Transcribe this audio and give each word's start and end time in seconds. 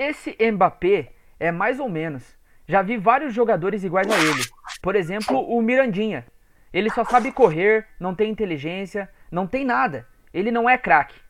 Esse 0.00 0.34
Mbappé 0.50 1.12
é 1.38 1.52
mais 1.52 1.78
ou 1.78 1.86
menos. 1.86 2.34
Já 2.66 2.80
vi 2.80 2.96
vários 2.96 3.34
jogadores 3.34 3.84
iguais 3.84 4.10
a 4.10 4.18
ele. 4.18 4.42
Por 4.80 4.96
exemplo, 4.96 5.38
o 5.38 5.60
Mirandinha. 5.60 6.24
Ele 6.72 6.88
só 6.88 7.04
sabe 7.04 7.30
correr, 7.30 7.86
não 8.00 8.14
tem 8.14 8.30
inteligência, 8.30 9.10
não 9.30 9.46
tem 9.46 9.62
nada. 9.62 10.08
Ele 10.32 10.50
não 10.50 10.66
é 10.66 10.78
craque. 10.78 11.20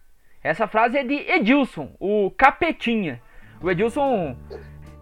Essa 0.40 0.68
frase 0.68 0.96
é 0.96 1.02
de 1.02 1.14
Edilson, 1.14 1.96
o 1.98 2.30
capetinha. 2.30 3.20
O 3.60 3.68
Edilson, 3.68 4.36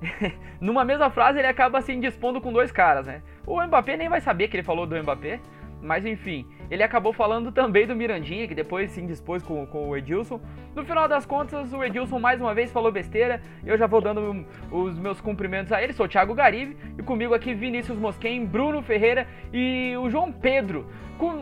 numa 0.58 0.82
mesma 0.82 1.10
frase, 1.10 1.38
ele 1.38 1.46
acaba 1.46 1.82
se 1.82 1.92
indispondo 1.92 2.40
com 2.40 2.50
dois 2.50 2.72
caras, 2.72 3.06
né? 3.06 3.20
O 3.46 3.62
Mbappé 3.62 3.98
nem 3.98 4.08
vai 4.08 4.22
saber 4.22 4.48
que 4.48 4.56
ele 4.56 4.62
falou 4.62 4.86
do 4.86 4.96
Mbappé, 4.96 5.40
mas 5.82 6.06
enfim, 6.06 6.48
ele 6.70 6.82
acabou 6.82 7.12
falando 7.12 7.50
também 7.50 7.86
do 7.86 7.96
Mirandinha, 7.96 8.46
que 8.46 8.54
depois 8.54 8.90
se 8.90 9.00
indispôs 9.00 9.42
com, 9.42 9.66
com 9.66 9.88
o 9.88 9.96
Edilson. 9.96 10.40
No 10.74 10.84
final 10.84 11.08
das 11.08 11.24
contas, 11.24 11.72
o 11.72 11.82
Edilson 11.82 12.18
mais 12.18 12.40
uma 12.40 12.54
vez 12.54 12.70
falou 12.70 12.92
besteira. 12.92 13.40
Eu 13.64 13.78
já 13.78 13.86
vou 13.86 14.00
dando 14.00 14.46
os 14.70 14.98
meus 14.98 15.20
cumprimentos 15.20 15.72
a 15.72 15.82
ele. 15.82 15.92
Sou 15.92 16.06
o 16.06 16.08
Thiago 16.08 16.34
Garibe 16.34 16.76
e 16.98 17.02
comigo 17.02 17.34
aqui 17.34 17.54
Vinícius 17.54 17.98
Mosquen, 17.98 18.44
Bruno 18.44 18.82
Ferreira 18.82 19.26
e 19.52 19.94
o 19.96 20.10
João 20.10 20.30
Pedro 20.30 20.86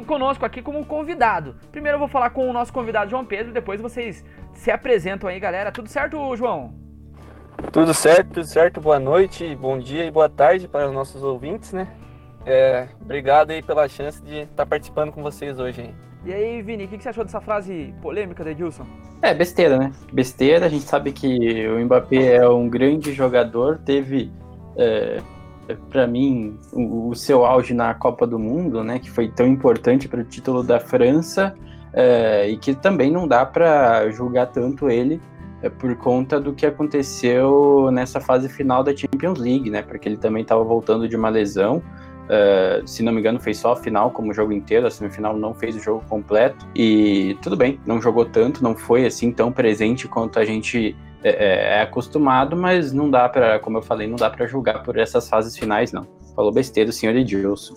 conosco 0.06 0.44
aqui 0.44 0.62
como 0.62 0.86
convidado. 0.86 1.56
Primeiro 1.70 1.96
eu 1.96 2.00
vou 2.00 2.08
falar 2.08 2.30
com 2.30 2.48
o 2.48 2.52
nosso 2.52 2.72
convidado 2.72 3.10
João 3.10 3.24
Pedro, 3.24 3.52
depois 3.52 3.80
vocês 3.80 4.24
se 4.54 4.70
apresentam 4.70 5.28
aí, 5.28 5.38
galera. 5.38 5.70
Tudo 5.70 5.88
certo, 5.88 6.34
João? 6.34 6.74
Tudo 7.72 7.92
certo, 7.92 8.28
tudo 8.34 8.46
certo. 8.46 8.80
Boa 8.80 8.98
noite, 8.98 9.54
bom 9.56 9.78
dia 9.78 10.04
e 10.04 10.10
boa 10.10 10.28
tarde 10.28 10.66
para 10.66 10.86
os 10.86 10.95
nossos 10.95 11.22
ouvintes, 11.22 11.72
né? 11.72 11.88
É, 12.46 12.88
obrigado 13.00 13.50
aí 13.50 13.60
pela 13.60 13.88
chance 13.88 14.23
de 14.23 14.42
estar 14.42 14.64
participando 14.64 15.10
com 15.12 15.23
vocês 15.23 15.59
hoje. 15.59 15.82
Hein? 15.82 15.95
E 16.24 16.32
aí, 16.32 16.62
Vini, 16.62 16.84
o 16.84 16.88
que, 16.88 16.98
você 16.98 17.09
achou 17.09 17.24
dessa 17.24 17.41
frase 17.41 17.92
polêmica 18.00 18.45
da 18.45 18.52
Edilson? 18.52 18.87
É, 19.20 19.34
besteira, 19.34 19.77
né? 19.77 19.92
Besteira, 20.12 20.66
a 20.66 20.68
gente 20.68 20.84
sabe 20.84 21.12
que 21.12 21.66
o 21.68 21.84
Mbappé 21.84 22.37
é 22.37 22.48
um 22.48 22.68
grande 22.68 23.12
jogador, 23.12 23.78
teve 23.84 24.30
é, 24.77 25.20
para 25.90 26.07
mim, 26.07 26.59
o, 26.73 27.09
o, 27.09 27.15
seu 27.15 27.45
auge 27.45 27.74
na 27.74 27.93
Copa 27.95 28.26
do 28.26 28.38
Mundo, 28.38 28.85
né, 28.85 28.98
que 28.98 29.10
foi 29.10 29.29
tão 29.29 29.46
importante 29.46 30.07
para 30.07 30.20
o 30.20 30.24
título 30.24 30.63
da 30.63 30.79
França, 30.79 31.54
é, 31.92 32.48
e 32.48 32.57
que 32.57 32.74
também 32.74 33.10
não 33.10 33.26
dá 33.26 33.45
para 33.45 34.09
julgar 34.10 34.46
tanto 34.46 34.88
ele 34.88 35.20
é, 35.63 35.68
por 35.68 35.96
conta 35.96 36.38
do 36.38 36.52
que 36.52 36.66
aconteceu 36.66 37.90
nessa 37.90 38.20
fase 38.20 38.48
final 38.48 38.85
da 38.85 38.95
Champions 38.95 39.38
League, 39.38 39.70
né, 39.70 39.82
porque 39.82 40.09
ele 40.09 40.18
também 40.18 40.42
estava 40.42 40.63
voltando 40.63 41.09
de 41.09 41.16
uma 41.16 41.29
lesão. 41.29 41.82
Uh, 42.27 42.87
se 42.87 43.02
não 43.02 43.13
me 43.13 43.21
engano, 43.21 43.38
fez 43.38 43.59
só 43.59 43.73
a 43.73 43.77
final 43.77 44.10
como 44.10 44.35
jogo 44.35 44.52
inteiro, 44.52 44.87
a 44.87 44.91
semifinal 44.91 45.37
não 45.37 45.55
fez 45.55 45.77
o 45.77 45.80
jogo 45.80 46.05
completo. 46.09 46.66
E 46.74 47.37
tudo 47.43 47.57
bem, 47.57 47.80
não 47.87 48.01
jogou 48.01 48.24
tanto, 48.24 48.63
não 48.63 48.77
foi 48.77 49.07
assim 49.07 49.30
tão 49.30 49.52
presente 49.52 50.09
quanto 50.09 50.38
a 50.38 50.45
gente 50.45 50.97
é, 51.23 51.79
é, 51.79 51.82
acostumado, 51.82 52.57
mas 52.57 52.93
não 52.93 53.10
dá 53.10 53.29
para, 53.29 53.59
como 53.59 53.79
eu 53.79 53.82
falei, 53.82 54.07
não 54.07 54.16
dá 54.16 54.30
para 54.30 54.47
julgar 54.47 54.82
por 54.82 54.97
essas 54.97 55.29
fases 55.29 55.57
finais, 55.57 55.93
não. 55.93 56.07
Falou 56.35 56.52
besteira 56.52 56.91
o 56.91 56.93
senhor 56.93 57.16
Edilson. 57.16 57.74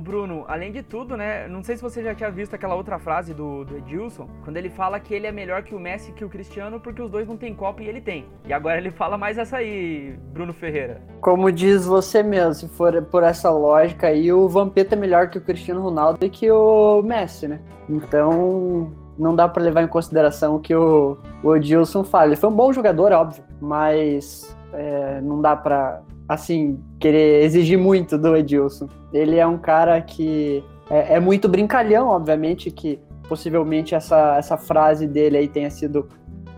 Bruno, 0.00 0.44
além 0.48 0.72
de 0.72 0.82
tudo, 0.82 1.16
né? 1.16 1.48
Não 1.48 1.62
sei 1.62 1.76
se 1.76 1.82
você 1.82 2.02
já 2.02 2.14
tinha 2.14 2.30
visto 2.30 2.54
aquela 2.54 2.74
outra 2.74 2.98
frase 2.98 3.34
do, 3.34 3.64
do 3.64 3.76
Edilson, 3.76 4.28
quando 4.42 4.56
ele 4.56 4.70
fala 4.70 5.00
que 5.00 5.14
ele 5.14 5.26
é 5.26 5.32
melhor 5.32 5.62
que 5.62 5.74
o 5.74 5.80
Messi 5.80 6.12
que 6.12 6.24
o 6.24 6.28
Cristiano 6.28 6.80
porque 6.80 7.00
os 7.00 7.10
dois 7.10 7.26
não 7.26 7.36
têm 7.36 7.54
Copa 7.54 7.82
e 7.82 7.88
ele 7.88 8.00
tem. 8.00 8.26
E 8.46 8.52
agora 8.52 8.78
ele 8.78 8.90
fala 8.90 9.16
mais 9.16 9.38
essa 9.38 9.58
aí, 9.58 10.16
Bruno 10.32 10.52
Ferreira. 10.52 11.00
Como 11.20 11.50
diz 11.50 11.86
você 11.86 12.22
mesmo, 12.22 12.54
se 12.54 12.68
for 12.68 13.00
por 13.02 13.22
essa 13.22 13.50
lógica 13.50 14.08
aí, 14.08 14.32
o 14.32 14.48
Vampeta 14.48 14.94
é 14.94 14.98
melhor 14.98 15.28
que 15.28 15.38
o 15.38 15.40
Cristiano 15.40 15.80
Ronaldo 15.80 16.24
e 16.24 16.28
que 16.28 16.50
o 16.50 17.02
Messi, 17.02 17.48
né? 17.48 17.60
Então, 17.88 18.92
não 19.18 19.34
dá 19.34 19.48
para 19.48 19.62
levar 19.62 19.82
em 19.82 19.88
consideração 19.88 20.56
o 20.56 20.60
que 20.60 20.74
o, 20.74 21.18
o 21.42 21.56
Edilson 21.56 22.04
fala. 22.04 22.26
Ele 22.26 22.36
foi 22.36 22.50
um 22.50 22.54
bom 22.54 22.72
jogador, 22.72 23.12
óbvio, 23.12 23.44
mas 23.60 24.56
é, 24.72 25.20
não 25.20 25.40
dá 25.40 25.56
para 25.56 26.02
assim 26.28 26.80
querer 26.98 27.44
exigir 27.44 27.78
muito 27.78 28.16
do 28.16 28.36
Edilson. 28.36 28.88
Ele 29.12 29.36
é 29.36 29.46
um 29.46 29.58
cara 29.58 30.00
que 30.00 30.64
é, 30.90 31.14
é, 31.14 31.20
muito 31.20 31.48
brincalhão, 31.48 32.08
obviamente, 32.08 32.70
que 32.70 32.98
possivelmente 33.28 33.94
essa, 33.94 34.36
essa 34.36 34.56
frase 34.56 35.06
dele 35.06 35.36
aí 35.36 35.48
tenha 35.48 35.70
sido 35.70 36.08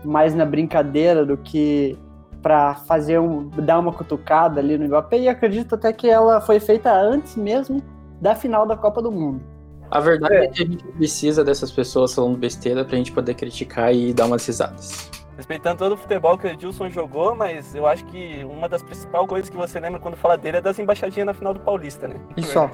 mais 0.03 0.35
na 0.35 0.45
brincadeira 0.45 1.25
do 1.25 1.37
que 1.37 1.97
para 2.41 2.75
fazer 2.75 3.19
um 3.19 3.49
dar 3.49 3.79
uma 3.79 3.91
cutucada 3.91 4.59
ali 4.59 4.77
no 4.77 4.85
Mbappé 4.85 5.19
e 5.19 5.27
acredito 5.27 5.75
até 5.75 5.91
que 5.91 6.07
ela 6.07 6.39
foi 6.39 6.59
feita 6.59 6.93
antes 6.93 7.35
mesmo 7.35 7.81
da 8.21 8.35
final 8.35 8.65
da 8.65 8.75
Copa 8.75 9.01
do 9.01 9.11
Mundo. 9.11 9.41
A 9.89 9.99
verdade 9.99 10.35
é. 10.35 10.45
é. 10.45 10.47
que 10.47 10.63
a 10.63 10.65
gente 10.65 10.83
precisa 10.83 11.43
dessas 11.43 11.71
pessoas 11.71 12.13
falando 12.13 12.37
besteira 12.37 12.83
pra 12.83 12.97
gente 12.97 13.11
poder 13.11 13.33
criticar 13.33 13.93
e 13.93 14.13
dar 14.13 14.25
umas 14.25 14.45
risadas. 14.45 15.09
Respeitando 15.37 15.77
todo 15.77 15.91
o 15.91 15.97
futebol 15.97 16.35
que 16.35 16.47
o 16.47 16.49
Edilson 16.49 16.89
jogou, 16.89 17.35
mas 17.35 17.75
eu 17.75 17.85
acho 17.85 18.03
que 18.05 18.43
uma 18.43 18.67
das 18.67 18.81
principais 18.81 19.27
coisas 19.27 19.49
que 19.49 19.55
você 19.55 19.79
lembra 19.79 19.99
quando 19.99 20.17
fala 20.17 20.35
dele 20.35 20.57
é 20.57 20.61
das 20.61 20.79
embaixadinhas 20.79 21.27
na 21.27 21.33
final 21.33 21.53
do 21.53 21.59
Paulista, 21.59 22.07
né? 22.07 22.15
Isso. 22.35 22.53
só. 22.53 22.71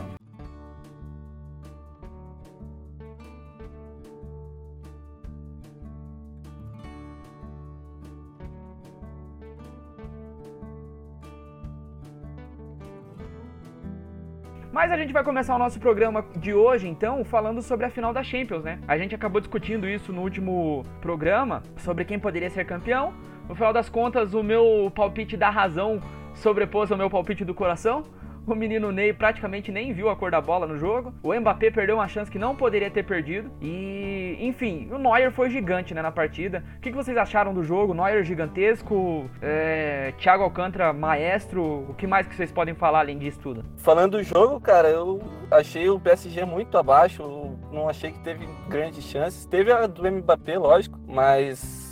Mas 14.74 14.92
a 14.92 14.98
gente 14.98 15.14
vai 15.14 15.24
começar 15.24 15.56
o 15.56 15.60
nosso 15.60 15.80
programa 15.80 16.26
de 16.36 16.52
hoje, 16.52 16.88
então, 16.88 17.24
falando 17.24 17.62
sobre 17.62 17.86
a 17.86 17.92
final 17.92 18.12
da 18.12 18.24
Champions, 18.24 18.64
né? 18.64 18.80
A 18.88 18.98
gente 18.98 19.14
acabou 19.14 19.40
discutindo 19.40 19.88
isso 19.88 20.12
no 20.12 20.24
último 20.24 20.84
programa, 21.00 21.62
sobre 21.78 22.04
quem 22.04 22.18
poderia 22.18 22.50
ser 22.50 22.66
campeão. 22.66 23.14
No 23.48 23.54
final 23.54 23.72
das 23.72 23.88
contas, 23.88 24.34
o 24.34 24.42
meu 24.42 24.92
palpite 24.96 25.38
da 25.38 25.52
razão 25.52 26.02
sobrepôs 26.34 26.92
ao 26.92 26.98
meu 26.98 27.08
palpite 27.08 27.46
do 27.46 27.54
coração. 27.54 28.04
O 28.46 28.54
menino 28.54 28.92
Ney 28.92 29.14
praticamente 29.14 29.72
nem 29.72 29.94
viu 29.94 30.10
a 30.10 30.16
cor 30.16 30.30
da 30.30 30.42
bola 30.42 30.68
no 30.68 30.78
jogo. 30.78 31.14
O 31.24 31.34
Mbappé 31.34 31.72
perdeu 31.72 31.96
uma 31.96 32.08
chance 32.08 32.30
que 32.30 32.38
não 32.38 32.56
poderia 32.56 32.92
ter 32.92 33.04
perdido. 33.04 33.50
E, 33.62 34.38
enfim, 34.40 34.90
o 34.92 34.98
Neuer 34.98 35.32
foi 35.32 35.50
gigante 35.50 35.94
né, 35.94 36.02
na 36.02 36.12
partida. 36.12 36.64
O 36.78 36.82
que, 36.82 36.92
vocês 36.92 37.18
acharam 37.18 37.54
do 37.54 37.64
jogo? 37.64 37.94
Neuer 37.94 38.24
gigantesco, 38.24 39.30
é, 39.42 40.14
Thiago 40.18 40.44
Alcântara 40.44 40.92
maestro. 40.92 41.86
O 41.90 41.94
que 41.94 42.06
mais 42.06 42.28
que 42.28 42.36
vocês 42.36 42.52
podem 42.52 42.74
falar 42.74 43.00
além 43.00 43.18
disso 43.18 43.40
tudo? 43.40 43.66
Falando 43.78 44.18
do 44.18 44.24
jogo, 44.24 44.60
cara, 44.60 44.90
eu 44.90 45.22
achei 45.50 45.90
o 45.90 46.00
PSG 46.00 46.46
muito 46.46 46.78
abaixo. 46.78 47.24
não 47.72 47.88
achei 47.88 48.12
que 48.12 48.20
teve 48.20 48.48
grandes 48.68 49.04
chances. 49.06 49.46
Teve 49.46 49.72
a 49.72 49.88
do 49.88 50.10
Mbappé, 50.12 50.58
lógico, 50.58 51.00
mas 51.08 51.83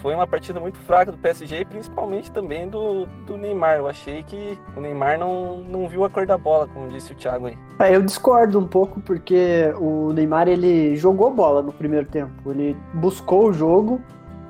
foi 0.00 0.14
uma 0.14 0.26
partida 0.26 0.60
muito 0.60 0.78
fraca 0.78 1.12
do 1.12 1.18
PSG 1.18 1.64
principalmente 1.64 2.30
também 2.30 2.68
do, 2.68 3.06
do 3.26 3.36
Neymar. 3.36 3.76
Eu 3.76 3.88
achei 3.88 4.22
que 4.22 4.58
o 4.76 4.80
Neymar 4.80 5.18
não, 5.18 5.58
não 5.58 5.88
viu 5.88 6.04
a 6.04 6.10
cor 6.10 6.26
da 6.26 6.38
bola, 6.38 6.68
como 6.68 6.88
disse 6.88 7.12
o 7.12 7.14
Thiago 7.14 7.46
aí. 7.46 7.58
É, 7.78 7.94
eu 7.94 8.02
discordo 8.02 8.58
um 8.58 8.66
pouco 8.66 9.00
porque 9.00 9.72
o 9.78 10.12
Neymar 10.12 10.48
ele 10.48 10.96
jogou 10.96 11.30
bola 11.30 11.62
no 11.62 11.72
primeiro 11.72 12.06
tempo. 12.06 12.50
Ele 12.50 12.76
buscou 12.94 13.48
o 13.48 13.52
jogo, 13.52 14.00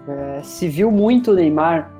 é, 0.09 0.43
se 0.43 0.69
viu 0.69 0.91
muito 0.91 1.33
o 1.33 1.35
Neymar 1.35 1.91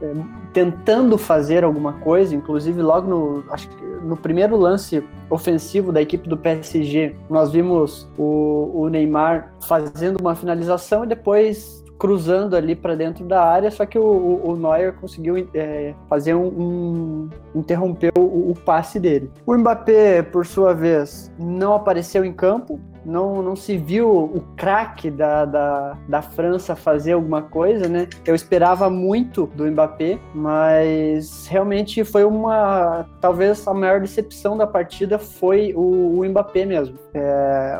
é, 0.00 0.12
tentando 0.52 1.18
fazer 1.18 1.64
alguma 1.64 1.94
coisa, 1.94 2.34
inclusive 2.34 2.80
logo 2.80 3.08
no, 3.08 3.44
acho 3.50 3.68
que 3.68 3.84
no 4.02 4.16
primeiro 4.16 4.56
lance 4.56 5.02
ofensivo 5.30 5.90
da 5.90 6.00
equipe 6.00 6.28
do 6.28 6.36
PSG, 6.36 7.16
nós 7.28 7.50
vimos 7.50 8.08
o, 8.16 8.70
o 8.74 8.88
Neymar 8.88 9.52
fazendo 9.62 10.20
uma 10.20 10.34
finalização 10.34 11.04
e 11.04 11.06
depois 11.06 11.83
cruzando 11.98 12.56
ali 12.56 12.74
para 12.74 12.94
dentro 12.94 13.24
da 13.24 13.42
área, 13.42 13.70
só 13.70 13.86
que 13.86 13.98
o, 13.98 14.40
o, 14.44 14.56
Neuer 14.56 14.94
conseguiu 14.94 15.48
é, 15.54 15.94
fazer 16.08 16.34
um, 16.34 16.46
um 16.46 17.30
interromper 17.54 18.12
o, 18.18 18.50
o, 18.50 18.54
passe 18.54 18.98
dele. 18.98 19.30
O 19.46 19.56
Mbappé, 19.56 20.22
por 20.22 20.44
sua 20.44 20.74
vez, 20.74 21.32
não 21.38 21.74
apareceu 21.74 22.24
em 22.24 22.32
campo, 22.32 22.80
não, 23.04 23.42
não 23.42 23.54
se 23.54 23.76
viu 23.76 24.08
o 24.10 24.40
craque 24.56 25.10
da, 25.10 25.44
da, 25.44 25.96
da 26.08 26.22
França 26.22 26.74
fazer 26.74 27.12
alguma 27.12 27.42
coisa, 27.42 27.88
né? 27.88 28.08
Eu 28.26 28.34
esperava 28.34 28.88
muito 28.88 29.46
do 29.54 29.66
Mbappé, 29.66 30.18
mas 30.34 31.46
realmente 31.46 32.02
foi 32.04 32.24
uma. 32.24 33.06
Talvez 33.20 33.66
a 33.68 33.74
maior 33.74 34.00
decepção 34.00 34.56
da 34.56 34.66
partida 34.66 35.18
foi 35.18 35.72
o, 35.76 36.20
o 36.20 36.24
Mbappé 36.24 36.64
mesmo. 36.64 36.98
É, 37.12 37.78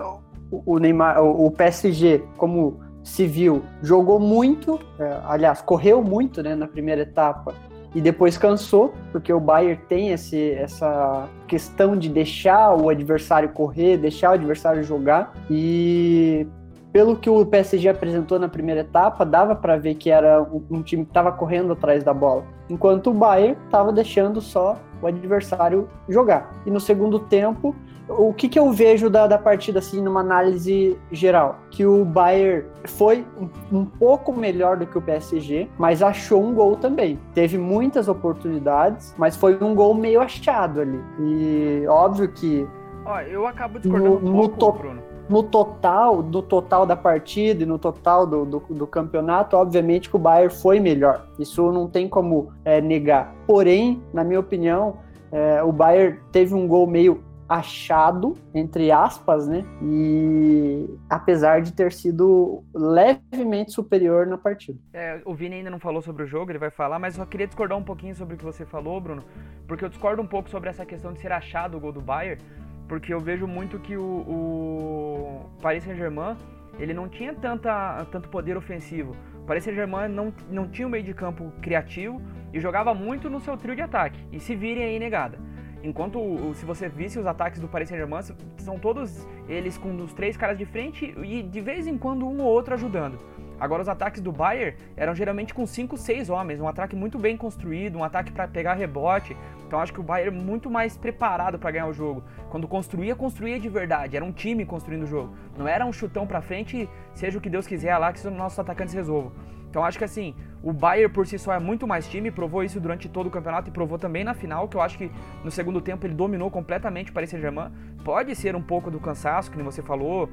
o 0.51 0.79
Neymar, 0.79 1.23
o 1.23 1.51
PSG, 1.51 2.23
como 2.37 2.81
Civil 3.05 3.63
jogou 3.83 4.19
muito, 4.19 4.81
é, 4.99 5.21
aliás, 5.25 5.61
correu 5.61 6.03
muito 6.03 6.43
né, 6.43 6.55
na 6.55 6.67
primeira 6.67 7.03
etapa 7.03 7.55
e 7.95 8.01
depois 8.01 8.37
cansou, 8.37 8.93
porque 9.13 9.33
o 9.33 9.39
Bayern 9.39 9.81
tem 9.89 10.11
esse, 10.11 10.53
essa 10.53 11.29
questão 11.47 11.97
de 11.97 12.09
deixar 12.09 12.75
o 12.75 12.89
adversário 12.89 13.51
correr, 13.51 13.99
deixar 13.99 14.31
o 14.31 14.35
adversário 14.35 14.83
jogar 14.83 15.33
e 15.49 16.47
pelo 16.95 17.17
que 17.17 17.29
o 17.29 17.45
PSG 17.45 17.89
apresentou 17.89 18.39
na 18.39 18.49
primeira 18.49 18.83
etapa, 18.83 19.25
dava 19.25 19.55
para 19.55 19.77
ver 19.77 19.97
que 19.97 20.11
era 20.11 20.41
um, 20.71 20.81
time 20.81 21.05
que 21.05 21.11
estava 21.11 21.33
correndo 21.33 21.73
atrás 21.73 22.05
da 22.05 22.15
bola, 22.15 22.45
enquanto 22.71 23.11
o 23.11 23.15
Bayern 23.15 23.57
estava 23.65 23.93
deixando 23.93 24.41
só 24.41 24.79
o 25.03 25.07
adversário 25.07 25.89
jogar. 26.09 26.53
E 26.65 26.71
no 26.71 26.79
segundo 26.79 27.19
tempo, 27.19 27.75
o 28.09 28.33
que, 28.33 28.49
que 28.49 28.59
eu 28.59 28.71
vejo 28.71 29.09
da, 29.09 29.27
da 29.27 29.39
partida, 29.39 29.79
assim, 29.79 30.03
numa 30.03 30.21
análise 30.21 30.99
geral? 31.11 31.59
Que 31.71 31.87
o 31.87 32.05
Bayern 32.05 32.67
foi 32.85 33.27
um, 33.39 33.79
um, 33.79 33.85
pouco 33.85 34.33
melhor 34.33 34.77
do 34.77 34.87
que 34.87 34.99
o 34.99 35.03
PSG, 35.03 35.69
mas 35.79 36.03
achou 36.03 36.43
um 36.43 36.55
gol 36.55 36.77
também. 36.77 37.19
Teve 37.33 37.57
muitas 37.57 38.09
oportunidades, 38.09 39.15
mas 39.17 39.37
foi 39.37 39.57
um 39.61 39.75
gol 39.75 39.95
meio 39.95 40.21
achado 40.21 40.81
ali. 40.81 41.01
E 41.21 41.85
óbvio 41.89 42.29
que. 42.29 42.67
Ó, 43.07 43.21
eu 43.21 43.47
acabo 43.47 43.79
discordando 43.79 44.21
no, 44.21 44.43
um 44.43 44.49
pouco, 44.49 44.79
Bruno. 44.79 45.03
No 45.27 45.43
total, 45.43 46.23
no 46.23 46.43
total 46.43 46.85
da 46.85 46.95
partida 46.95 47.63
e 47.63 47.67
no 47.67 47.79
total 47.79 48.27
do, 48.27 48.45
do, 48.45 48.59
do, 48.69 48.87
campeonato, 48.87 49.57
obviamente 49.57 50.11
que 50.11 50.17
o 50.17 50.19
Bayern 50.19 50.55
foi 50.55 50.79
melhor. 50.79 51.27
Isso 51.39 51.73
não 51.73 51.89
tem 51.89 52.07
como 52.07 52.53
é, 52.63 52.83
negar. 52.83 53.35
Porém, 53.47 54.03
na 54.13 54.23
minha 54.23 54.39
opinião, 54.39 54.99
é, 55.33 55.63
o 55.63 55.73
Bayern 55.73 56.21
teve 56.31 56.55
um 56.55 56.69
gol 56.69 56.87
meio 56.87 57.23
achado, 57.49 58.37
entre 58.55 58.91
aspas, 58.91 59.47
né? 59.47 59.65
E 59.83 60.89
apesar 61.09 61.61
de 61.61 61.73
ter 61.73 61.93
sido 61.93 62.65
levemente 62.75 63.73
superior 63.73 64.27
na 64.27 64.39
partida. 64.39 64.79
É, 64.93 65.21
o 65.25 65.35
Vini 65.35 65.57
ainda 65.57 65.71
não 65.71 65.79
falou 65.79 66.01
sobre 66.01 66.23
o 66.23 66.27
jogo, 66.27 66.51
ele 66.51 66.59
vai 66.59 66.71
falar, 66.71 66.99
mas 66.99 67.15
só 67.15 67.27
queria 67.27 67.47
discordar 67.47 67.77
um 67.77 67.83
pouquinho 67.83 68.15
sobre 68.15 68.35
o 68.35 68.39
que 68.39 68.45
você 68.45 68.65
falou, 68.65 69.01
Bruno, 69.01 69.23
porque 69.67 69.85
eu 69.85 69.89
discordo 69.89 70.23
um 70.23 70.27
pouco 70.27 70.49
sobre 70.49 70.71
essa 70.71 70.87
questão 70.87 71.13
de 71.13 71.21
ser 71.21 71.33
achado 71.33 71.77
o 71.77 71.81
gol 71.81 71.93
do 71.93 72.01
Bayern, 72.01 72.43
porque 72.89 73.13
eu 73.13 73.21
vejo 73.21 73.47
muito 73.47 73.79
que 73.79 73.97
o, 73.97 74.03
o 74.03 75.51
Paris 75.61 75.85
Saint-Germain 75.85 76.37
ele 76.79 76.93
não 76.93 77.09
tinha 77.09 77.35
tanta, 77.35 78.05
tanto 78.11 78.29
poder 78.29 78.57
ofensivo. 78.57 79.15
O 79.43 79.47
Paris 79.47 79.65
Saint-Germain 79.65 80.09
não, 80.09 80.33
não 80.51 80.69
tinha 80.69 80.87
um 80.87 80.91
meio 80.91 81.05
de 81.05 81.15
campo 81.15 81.53
criativo 81.61 82.21
e 82.53 82.61
jogava 82.61 82.95
muito 82.95 83.29
no 83.31 83.41
seu 83.41 83.57
trio 83.57 83.77
de 83.77 83.83
ataque. 83.83 84.19
E 84.33 84.41
se 84.41 84.55
virem 84.55 84.85
aí 84.85 84.99
negada. 84.99 85.39
Enquanto, 85.85 86.19
se 86.55 86.65
você 86.65 86.89
visse 86.89 87.19
os 87.19 87.27
ataques 87.27 87.61
do 87.61 87.69
Paris 87.69 87.91
Saint-Germain, 87.91 88.23
são 88.57 88.79
todos 88.79 89.27
eles 89.47 89.77
com 89.77 89.95
os 89.97 90.15
três 90.15 90.35
caras 90.35 90.57
de 90.57 90.65
frente 90.65 91.15
e 91.23 91.43
de 91.43 91.61
vez 91.61 91.87
em 91.87 91.99
quando 91.99 92.27
um 92.27 92.41
ou 92.41 92.47
outro 92.47 92.73
ajudando. 92.73 93.19
Agora, 93.61 93.83
os 93.83 93.89
ataques 93.89 94.23
do 94.23 94.33
Bayern 94.33 94.77
eram 94.97 95.15
geralmente 95.15 95.53
com 95.53 95.67
5, 95.67 95.97
6 95.99 96.31
homens, 96.31 96.59
um 96.59 96.67
ataque 96.67 96.97
muito 96.97 97.19
bem 97.19 97.37
construído, 97.37 97.99
um 97.99 98.03
ataque 98.03 98.33
para 98.33 98.49
pegar 98.49 98.73
rebote. 98.73 99.37
Então, 99.67 99.79
acho 99.79 99.93
que 99.93 100.01
o 100.01 100.03
Bayern 100.03 100.37
é 100.37 100.41
muito 100.41 100.71
mais 100.71 100.97
preparado 100.97 101.59
para 101.59 101.71
ganhar 101.71 101.87
o 101.87 101.93
jogo. 101.93 102.25
Quando 102.49 102.67
construía, 102.67 103.15
construía 103.15 103.61
de 103.61 103.69
verdade. 103.69 104.17
Era 104.17 104.25
um 104.25 104.33
time 104.33 104.65
construindo 104.65 105.03
o 105.03 105.07
jogo. 105.07 105.35
Não 105.57 105.69
era 105.69 105.85
um 105.85 105.93
chutão 105.93 106.27
para 106.27 106.41
frente, 106.41 106.89
seja 107.15 107.39
o 107.39 107.41
que 107.41 107.51
Deus 107.51 107.67
quiser 107.67 107.97
lá, 107.99 108.11
que 108.11 108.19
os 108.19 108.25
nossos 108.35 108.59
atacantes 108.59 108.95
resolvam. 108.95 109.33
Então 109.75 109.85
acho 109.85 109.99
que 109.99 110.05
assim, 110.05 110.37
o 110.63 110.73
Bayern 110.73 111.13
por 111.13 111.27
si 111.27 111.37
só 111.37 111.53
é 111.53 111.59
muito 111.59 111.85
mais 111.85 112.09
time, 112.09 112.31
provou 112.31 112.63
isso 112.63 112.79
durante 112.79 113.09
todo 113.09 113.27
o 113.27 113.31
campeonato 113.31 113.71
e 113.71 113.73
provou 113.73 113.99
também 113.99 114.23
na 114.23 114.33
final, 114.33 114.69
que 114.69 114.77
eu 114.77 114.81
acho 114.81 114.97
que 114.97 115.11
no 115.43 115.51
segundo 115.51 115.81
tempo 115.81 116.07
ele 116.07 116.15
dominou 116.15 116.49
completamente 116.49 117.11
o 117.11 117.13
Paris 117.13 117.31
Saint-Germain. 117.31 117.73
Pode 118.05 118.37
ser 118.37 118.55
um 118.55 118.63
pouco 118.63 118.89
do 118.89 119.01
cansaço, 119.01 119.51
que 119.51 119.61
você 119.61 119.83
falou, 119.83 120.31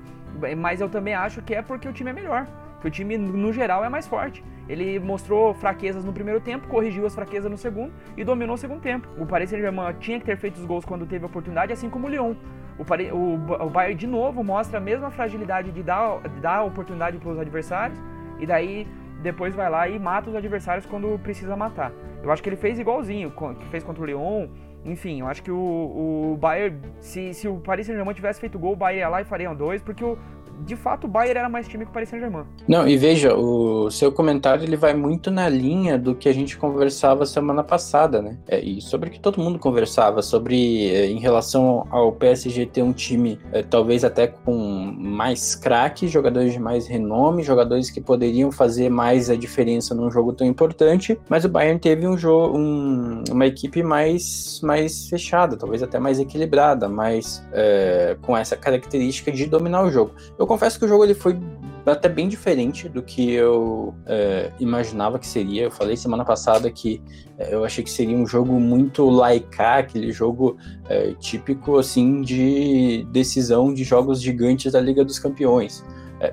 mas 0.56 0.80
eu 0.80 0.88
também 0.88 1.16
acho 1.16 1.42
que 1.42 1.56
é 1.56 1.64
porque 1.64 1.88
o 1.88 1.92
time 1.92 2.12
é 2.12 2.14
melhor. 2.14 2.46
Que 2.82 2.88
o 2.88 2.92
time, 2.92 3.18
no 3.18 3.52
geral, 3.52 3.84
é 3.84 3.90
mais 3.90 4.08
forte. 4.08 4.44
Ele 4.70 5.00
mostrou 5.00 5.56
fraquezas 5.56 6.06
no 6.06 6.14
primeiro 6.14 6.40
tempo, 6.40 6.68
corrigiu 6.68 7.08
as 7.08 7.16
fraquezas 7.16 7.50
no 7.50 7.58
segundo 7.58 7.92
e 8.16 8.24
dominou 8.24 8.54
o 8.54 8.60
segundo 8.60 8.80
tempo. 8.80 9.08
O 9.18 9.26
Paris 9.26 9.50
Saint-Germain 9.50 9.96
tinha 10.00 10.20
que 10.20 10.26
ter 10.26 10.38
feito 10.38 10.58
os 10.58 10.66
gols 10.66 10.86
quando 10.86 11.08
teve 11.08 11.26
a 11.26 11.28
oportunidade, 11.28 11.74
assim 11.74 11.90
como 11.90 12.06
o 12.06 12.10
Lyon. 12.12 12.36
O, 12.78 12.86
Paris, 12.86 13.12
o, 13.12 13.40
o 13.66 13.70
Bayern, 13.72 13.96
de 13.96 14.06
novo, 14.06 14.44
mostra 14.44 14.78
a 14.78 14.82
mesma 14.82 15.10
fragilidade 15.10 15.72
de 15.72 15.82
dar, 15.82 16.22
de 16.22 16.40
dar 16.40 16.64
oportunidade 16.64 17.18
para 17.18 17.32
os 17.32 17.40
adversários 17.40 18.00
e 18.42 18.46
daí 18.46 18.88
depois 19.22 19.56
vai 19.56 19.70
lá 19.70 19.88
e 19.88 19.98
mata 20.00 20.30
os 20.30 20.36
adversários 20.36 20.86
quando 20.86 21.18
precisa 21.20 21.56
matar. 21.56 21.92
Eu 22.24 22.32
acho 22.32 22.42
que 22.42 22.50
ele 22.50 22.56
fez 22.56 22.80
igualzinho, 22.80 23.32
que 23.32 23.66
fez 23.68 23.84
contra 23.84 24.04
o 24.04 24.06
Lyon. 24.06 24.48
Enfim, 24.84 25.22
eu 25.22 25.28
acho 25.28 25.44
que 25.44 25.52
o, 25.52 26.34
o 26.34 26.38
Bayern, 26.40 26.80
se, 27.00 27.34
se 27.34 27.48
o 27.48 27.58
Paris 27.58 27.86
Saint-Germain 27.86 28.16
tivesse 28.16 28.40
feito 28.40 28.58
gol, 28.58 28.74
o 28.74 28.76
Bayern 28.76 29.00
ia 29.00 29.10
lá 29.10 29.22
e 29.22 29.26
faria 29.26 29.54
dois, 29.54 29.82
porque 29.82 30.04
o, 30.04 30.18
de 30.66 30.76
fato 30.76 31.06
o 31.06 31.08
Bayern 31.08 31.40
era 31.40 31.50
mais 31.50 31.68
time 31.68 31.86
que 31.86 31.92
o 31.92 31.94
Paris 31.94 32.10
Saint-Germain. 32.10 32.46
Não, 32.68 32.88
e 32.88 32.98
veja, 32.98 33.36
o 33.36 33.90
seu 33.92 34.12
comentário 34.12 34.64
ele 34.64 34.76
vai 34.76 34.94
muito 34.94 35.32
na 35.32 35.50
linha 35.50 35.98
do 35.98 36.16
que 36.16 36.30
a 36.30 36.34
gente 36.34 36.58
conversava 36.58 37.26
semana 37.26 37.64
passada, 37.64 38.22
né? 38.22 38.38
É, 38.48 38.60
e 38.60 38.82
sobre 38.82 39.10
o 39.10 39.12
que 39.12 39.20
todo 39.20 39.42
mundo 39.42 39.60
conversava, 39.60 40.22
sobre 40.22 40.90
é, 40.90 41.08
em 41.08 41.20
relação 41.20 41.88
ao 41.90 42.12
PSG 42.12 42.66
ter 42.66 42.82
um 42.82 42.94
time 42.94 43.40
é, 43.52 43.64
talvez 43.64 44.04
até 44.04 44.28
com 44.28 44.56
mais 44.98 45.56
craques, 45.56 46.12
jogadores 46.12 46.54
de 46.54 46.60
mais 46.60 46.88
renome, 46.88 47.44
jogadores 47.44 47.90
que 47.90 48.02
poderiam 48.02 48.52
fazer 48.52 48.90
mais 48.90 49.30
a 49.30 49.36
diferença 49.36 49.96
num 49.96 50.10
jogo 50.10 50.34
tão 50.34 50.46
importante, 50.46 51.20
mas 51.30 51.46
o 51.46 51.50
Bayern 51.50 51.80
teve 51.80 52.08
um 52.08 52.18
jogo, 52.18 52.58
um, 52.58 53.24
uma 53.30 53.46
equipe 53.46 53.84
mais, 53.84 54.60
mais 54.64 55.08
fechada, 55.08 55.58
talvez 55.58 55.82
até 55.82 56.00
mais 56.00 56.20
equilibrada, 56.20 56.88
mais 56.88 57.46
é, 57.54 58.18
com 58.22 58.38
essa 58.38 58.56
característica 58.56 59.32
de 59.32 59.46
dominar 59.46 59.84
o 59.84 59.92
jogo. 59.92 60.12
Eu 60.38 60.48
confesso 60.52 60.78
que 60.78 60.84
o 60.84 60.88
jogo 60.88 61.06
ele 61.06 61.14
foi 61.14 61.40
até 61.86 62.10
bem 62.10 62.28
diferente 62.28 62.90
do 62.90 63.02
que 63.02 63.32
eu 63.32 63.96
é, 64.06 64.52
imaginava 64.60 65.18
que 65.18 65.26
seria. 65.26 65.64
Eu 65.64 65.72
falei 65.72 65.96
semana 65.96 66.26
passada 66.26 66.70
que 66.70 67.02
é, 67.38 67.54
eu 67.56 67.64
achei 67.64 67.84
que 67.84 67.90
seria 67.90 68.18
um 68.18 68.28
jogo 68.28 68.60
muito 68.60 69.10
laicar, 69.10 69.80
aquele 69.80 70.12
jogo 70.12 70.58
é, 70.90 71.14
típico 71.14 71.78
assim 71.78 72.22
de 72.22 73.08
decisão 73.12 73.74
de 73.74 73.86
jogos 73.86 74.22
gigantes 74.22 74.74
da 74.74 74.82
Liga 74.82 75.06
dos 75.06 75.20
Campeões 75.20 75.84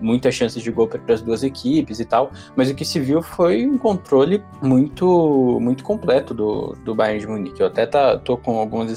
muitas 0.01 0.35
chances 0.35 0.63
de 0.63 0.71
gol 0.71 0.89
para 0.89 1.01
as 1.15 1.23
duas 1.23 1.43
equipes 1.43 2.01
e 2.01 2.05
tal, 2.05 2.31
mas 2.55 2.71
o 2.71 2.75
que 2.75 2.85
se 2.85 3.01
viu 3.01 3.23
foi 3.23 3.67
um 3.67 3.79
controle 3.79 4.43
muito 4.63 5.59
muito 5.61 5.85
completo 5.85 6.35
do, 6.35 6.77
do 6.85 6.95
Bayern 6.95 7.21
de 7.21 7.27
Munique. 7.27 7.61
Eu 7.61 7.67
até 7.67 7.87
tá, 7.87 8.19
tô 8.19 8.37
com 8.37 8.59
algumas 8.59 8.91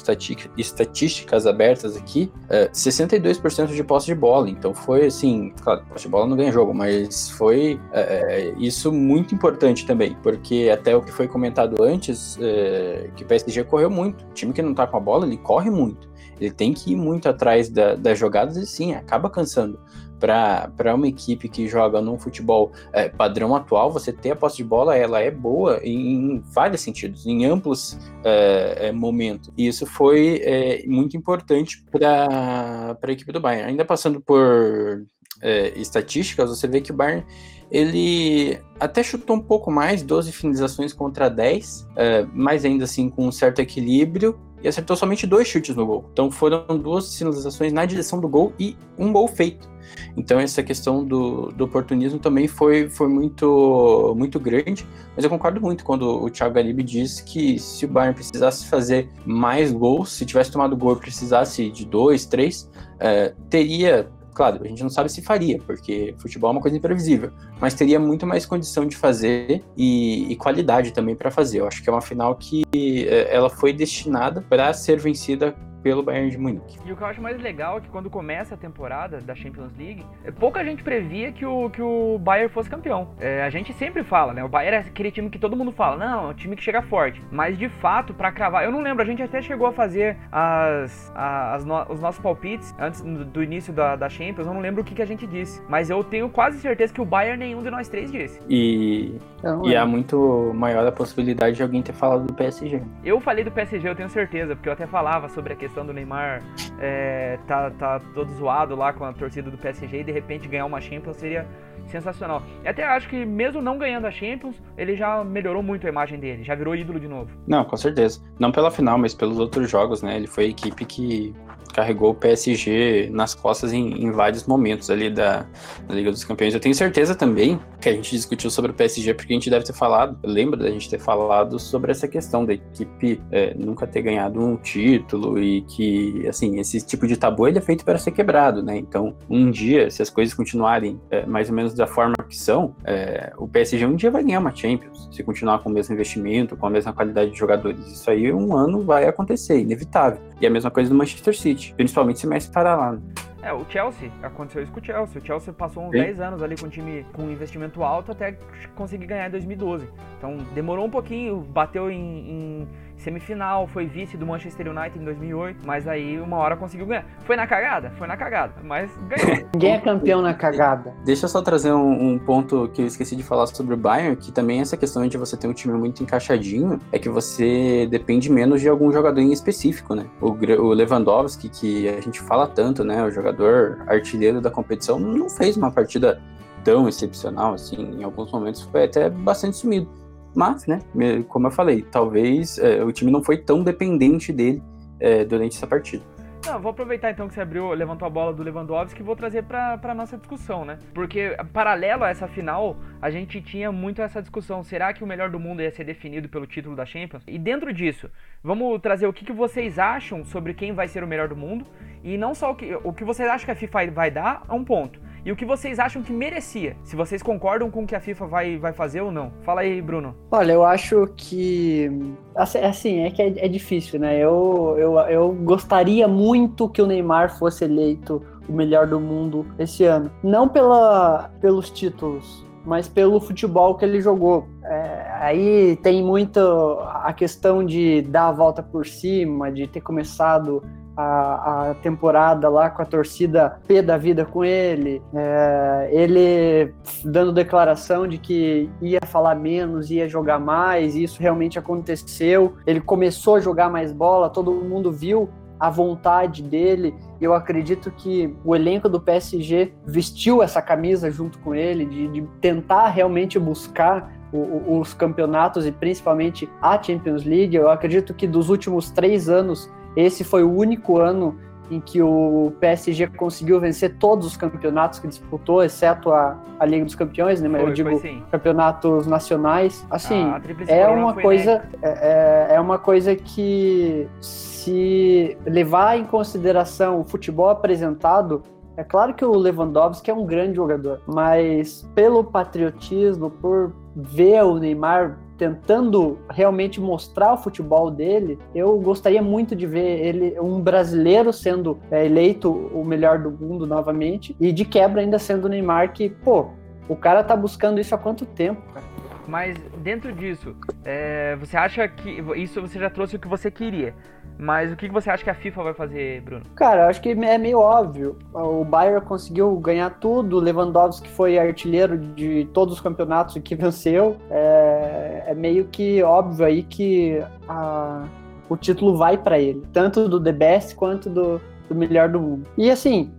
estatísticas 0.58 1.46
abertas 1.46 1.96
aqui, 1.96 2.32
é, 2.50 2.68
62% 2.70 3.68
de 3.68 3.84
posse 3.84 4.08
de 4.08 4.16
bola, 4.16 4.50
então 4.50 4.74
foi 4.74 5.06
assim, 5.06 5.54
claro, 5.62 5.84
posse 5.86 6.04
de 6.04 6.10
bola 6.10 6.28
não 6.28 6.36
ganha 6.36 6.52
jogo, 6.52 6.74
mas 6.74 7.30
foi 7.30 7.80
é, 7.94 8.02
é 8.02 8.54
isso 8.58 8.92
muito 8.92 9.34
importante 9.34 9.86
também, 9.86 10.16
porque 10.22 10.70
até 10.72 10.96
o 10.96 11.02
que 11.02 11.12
foi 11.12 11.28
comentado 11.28 11.82
antes, 11.82 12.38
é, 12.42 13.10
que 13.16 13.24
o 13.24 13.28
PSG 13.28 13.64
correu 13.64 13.90
muito, 13.90 14.26
o 14.26 14.34
time 14.34 14.54
que 14.54 14.62
não 14.62 14.74
tá 14.74 14.88
com 14.88 14.98
a 14.98 15.00
bola, 15.00 15.26
ele 15.26 15.38
corre 15.38 15.70
muito, 15.70 16.10
ele 16.40 16.52
tem 16.52 16.74
que 16.74 16.94
ir 16.94 16.96
muito 16.96 17.30
atrás 17.30 17.70
da, 17.70 17.96
das 17.96 18.18
jogadas 18.18 18.58
e 18.58 18.66
sim, 18.66 18.94
acaba 18.94 19.30
cansando 19.30 19.80
para 20.22 20.94
uma 20.94 21.08
equipe 21.08 21.50
que 21.50 21.68
joga 21.68 22.00
num 22.00 22.18
futebol 22.18 22.72
é, 22.94 23.10
padrão 23.10 23.56
atual, 23.56 23.92
você 23.92 24.14
ter 24.14 24.32
a 24.32 24.36
posse 24.36 24.58
de 24.58 24.64
bola, 24.64 24.96
ela 24.96 25.20
é 25.20 25.32
boa 25.32 25.80
em, 25.84 26.36
em 26.36 26.40
vários 26.40 26.82
sentidos, 26.82 27.26
em 27.26 27.44
amplos 27.46 27.98
é, 28.24 28.88
é, 28.88 28.92
momentos. 28.92 29.50
E 29.58 29.68
isso 29.68 29.88
foi 29.88 30.40
é, 30.44 30.84
muito 30.86 31.18
importante 31.18 31.84
para 31.92 32.96
a 33.02 33.12
equipe 33.12 33.32
do 33.32 33.42
Bayern. 33.42 33.72
Ainda 33.72 33.84
passando 33.84 34.22
por 34.22 35.04
é, 35.42 35.70
estatísticas, 35.76 36.50
você 36.52 36.68
vê 36.68 36.80
que 36.80 36.92
o 36.92 36.96
Bayern 36.96 37.26
ele 37.72 38.60
até 38.80 39.02
chutou 39.02 39.38
um 39.38 39.42
pouco 39.42 39.72
mais, 39.72 40.04
12 40.04 40.32
finalizações 40.34 40.92
contra 40.92 41.30
10, 41.30 41.88
é, 41.96 42.28
mas 42.34 42.66
ainda 42.66 42.84
assim 42.84 43.10
com 43.10 43.26
um 43.26 43.32
certo 43.32 43.60
equilíbrio, 43.60 44.38
e 44.64 44.68
acertou 44.68 44.96
somente 44.96 45.26
dois 45.26 45.48
chutes 45.48 45.76
no 45.76 45.86
gol. 45.86 46.10
Então 46.12 46.30
foram 46.30 46.66
duas 46.78 47.16
finalizações 47.16 47.74
na 47.74 47.86
direção 47.86 48.20
do 48.20 48.28
gol 48.28 48.54
e 48.60 48.76
um 48.98 49.12
gol 49.12 49.28
feito. 49.28 49.70
Então 50.16 50.40
essa 50.40 50.64
questão 50.64 51.04
do, 51.04 51.52
do 51.52 51.66
oportunismo 51.66 52.20
também 52.20 52.48
foi, 52.48 52.90
foi 52.90 53.08
muito, 53.08 54.14
muito 54.18 54.40
grande, 54.40 54.88
mas 55.16 55.24
eu 55.24 55.30
concordo 55.30 55.60
muito 55.60 55.84
quando 55.84 56.04
o 56.04 56.30
Thiago 56.30 56.56
Garibe 56.56 56.84
disse 56.84 57.24
que 57.24 57.60
se 57.60 57.86
o 57.86 57.88
Bayern 57.88 58.16
precisasse 58.16 58.68
fazer 58.68 59.10
mais 59.26 59.72
gols, 59.72 60.12
se 60.12 60.26
tivesse 60.26 60.52
tomado 60.52 60.78
gol 60.78 60.94
e 60.94 61.00
precisasse 61.00 61.70
de 61.70 61.86
dois, 61.86 62.26
três, 62.26 62.70
é, 63.00 63.34
teria 63.50 64.10
Claro, 64.34 64.64
a 64.64 64.68
gente 64.68 64.82
não 64.82 64.90
sabe 64.90 65.12
se 65.12 65.22
faria, 65.22 65.60
porque 65.60 66.16
futebol 66.18 66.50
é 66.50 66.54
uma 66.54 66.62
coisa 66.62 66.78
imprevisível, 66.78 67.32
mas 67.60 67.74
teria 67.74 68.00
muito 68.00 68.26
mais 68.26 68.46
condição 68.46 68.86
de 68.86 68.96
fazer 68.96 69.64
e, 69.76 70.32
e 70.32 70.36
qualidade 70.36 70.92
também 70.94 71.16
para 71.16 71.30
fazer. 71.30 71.60
Eu 71.60 71.68
acho 71.68 71.84
que 71.84 71.90
é 71.90 71.92
uma 71.92 72.02
final 72.02 72.36
que 72.36 72.64
é, 72.74 73.34
ela 73.34 73.50
foi 73.50 73.74
destinada 73.74 74.42
para 74.42 74.72
ser 74.74 75.00
vencida 75.00 75.56
pelo 75.84 76.04
Bayern 76.04 76.30
de 76.30 76.38
Munique. 76.38 76.80
E 76.86 76.92
o 76.92 76.96
que 76.96 77.02
eu 77.02 77.08
acho 77.08 77.22
mais 77.22 77.40
legal 77.40 77.78
é 77.78 77.82
que 77.82 77.90
quando 77.90 78.10
começa 78.10 78.56
a 78.56 78.58
temporada 78.58 79.20
da 79.20 79.36
Champions 79.36 79.72
League, 79.78 80.06
é, 80.24 80.32
pouca 80.32 80.64
gente 80.64 80.84
previa 80.84 81.32
que 81.32 81.46
o, 81.46 81.70
que 81.70 81.82
o 81.82 82.18
Bayern 82.20 82.52
fosse 82.52 82.70
campeão. 82.70 83.10
É, 83.20 83.44
a 83.44 83.50
gente 83.50 83.74
sempre 83.74 84.04
fala, 84.04 84.34
né? 84.34 84.44
O 84.44 84.50
Bayern 84.50 84.78
é 84.78 84.80
aquele 84.80 85.12
time 85.12 85.30
que 85.30 85.40
todo 85.40 85.56
mundo 85.56 85.72
fala, 85.72 85.98
não, 85.98 86.28
é 86.28 86.32
um 86.32 86.34
time 86.34 86.56
que 86.56 86.64
chega 86.64 86.82
forte. 86.82 87.22
Mas 87.32 87.58
de 87.58 87.70
fato, 87.70 88.14
para 88.14 88.32
cravar, 88.32 88.64
eu 88.64 88.72
não 88.72 88.82
lembro, 88.82 89.04
a 89.04 89.06
gente 89.06 89.22
até 89.22 89.42
chegou 89.42 89.68
a 89.68 89.74
fazer 89.74 90.18
as, 90.32 91.12
as 91.16 91.66
no, 91.66 91.82
os 91.90 92.00
nossos 92.00 92.22
palpites 92.22 92.74
antes 92.80 93.02
do 93.02 93.44
início 93.44 93.74
da, 93.74 93.96
da 93.96 94.10
Champions, 94.10 94.48
eu 94.48 94.54
não 94.54 94.62
lembro 94.62 94.82
o 94.82 94.86
que, 94.86 94.94
que 94.94 95.02
a 95.02 95.06
gente 95.06 95.26
disse. 95.26 95.62
Mas 95.68 95.90
eu 95.90 96.04
tenho 96.04 96.30
quase 96.30 96.60
certeza 96.60 96.94
que 96.94 97.02
o 97.02 97.06
Bayern 97.06 97.38
nenhum 97.38 97.64
de 97.64 97.70
nós 97.70 97.88
três 97.88 98.12
disse. 98.12 98.40
E, 98.50 99.20
e 99.64 99.76
há 99.76 99.86
muito 99.86 100.52
maior 100.54 100.86
a 100.86 100.92
possibilidade 100.92 101.56
de 101.56 101.64
alguém 101.64 101.82
ter 101.82 101.94
falado 101.94 102.26
do 102.26 102.34
PSG. 102.34 102.82
Eu 103.04 103.20
falei 103.20 103.44
do 103.44 103.52
PSG, 103.52 103.88
eu 103.88 103.96
tenho 103.96 104.10
certeza, 104.10 104.56
porque 104.56 104.70
eu 104.70 104.74
até 104.74 104.86
falava 104.86 105.28
sobre 105.30 105.54
a 105.54 105.56
questão 105.56 105.71
questão 105.72 105.86
do 105.86 105.94
Neymar 105.94 106.44
é, 106.80 107.40
tá, 107.48 107.72
tá 107.72 108.02
todo 108.14 108.30
zoado 108.34 108.76
lá 108.76 108.92
com 108.92 109.06
a 109.06 109.14
torcida 109.14 109.50
do 109.50 109.58
PSG 109.58 110.02
e 110.02 110.04
de 110.04 110.12
repente 110.12 110.48
ganhar 110.48 110.66
uma 110.66 110.82
Champions 110.82 111.16
seria 111.16 111.48
sensacional. 111.88 112.44
E 112.64 112.68
até 112.68 112.84
acho 112.84 113.08
que 113.10 113.26
mesmo 113.26 113.62
não 113.62 113.78
ganhando 113.78 114.06
a 114.06 114.12
Champions, 114.12 114.62
ele 114.78 114.96
já 114.96 115.24
melhorou 115.24 115.64
muito 115.64 115.88
a 115.88 115.90
imagem 115.90 116.20
dele, 116.20 116.44
já 116.44 116.56
virou 116.56 116.76
ídolo 116.76 117.00
de 117.00 117.08
novo. 117.08 117.32
Não, 117.48 117.64
com 117.64 117.78
certeza. 117.78 118.22
Não 118.38 118.52
pela 118.52 118.70
final, 118.70 118.98
mas 118.98 119.14
pelos 119.14 119.40
outros 119.40 119.70
jogos, 119.70 120.04
né? 120.04 120.18
Ele 120.18 120.28
foi 120.28 120.46
a 120.46 120.48
equipe 120.50 120.86
que 120.86 121.34
carregou 121.72 122.12
o 122.12 122.14
PSG 122.14 123.10
nas 123.12 123.34
costas 123.34 123.74
em, 123.74 124.04
em 124.04 124.12
vários 124.12 124.46
momentos 124.46 124.90
ali 124.90 125.10
da, 125.10 125.46
da, 125.88 125.96
Liga 125.96 126.12
dos 126.12 126.24
Campeões. 126.24 126.54
Eu 126.54 126.60
tenho 126.60 126.76
certeza 126.76 127.16
também 127.16 127.60
que 127.80 127.90
a 127.90 127.94
gente 127.94 128.12
discutiu 128.12 128.50
sobre 128.50 128.72
o 128.72 128.74
PSG, 128.74 129.14
porque 129.14 129.34
a 129.34 129.36
gente 129.36 129.50
deve 129.50 129.66
ter 129.66 129.74
falado, 129.74 130.18
lembra 130.24 130.60
da 130.60 130.70
gente 130.70 130.90
ter 130.90 131.00
falado 131.00 131.58
sobre 131.60 131.92
essa 131.92 132.08
questão 132.08 132.46
da 132.46 132.54
equipe 132.54 133.22
é, 133.32 133.54
nunca 133.56 133.88
ter 133.88 134.02
ganhado 134.02 134.40
um 134.40 134.56
título 134.56 135.42
e 135.42 135.62
que, 135.62 136.28
assim, 136.28 136.60
esse 136.60 136.86
tipo 136.86 137.08
de 137.08 137.18
tabu 137.18 137.48
ele 137.48 137.58
é 137.58 137.62
feito 137.62 137.84
para 137.84 137.98
ser 137.98 138.12
quebrado, 138.12 138.62
né? 138.62 138.78
Então, 138.78 139.16
um 139.30 139.50
dia, 139.50 139.90
se 139.90 140.02
as 140.02 140.10
coisas 140.10 140.34
continuarem 140.34 141.00
é, 141.10 141.26
mais 141.26 141.50
ou 141.50 141.56
menos 141.56 141.74
da 141.74 141.88
forma 141.88 142.16
que 142.28 142.38
são, 142.38 142.76
é, 142.84 143.34
o 143.38 143.48
PSG 143.48 143.86
um 143.86 143.96
dia 143.96 144.12
vai 144.12 144.24
ganhar 144.24 144.40
uma 144.40 144.54
Champions, 144.56 145.10
se 145.12 145.24
continuar 145.24 145.60
com 145.60 145.70
o 145.70 145.72
mesmo 145.72 145.94
investimento, 145.94 146.56
com 146.56 146.68
a 146.68 146.70
mesma 146.70 146.94
qualidade 146.94 147.32
de 147.32 147.38
jogadores. 147.38 147.86
Isso 147.88 148.10
aí 148.10 148.32
um 148.32 148.56
ano 148.56 148.84
vai 148.84 149.06
acontecer, 149.06 149.60
inevitável. 149.60 150.20
E 150.40 150.48
a 150.48 150.50
mesma 150.50 150.72
coisa 150.72 150.90
do 150.90 150.96
Manchester 150.96 151.38
City, 151.38 151.61
principalmente 151.70 152.20
se 152.20 152.28
Messi 152.28 152.52
parar 152.52 152.76
lá. 152.76 152.92
Né? 152.94 153.02
É, 153.44 153.52
o 153.52 153.66
Chelsea, 153.68 154.12
aconteceu 154.22 154.62
isso 154.62 154.72
com 154.72 154.80
o 154.80 154.84
Chelsea. 154.84 155.20
O 155.20 155.26
Chelsea 155.26 155.54
passou 155.54 155.84
uns 155.84 155.92
Sim. 155.92 156.04
10 156.04 156.20
anos 156.20 156.44
ali 156.44 156.56
com 156.56 156.68
um 156.68 156.70
time 156.70 157.06
com 157.12 157.24
investimento 157.24 157.84
alto 157.84 158.12
até 158.12 158.38
conseguir 158.76 159.08
ganhar 159.08 159.28
em 159.28 159.32
2012. 159.32 159.88
Então 160.18 160.38
demorou 160.54 160.86
um 160.86 160.90
pouquinho, 160.90 161.38
bateu 161.38 161.90
em, 161.90 161.98
em 162.30 162.68
semifinal, 163.02 163.68
foi 163.68 163.86
vice 163.86 164.16
do 164.16 164.26
Manchester 164.26 164.70
United 164.70 165.00
em 165.00 165.04
2008, 165.04 165.66
mas 165.66 165.88
aí 165.88 166.20
uma 166.20 166.38
hora 166.38 166.56
conseguiu 166.56 166.86
ganhar. 166.86 167.06
Foi 167.26 167.36
na 167.36 167.46
cagada? 167.46 167.92
Foi 167.98 168.08
na 168.08 168.16
cagada, 168.16 168.54
mas 168.64 168.92
ganhou. 169.08 169.50
Ninguém 169.54 169.74
é 169.74 169.80
campeão 169.80 170.22
na 170.22 170.34
cagada. 170.34 170.94
Deixa 171.04 171.26
eu 171.26 171.30
só 171.30 171.42
trazer 171.42 171.72
um, 171.74 172.14
um, 172.14 172.20
ponto 172.20 172.70
que 172.74 172.82
eu 172.82 172.86
esqueci 172.86 173.16
de 173.16 173.24
falar 173.24 173.48
sobre 173.48 173.74
o 173.74 173.78
Bayern, 173.78 174.16
que 174.16 174.32
também 174.32 174.60
é 174.60 174.62
essa 174.62 174.78
questão 174.78 175.06
de 175.08 175.18
você 175.18 175.36
ter 175.36 175.48
um 175.48 175.54
time 175.54 175.74
muito 175.74 176.04
encaixadinho, 176.04 176.80
é 176.92 177.00
que 177.00 177.10
você 177.10 177.88
depende 177.90 178.32
menos 178.32 178.62
de 178.62 178.70
algum 178.70 178.92
jogador 178.92 179.20
em 179.20 179.32
específico, 179.32 179.96
né? 179.96 180.06
O, 180.20 180.30
o 180.30 180.74
Lewandowski, 180.74 181.50
que 181.50 181.90
a 181.90 182.00
gente 182.00 182.22
fala 182.22 182.48
tanto, 182.48 182.84
né? 182.84 183.04
O 183.04 183.12
jogador 183.12 183.84
artilheiro 183.88 184.40
da 184.40 184.52
competição, 184.52 185.00
não 185.00 185.30
fez 185.30 185.58
uma 185.58 185.72
partida 185.72 186.22
tão 186.64 186.88
excepcional, 186.88 187.54
assim, 187.54 187.98
em 188.00 188.04
alguns 188.04 188.32
momentos 188.32 188.62
foi 188.62 188.84
até 188.84 189.10
bastante 189.10 189.58
sumido. 189.58 190.01
Mas, 190.36 190.66
né, 190.66 190.80
como 191.28 191.48
eu 191.48 191.52
falei, 191.52 191.82
talvez 191.82 192.58
é, 192.58 192.84
o 192.84 192.92
time 192.92 193.12
não 193.12 193.24
foi 193.24 193.38
tão 193.38 193.64
dependente 193.64 194.32
dele 194.32 194.62
é, 195.00 195.26
durante 195.26 195.58
essa 195.58 195.68
partida. 195.68 196.04
Não, 196.46 196.60
vou 196.60 196.72
aproveitar 196.72 197.12
então 197.12 197.28
que 197.28 197.36
você 197.36 197.42
abriu, 197.42 197.72
levantou 197.72 198.06
a 198.08 198.10
bola 198.10 198.34
do 198.34 198.42
Lewandowski 198.42 199.00
e 199.00 199.04
vou 199.04 199.16
trazer 199.16 199.44
para 199.44 199.78
pra 199.78 199.94
nossa 199.94 200.18
discussão, 200.18 200.66
né? 200.66 200.80
Porque 200.92 201.38
paralelo 201.54 202.04
a 202.04 202.10
essa 202.10 202.28
final, 202.28 202.78
a 203.00 203.12
gente 203.12 203.40
tinha 203.42 203.72
muito 203.72 204.02
essa 204.02 204.22
discussão. 204.22 204.64
Será 204.64 204.92
que 204.92 205.04
o 205.04 205.08
melhor 205.08 205.30
do 205.30 205.40
mundo 205.40 205.62
ia 205.62 205.70
ser 205.70 205.84
definido 205.84 206.28
pelo 206.28 206.48
título 206.48 206.76
da 206.76 206.84
Champions? 206.84 207.24
E 207.28 207.38
dentro 207.38 207.72
disso, 207.72 208.10
vamos 208.44 208.82
trazer 208.82 209.06
o 209.06 209.14
que, 209.14 209.24
que 209.24 209.32
vocês 209.32 209.78
acham 209.78 210.26
sobre 210.26 210.56
quem 210.56 210.74
vai 210.74 210.88
ser 210.88 211.04
o 211.04 211.08
melhor 211.08 211.28
do 211.28 211.36
mundo. 211.36 211.64
E 212.04 212.18
não 212.18 212.34
só 212.34 212.52
o 212.52 212.56
que, 212.56 212.76
o 212.84 212.92
que 212.92 213.04
vocês 213.04 213.30
acham 213.30 213.46
que 213.46 213.52
a 213.52 213.56
FIFA 213.56 213.92
vai 213.92 214.10
dar, 214.10 214.44
é 214.50 214.54
um 214.54 214.64
ponto 214.64 215.00
e 215.26 215.32
o 215.32 215.36
que 215.36 215.46
vocês 215.46 215.80
acham 215.80 216.02
que 216.02 216.12
merecia. 216.12 216.76
Se 216.84 216.96
vocês 216.96 217.22
concordam 217.22 217.70
com 217.70 217.84
o 217.84 217.88
que 217.88 217.96
a 217.96 218.00
FIFA 218.00 218.28
vai, 218.28 218.58
vai 218.58 218.74
fazer 218.74 219.02
ou 219.02 219.12
não. 219.12 219.32
Fala 219.42 219.62
aí, 219.62 219.82
Bruno. 219.82 220.16
Olha, 220.32 220.54
eu 220.54 220.64
acho 220.64 221.08
que. 221.16 221.90
Assim, 222.36 222.60
assim 222.60 223.00
é 223.02 223.12
que 223.12 223.22
é, 223.22 223.46
é 223.46 223.48
difícil, 223.48 224.00
né? 224.00 224.18
Eu, 224.18 224.76
eu, 224.78 225.00
eu 225.02 225.32
gostaria 225.32 226.08
muito 226.08 226.70
que 226.70 226.82
o 226.82 226.88
Neymar 226.88 227.38
fosse 227.38 227.66
eleito 227.66 228.22
o 228.48 228.54
melhor 228.54 228.88
do 228.88 229.00
mundo 229.00 229.46
esse 229.60 229.84
ano. 229.86 230.12
Não 230.24 230.48
pela, 230.48 231.30
pelos 231.40 231.70
títulos, 231.70 232.46
mas 232.66 232.88
pelo 232.88 233.20
futebol 233.20 233.76
que 233.76 233.86
ele 233.86 234.02
jogou. 234.02 234.48
É, 234.64 235.12
aí 235.20 235.76
tem 235.78 236.04
muito 236.04 236.40
a 236.40 237.14
questão 237.14 237.64
de 237.64 238.02
dar 238.04 238.28
a 238.28 238.32
volta 238.32 238.64
por 238.64 238.86
cima, 238.86 239.52
de 239.52 239.68
ter 239.68 239.82
começado 239.82 240.64
a, 240.96 241.72
a 241.72 241.74
temporada 241.76 242.50
lá 242.50 242.70
com 242.70 242.82
a 242.82 242.86
torcida 242.86 243.60
pé 243.68 243.82
da 243.82 243.98
vida 243.98 244.26
com 244.26 244.44
ele, 244.44 245.02
é, 245.14 245.90
ele 245.92 246.74
dando 247.04 247.32
declaração 247.32 248.08
de 248.08 248.18
que 248.18 248.70
ia 248.82 249.00
falar 249.06 249.36
menos, 249.36 249.90
ia 249.90 250.08
jogar 250.08 250.40
mais, 250.40 250.96
e 250.96 251.04
isso 251.04 251.22
realmente 251.22 251.58
aconteceu. 251.58 252.56
Ele 252.66 252.82
começou 252.82 253.36
a 253.36 253.40
jogar 253.40 253.70
mais 253.70 253.92
bola, 253.92 254.30
todo 254.30 254.52
mundo 254.52 254.92
viu 254.92 255.30
a 255.60 255.70
vontade 255.70 256.42
dele. 256.42 256.96
Eu 257.20 257.34
acredito 257.36 257.92
que 257.92 258.36
o 258.44 258.56
elenco 258.56 258.90
do 258.90 259.00
PSG 259.00 259.74
vestiu 259.86 260.42
essa 260.42 260.62
camisa 260.62 261.12
junto 261.12 261.38
com 261.40 261.54
ele, 261.54 261.86
de, 261.86 262.08
de 262.08 262.22
tentar 262.42 262.88
realmente 262.90 263.38
buscar 263.38 264.12
os 264.34 264.94
campeonatos 264.94 265.66
e 265.66 265.72
principalmente 265.72 266.50
a 266.62 266.82
Champions 266.82 267.26
League. 267.26 267.56
Eu 267.56 267.70
acredito 267.70 268.14
que 268.14 268.26
dos 268.26 268.50
últimos 268.50 268.90
três 268.90 269.30
anos 269.30 269.70
esse 269.96 270.24
foi 270.24 270.44
o 270.44 270.52
único 270.52 270.98
ano 270.98 271.38
em 271.70 271.80
que 271.80 272.02
o 272.02 272.52
PSG 272.60 273.08
conseguiu 273.08 273.58
vencer 273.60 273.96
todos 273.98 274.28
os 274.28 274.36
campeonatos 274.36 275.00
que 275.00 275.08
disputou, 275.08 275.64
exceto 275.64 276.12
a, 276.12 276.38
a 276.60 276.66
Liga 276.66 276.84
dos 276.84 276.96
Campeões, 276.96 277.42
né? 277.42 277.48
Mas 277.48 277.62
foi, 277.62 277.70
eu 277.70 277.74
digo 277.74 278.02
campeonatos 278.30 279.08
nacionais. 279.08 279.86
Assim, 279.90 280.34
é 280.68 280.86
uma 280.88 281.14
coisa 281.14 281.64
é, 281.82 282.50
é, 282.52 282.56
é 282.56 282.60
uma 282.60 282.78
coisa 282.78 283.16
que 283.16 284.06
se 284.20 285.38
levar 285.46 285.98
em 285.98 286.04
consideração 286.04 287.00
o 287.00 287.06
futebol 287.06 287.50
apresentado 287.50 288.44
é 288.78 288.84
claro 288.84 289.14
que 289.14 289.24
o 289.24 289.36
Lewandowski 289.38 290.10
é 290.10 290.14
um 290.14 290.26
grande 290.26 290.56
jogador, 290.56 291.02
mas 291.06 291.88
pelo 291.94 292.24
patriotismo, 292.24 293.30
por 293.30 293.74
ver 293.96 294.44
o 294.44 294.58
Neymar 294.58 295.20
tentando 295.42 296.20
realmente 296.30 296.80
mostrar 296.80 297.34
o 297.34 297.38
futebol 297.38 297.90
dele, 297.90 298.38
eu 298.54 298.78
gostaria 298.78 299.24
muito 299.24 299.56
de 299.56 299.66
ver 299.66 300.06
ele, 300.06 300.40
um 300.40 300.62
brasileiro, 300.62 301.34
sendo 301.34 301.80
é, 301.90 302.06
eleito 302.06 302.52
o 302.52 302.86
melhor 302.86 303.18
do 303.18 303.32
mundo 303.32 303.66
novamente, 303.66 304.36
e 304.40 304.52
de 304.52 304.64
quebra 304.64 305.02
ainda 305.02 305.18
sendo 305.18 305.46
o 305.46 305.50
Neymar, 305.50 305.94
que, 305.94 306.12
pô, 306.12 306.50
o 306.88 306.96
cara 306.96 307.24
tá 307.24 307.36
buscando 307.36 307.82
isso 307.82 307.96
há 307.96 307.98
quanto 307.98 308.24
tempo, 308.24 308.62
cara? 308.72 308.86
Mas 309.28 309.58
dentro 309.78 310.14
disso, 310.14 310.56
é, 310.86 311.36
você 311.38 311.58
acha 311.58 311.88
que 311.88 312.24
isso 312.36 312.62
você 312.62 312.78
já 312.78 312.90
trouxe 312.92 313.16
o 313.16 313.20
que 313.20 313.28
você 313.28 313.50
queria? 313.50 313.96
Mas 314.38 314.74
o 314.74 314.76
que 314.76 314.90
você 314.90 315.10
acha 315.10 315.24
que 315.24 315.30
a 315.30 315.36
FIFA 315.36 315.64
vai 315.64 315.74
fazer, 315.76 316.22
Bruno? 316.22 316.44
Cara, 316.56 316.88
acho 316.88 317.00
que 317.00 317.10
é 317.10 317.38
meio 317.38 317.60
óbvio. 317.60 318.18
O 318.34 318.66
Bayern 318.66 319.06
conseguiu 319.06 319.56
ganhar 319.58 319.92
tudo, 320.00 320.40
Lewandowski 320.40 321.08
foi 321.10 321.38
artilheiro 321.38 321.96
de 321.96 322.50
todos 322.52 322.74
os 322.74 322.82
campeonatos 322.82 323.38
que 323.44 323.56
venceu. 323.56 324.18
É, 324.32 325.11
é 325.28 325.34
meio 325.34 325.66
que 325.66 326.02
óbvio 326.04 326.46
aí 326.46 326.64
que 326.64 327.24
a, 327.48 328.06
o 328.50 328.58
título 328.58 328.98
vai 328.98 329.18
para 329.18 329.40
ele, 329.40 329.64
tanto 329.72 330.08
do 330.08 330.22
The 330.22 330.32
Best 330.32 330.76
quanto 330.76 331.10
do, 331.10 331.42
do 331.70 331.76
melhor 331.76 332.10
do 332.10 332.20
mundo. 332.20 332.48
E 332.58 332.70
assim, 332.70 333.12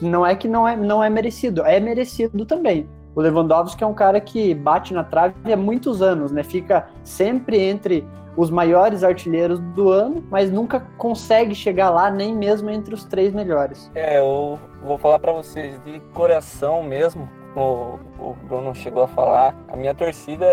não 0.00 0.24
é 0.24 0.34
que 0.34 0.48
não 0.48 0.66
é, 0.66 0.76
não 0.76 1.02
é 1.02 1.10
merecido, 1.10 1.64
é 1.64 1.80
merecido 1.80 2.44
também. 2.44 2.88
O 3.14 3.20
Lewandowski 3.20 3.84
é 3.84 3.86
um 3.86 3.92
cara 3.92 4.20
que 4.20 4.54
bate 4.54 4.94
na 4.94 5.04
trave 5.04 5.52
há 5.52 5.56
muitos 5.56 6.00
anos, 6.00 6.32
né? 6.32 6.42
Fica 6.42 6.88
sempre 7.04 7.60
entre 7.60 8.06
os 8.36 8.50
maiores 8.50 9.04
artilheiros 9.04 9.58
do 9.74 9.90
ano, 9.90 10.24
mas 10.30 10.50
nunca 10.50 10.80
consegue 10.96 11.54
chegar 11.54 11.90
lá 11.90 12.10
nem 12.10 12.34
mesmo 12.34 12.70
entre 12.70 12.94
os 12.94 13.04
três 13.04 13.34
melhores. 13.34 13.90
É, 13.94 14.18
eu 14.18 14.58
vou 14.82 14.96
falar 14.96 15.18
para 15.18 15.32
vocês 15.32 15.78
de 15.84 16.00
coração 16.14 16.82
mesmo. 16.82 17.28
O, 17.54 17.98
o 18.18 18.36
Bruno 18.44 18.74
chegou 18.74 19.02
a 19.02 19.08
falar. 19.08 19.54
A 19.68 19.76
minha 19.76 19.94
torcida 19.94 20.46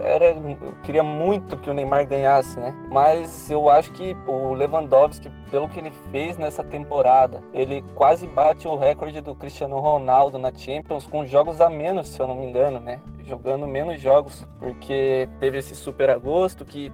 era, 0.00 0.26
eu 0.26 0.74
queria 0.82 1.02
muito 1.02 1.56
que 1.56 1.70
o 1.70 1.74
Neymar 1.74 2.06
ganhasse, 2.06 2.58
né? 2.58 2.74
Mas 2.90 3.50
eu 3.50 3.68
acho 3.70 3.92
que 3.92 4.16
o 4.26 4.52
Lewandowski, 4.52 5.30
pelo 5.50 5.68
que 5.68 5.78
ele 5.78 5.92
fez 6.10 6.36
nessa 6.36 6.62
temporada, 6.62 7.42
ele 7.52 7.82
quase 7.94 8.26
bate 8.26 8.68
o 8.68 8.76
recorde 8.76 9.20
do 9.20 9.34
Cristiano 9.34 9.78
Ronaldo 9.78 10.38
na 10.38 10.52
Champions 10.52 11.06
com 11.06 11.24
jogos 11.24 11.60
a 11.60 11.70
menos, 11.70 12.08
se 12.08 12.20
eu 12.20 12.26
não 12.26 12.34
me 12.34 12.46
engano, 12.46 12.80
né? 12.80 13.00
Jogando 13.24 13.66
menos 13.66 14.00
jogos, 14.00 14.46
porque 14.58 15.28
teve 15.40 15.58
esse 15.58 15.74
super 15.74 16.10
agosto 16.10 16.64
que 16.64 16.92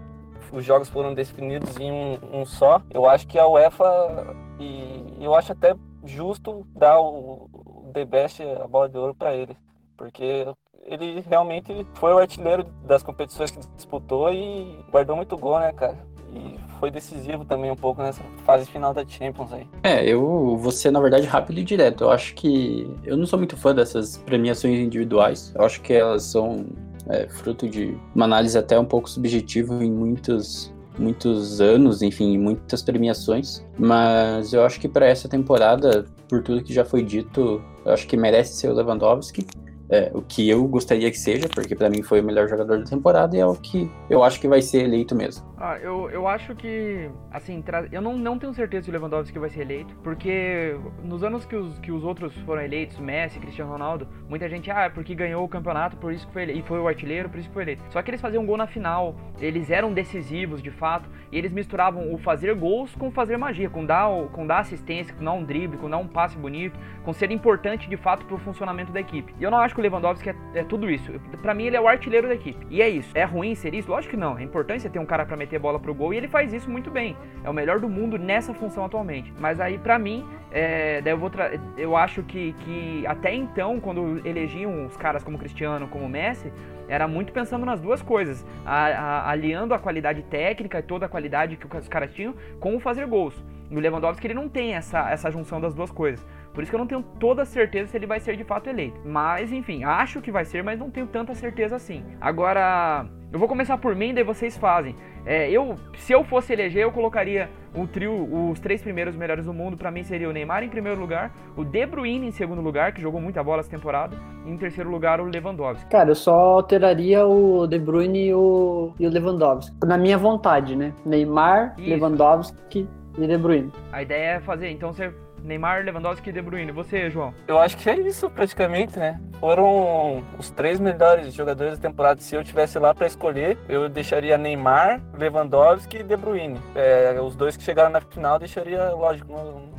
os 0.53 0.65
jogos 0.65 0.89
foram 0.89 1.15
definidos 1.15 1.79
em 1.79 1.91
um, 1.91 2.19
um 2.33 2.45
só. 2.45 2.81
Eu 2.91 3.09
acho 3.09 3.27
que 3.27 3.39
a 3.39 3.47
UEFA 3.47 4.37
e 4.59 5.17
eu 5.21 5.35
acho 5.35 5.53
até 5.53 5.75
justo 6.05 6.67
dar 6.75 7.01
o 7.01 7.49
The 7.91 8.05
Best, 8.05 8.43
a 8.43 8.67
bola 8.67 8.89
de 8.89 8.97
ouro 8.97 9.15
para 9.15 9.35
ele, 9.35 9.57
porque 9.97 10.47
ele 10.85 11.25
realmente 11.29 11.87
foi 11.95 12.13
o 12.13 12.19
artilheiro 12.19 12.65
das 12.85 13.03
competições 13.03 13.51
que 13.51 13.61
disputou 13.77 14.33
e 14.33 14.79
guardou 14.91 15.17
muito 15.17 15.37
gol, 15.37 15.59
né, 15.61 15.73
cara? 15.73 15.99
E 16.33 16.59
foi 16.79 16.91
decisivo 16.91 17.45
também 17.45 17.71
um 17.71 17.77
pouco 17.77 18.03
nessa 18.03 18.23
fase 18.45 18.65
final 18.67 18.95
da 18.95 19.05
Champions 19.07 19.53
aí. 19.53 19.67
É, 19.83 20.05
eu 20.07 20.57
vou 20.57 20.71
ser, 20.71 20.91
na 20.91 21.01
verdade, 21.01 21.27
rápido 21.27 21.59
e 21.59 21.65
direto. 21.65 22.05
Eu 22.05 22.11
acho 22.11 22.35
que. 22.35 22.89
Eu 23.05 23.17
não 23.17 23.27
sou 23.27 23.39
muito 23.39 23.57
fã 23.57 23.75
dessas 23.75 24.17
premiações 24.19 24.79
individuais. 24.79 25.53
Eu 25.55 25.65
acho 25.65 25.81
que 25.81 25.93
elas 25.93 26.23
são 26.23 26.67
é, 27.09 27.29
fruto 27.29 27.69
de 27.69 27.97
uma 28.15 28.25
análise 28.25 28.57
até 28.57 28.79
um 28.79 28.85
pouco 28.85 29.11
subjetiva 29.11 29.85
em 29.85 29.91
muitos, 29.91 30.73
muitos 30.99 31.61
anos, 31.61 32.01
enfim, 32.01 32.39
muitas 32.39 32.83
premiações. 32.83 33.65
Mas 33.77 34.53
eu 34.53 34.65
acho 34.65 34.79
que 34.81 34.89
para 34.89 35.07
essa 35.07 35.29
temporada, 35.29 36.07
por 36.29 36.43
tudo 36.43 36.63
que 36.63 36.73
já 36.73 36.85
foi 36.85 37.03
dito, 37.03 37.63
eu 37.85 37.93
acho 37.93 38.07
que 38.07 38.17
merece 38.17 38.55
ser 38.55 38.69
o 38.69 38.75
Lewandowski 38.75 39.47
é, 39.91 40.11
o 40.15 40.23
que 40.23 40.49
eu 40.49 40.67
gostaria 40.69 41.11
que 41.11 41.19
seja, 41.19 41.49
porque 41.49 41.75
para 41.75 41.91
mim 41.91 42.03
foi 42.03 42.21
o 42.21 42.25
melhor 42.25 42.49
jogador 42.49 42.79
da 42.79 42.85
temporada 42.85 43.37
e 43.37 43.41
é 43.41 43.47
o 43.47 43.55
que 43.55 43.91
eu 44.09 44.23
acho 44.23 44.41
que 44.41 44.47
vai 44.47 44.63
ser 44.63 44.85
eleito 44.85 45.15
mesmo. 45.15 45.45
Ah, 45.63 45.77
eu, 45.79 46.09
eu 46.09 46.27
acho 46.27 46.55
que, 46.55 47.11
assim, 47.31 47.63
eu 47.93 48.01
não, 48.01 48.17
não 48.17 48.39
tenho 48.39 48.55
certeza 48.55 48.85
se 48.85 48.91
o 48.91 48.93
Lewandowski 48.95 49.39
vai 49.39 49.51
ser 49.51 49.61
eleito, 49.61 49.95
porque 50.03 50.75
nos 51.05 51.23
anos 51.23 51.45
que 51.45 51.55
os, 51.55 51.79
que 51.81 51.93
os 51.93 52.03
outros 52.03 52.35
foram 52.47 52.63
eleitos, 52.63 52.99
Messi, 52.99 53.39
Cristiano 53.39 53.71
Ronaldo, 53.71 54.09
muita 54.27 54.49
gente, 54.49 54.71
ah, 54.71 54.85
é 54.85 54.89
porque 54.89 55.15
ganhou 55.15 55.45
o 55.45 55.49
campeonato, 55.49 55.99
por 55.99 56.15
isso 56.15 56.27
que 56.27 56.33
foi 56.33 56.45
eleito, 56.45 56.61
e 56.61 56.63
foi 56.63 56.79
o 56.81 56.89
artilheiro, 56.89 57.29
por 57.29 57.39
isso 57.39 57.49
que 57.49 57.53
foi 57.53 57.65
eleito. 57.65 57.85
Só 57.91 58.01
que 58.01 58.11
eles 58.11 58.23
faziam 58.23 58.47
gol 58.47 58.57
na 58.57 58.67
final, 58.67 59.15
eles 59.39 59.71
eram 59.71 59.93
decisivos, 59.93 60.63
de 60.63 60.71
fato, 60.71 61.11
e 61.31 61.37
eles 61.37 61.53
misturavam 61.53 62.11
o 62.11 62.17
fazer 62.17 62.55
gols 62.55 62.97
com 62.97 63.11
fazer 63.11 63.37
magia, 63.37 63.69
com 63.69 63.85
dar, 63.85 64.09
com 64.33 64.47
dar 64.47 64.61
assistência, 64.61 65.15
com 65.15 65.23
dar 65.23 65.33
um 65.33 65.45
drible, 65.45 65.77
com 65.77 65.91
dar 65.91 65.99
um 65.99 66.09
passe 66.09 66.39
bonito, 66.39 66.81
com 67.05 67.13
ser 67.13 67.31
importante, 67.31 67.87
de 67.87 67.99
fato, 67.99 68.25
pro 68.25 68.39
funcionamento 68.39 68.93
da 68.93 69.01
equipe. 69.01 69.35
E 69.39 69.43
eu 69.43 69.51
não 69.51 69.59
acho 69.59 69.75
que 69.75 69.81
o 69.81 69.83
Lewandowski 69.83 70.31
é, 70.31 70.35
é 70.55 70.65
tudo 70.65 70.91
isso. 70.91 71.13
Para 71.43 71.53
mim, 71.53 71.65
ele 71.65 71.77
é 71.77 71.81
o 71.81 71.87
artilheiro 71.87 72.29
da 72.29 72.35
equipe. 72.35 72.67
E 72.71 72.81
é 72.81 72.89
isso. 72.89 73.11
É 73.15 73.25
ruim 73.25 73.55
ser 73.55 73.75
isso? 73.75 73.91
Lógico 73.91 74.13
que 74.13 74.21
não. 74.21 74.39
É 74.39 74.43
importante 74.43 74.81
você 74.81 74.89
ter 74.89 74.99
um 74.99 75.07
cara 75.07 75.27
para 75.27 75.37
meter 75.37 75.50
bola 75.59 75.79
pro 75.79 75.95
gol 75.95 76.15
e 76.15 76.17
ele 76.17 76.29
faz 76.29 76.53
isso 76.53 76.71
muito 76.71 76.91
bem. 76.91 77.17
É 77.43 77.51
o 77.51 77.53
melhor 77.53 77.81
do 77.81 77.89
mundo 77.89 78.19
nessa 78.19 78.55
função 78.55 78.85
atualmente. 78.85 79.33
Mas 79.39 79.61
aí, 79.61 79.79
para 79.79 79.99
mim, 79.99 80.27
é, 80.51 81.01
daí 81.01 81.13
eu 81.13 81.19
vou 81.19 81.31
eu 81.77 81.97
acho 81.97 82.23
que, 82.23 82.53
que 82.61 83.07
até 83.07 83.35
então, 83.35 83.81
quando 83.81 84.21
elegiam 84.27 84.87
os 84.87 84.97
caras 84.97 85.23
como 85.25 85.39
Cristiano, 85.39 85.89
como 85.89 86.09
Messi, 86.09 86.53
era 86.89 87.07
muito 87.07 87.33
pensando 87.33 87.65
nas 87.65 87.81
duas 87.81 88.03
coisas, 88.03 88.45
a, 88.67 88.87
a, 88.87 89.31
aliando 89.31 89.73
a 89.73 89.79
qualidade 89.79 90.23
técnica 90.25 90.81
e 90.81 90.83
toda 90.83 91.07
a 91.07 91.09
qualidade 91.09 91.57
que 91.57 91.77
os 91.77 91.89
caras 91.89 92.13
tinham 92.13 92.35
com 92.59 92.77
o 92.77 92.81
fazer 92.81 93.07
gols. 93.07 93.45
No 93.71 93.79
Lewandowski 93.79 94.27
ele 94.27 94.35
não 94.35 94.49
tem 94.49 94.75
essa, 94.75 95.09
essa 95.09 95.31
junção 95.31 95.61
das 95.61 95.73
duas 95.73 95.93
coisas. 95.93 96.27
Por 96.53 96.63
isso 96.63 96.71
que 96.71 96.75
eu 96.75 96.81
não 96.81 96.87
tenho 96.89 97.03
toda 97.21 97.45
certeza 97.45 97.91
se 97.91 97.97
ele 97.97 98.07
vai 98.07 98.19
ser 98.19 98.37
de 98.37 98.43
fato 98.43 98.69
eleito. 98.69 99.01
Mas, 99.05 99.53
enfim, 99.53 99.85
acho 99.85 100.21
que 100.21 100.33
vai 100.33 100.45
ser, 100.45 100.65
mas 100.65 100.81
não 100.81 100.91
tenho 100.91 101.07
tanta 101.07 101.33
certeza 101.35 101.77
assim. 101.77 102.05
Agora, 102.21 103.07
eu 103.33 103.39
vou 103.39 103.47
começar 103.47 103.79
por 103.79 103.95
mim, 103.95 104.13
daí 104.13 104.25
vocês 104.25 104.59
fazem. 104.59 104.97
É, 105.25 105.51
eu, 105.51 105.77
se 105.97 106.13
eu 106.13 106.25
fosse 106.25 106.53
eleger, 106.53 106.83
eu 106.83 106.93
colocaria 106.93 107.49
o 107.75 107.87
trio, 107.87 108.51
os 108.51 108.59
três 108.59 108.83
primeiros 108.83 109.15
melhores 109.15 109.45
do 109.45 109.53
mundo. 109.53 109.77
Para 109.77 109.91
mim 109.91 110.03
seria 110.03 110.29
o 110.29 110.33
Neymar 110.33 110.63
em 110.63 110.69
primeiro 110.69 111.01
lugar, 111.01 111.33
o 111.57 111.65
De 111.65 111.87
Bruyne 111.87 112.27
em 112.27 112.31
segundo 112.31 112.61
lugar, 112.61 112.93
que 112.93 113.01
jogou 113.01 113.21
muita 113.21 113.43
bola 113.43 113.61
essa 113.61 113.71
temporada, 113.71 114.17
e 114.45 114.51
em 114.51 114.57
terceiro 114.57 114.91
lugar 114.91 115.21
o 115.21 115.25
Lewandowski. 115.25 115.89
Cara, 115.91 116.11
eu 116.11 116.15
só 116.15 116.35
alteraria 116.35 117.27
o 117.27 117.67
De 117.67 117.79
Bruyne 117.79 118.29
e 118.29 118.35
o, 118.35 118.93
e 118.99 119.07
o 119.07 119.11
Lewandowski. 119.11 119.77
Na 119.85 119.99
minha 119.99 120.19
vontade, 120.19 120.75
né? 120.77 120.93
Neymar, 121.05 121.75
Isso. 121.79 121.89
Lewandowski 121.89 122.89
e 123.19 123.27
De 123.27 123.39
Bruyne. 123.39 123.73
A 123.93 124.03
ideia 124.03 124.37
é 124.37 124.41
fazer, 124.41 124.71
então 124.71 124.93
você 124.93 125.13
Neymar, 125.45 125.85
Lewandowski 125.85 126.31
e 126.31 126.33
De 126.33 126.43
Bruyne. 126.43 126.73
Você, 126.73 127.11
João? 127.11 127.35
Eu 127.47 127.59
acho 127.59 127.77
que 127.77 127.89
é 127.89 127.99
isso 128.01 128.29
praticamente, 128.31 128.99
né? 128.99 129.21
Foram 129.41 130.23
os 130.39 130.51
três 130.51 130.79
melhores 130.79 131.33
jogadores 131.33 131.79
da 131.79 131.89
temporada. 131.89 132.21
Se 132.21 132.35
eu 132.35 132.45
tivesse 132.45 132.79
lá 132.79 132.95
para 132.95 133.07
escolher, 133.07 133.57
eu 133.69 133.89
deixaria 133.89 134.37
Neymar, 134.37 135.01
Lewandowski 135.19 135.99
e 135.99 136.03
De 136.03 136.17
Bruyne. 136.17 136.61
É, 136.75 137.19
os 137.21 137.35
dois 137.35 137.57
que 137.57 137.63
chegaram 137.63 137.91
na 137.91 138.01
final, 138.01 138.39
deixaria, 138.39 138.91
lógico, 138.91 139.33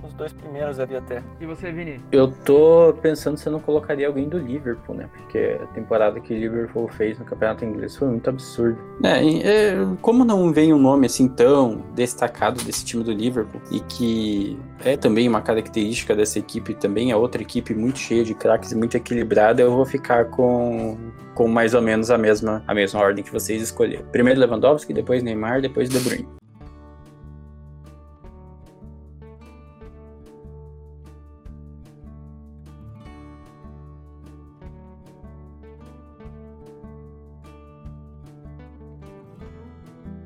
os 0.03 0.13
dois 0.13 0.34
primeiros 0.34 0.80
ali 0.80 0.96
até. 0.96 1.22
E 1.39 1.46
você, 1.46 1.72
Vini? 1.72 2.01
Eu 2.12 2.32
tô 2.44 2.94
pensando 3.01 3.38
se 3.38 3.48
eu 3.48 3.53
não 3.53 3.60
colocaria 3.60 4.08
alguém 4.08 4.27
do 4.27 4.38
Liverpool, 4.38 4.96
né? 4.96 5.10
Porque 5.13 5.60
a 5.62 5.68
temporada 5.68 6.20
que 6.20 6.34
o 6.34 6.38
Liverpool 6.38 6.88
fez 6.88 7.20
no 7.20 7.25
Campeonato 7.25 7.63
Inglês 7.63 7.96
foi 7.96 8.08
muito 8.08 8.30
absurdo. 8.30 8.77
É, 9.03 9.74
é, 9.74 9.75
como 10.01 10.25
não 10.25 10.51
vem 10.51 10.74
um 10.74 10.80
nome 10.80 11.06
assim 11.06 11.27
tão 11.27 11.84
destacado 11.94 12.63
desse 12.63 12.84
time 12.84 13.03
do 13.03 13.12
Liverpool 13.12 13.62
e 13.72 13.80
que 13.82 14.60
é 14.84 14.98
também 14.98 15.28
uma 15.28 15.42
característica 15.42 16.16
dessa 16.16 16.40
equipe 16.40 16.74
também, 16.74 17.12
é 17.12 17.16
outra 17.16 17.42
equipe 17.42 17.74
muito 17.74 18.00
cheia 18.00 18.24
de 18.24 18.34
craques 18.34 18.74
muito 18.74 18.96
equilibrada, 18.96 19.62
eu 19.62 19.72
vou 19.72 19.86
ficar 19.86 20.26
com, 20.26 20.98
com 21.34 21.48
mais 21.48 21.74
ou 21.74 21.82
menos 21.82 22.10
a 22.12 22.18
mesma, 22.18 22.64
a 22.68 22.74
mesma 22.74 23.00
ordem 23.00 23.24
que 23.24 23.32
vocês 23.32 23.62
escolheram. 23.62 24.06
Primeiro 24.12 24.40
Lewandowski, 24.40 24.94
depois 24.94 25.24
Neymar, 25.24 25.62
depois 25.62 25.90
De 25.90 26.00
Bruyne. 26.00 26.40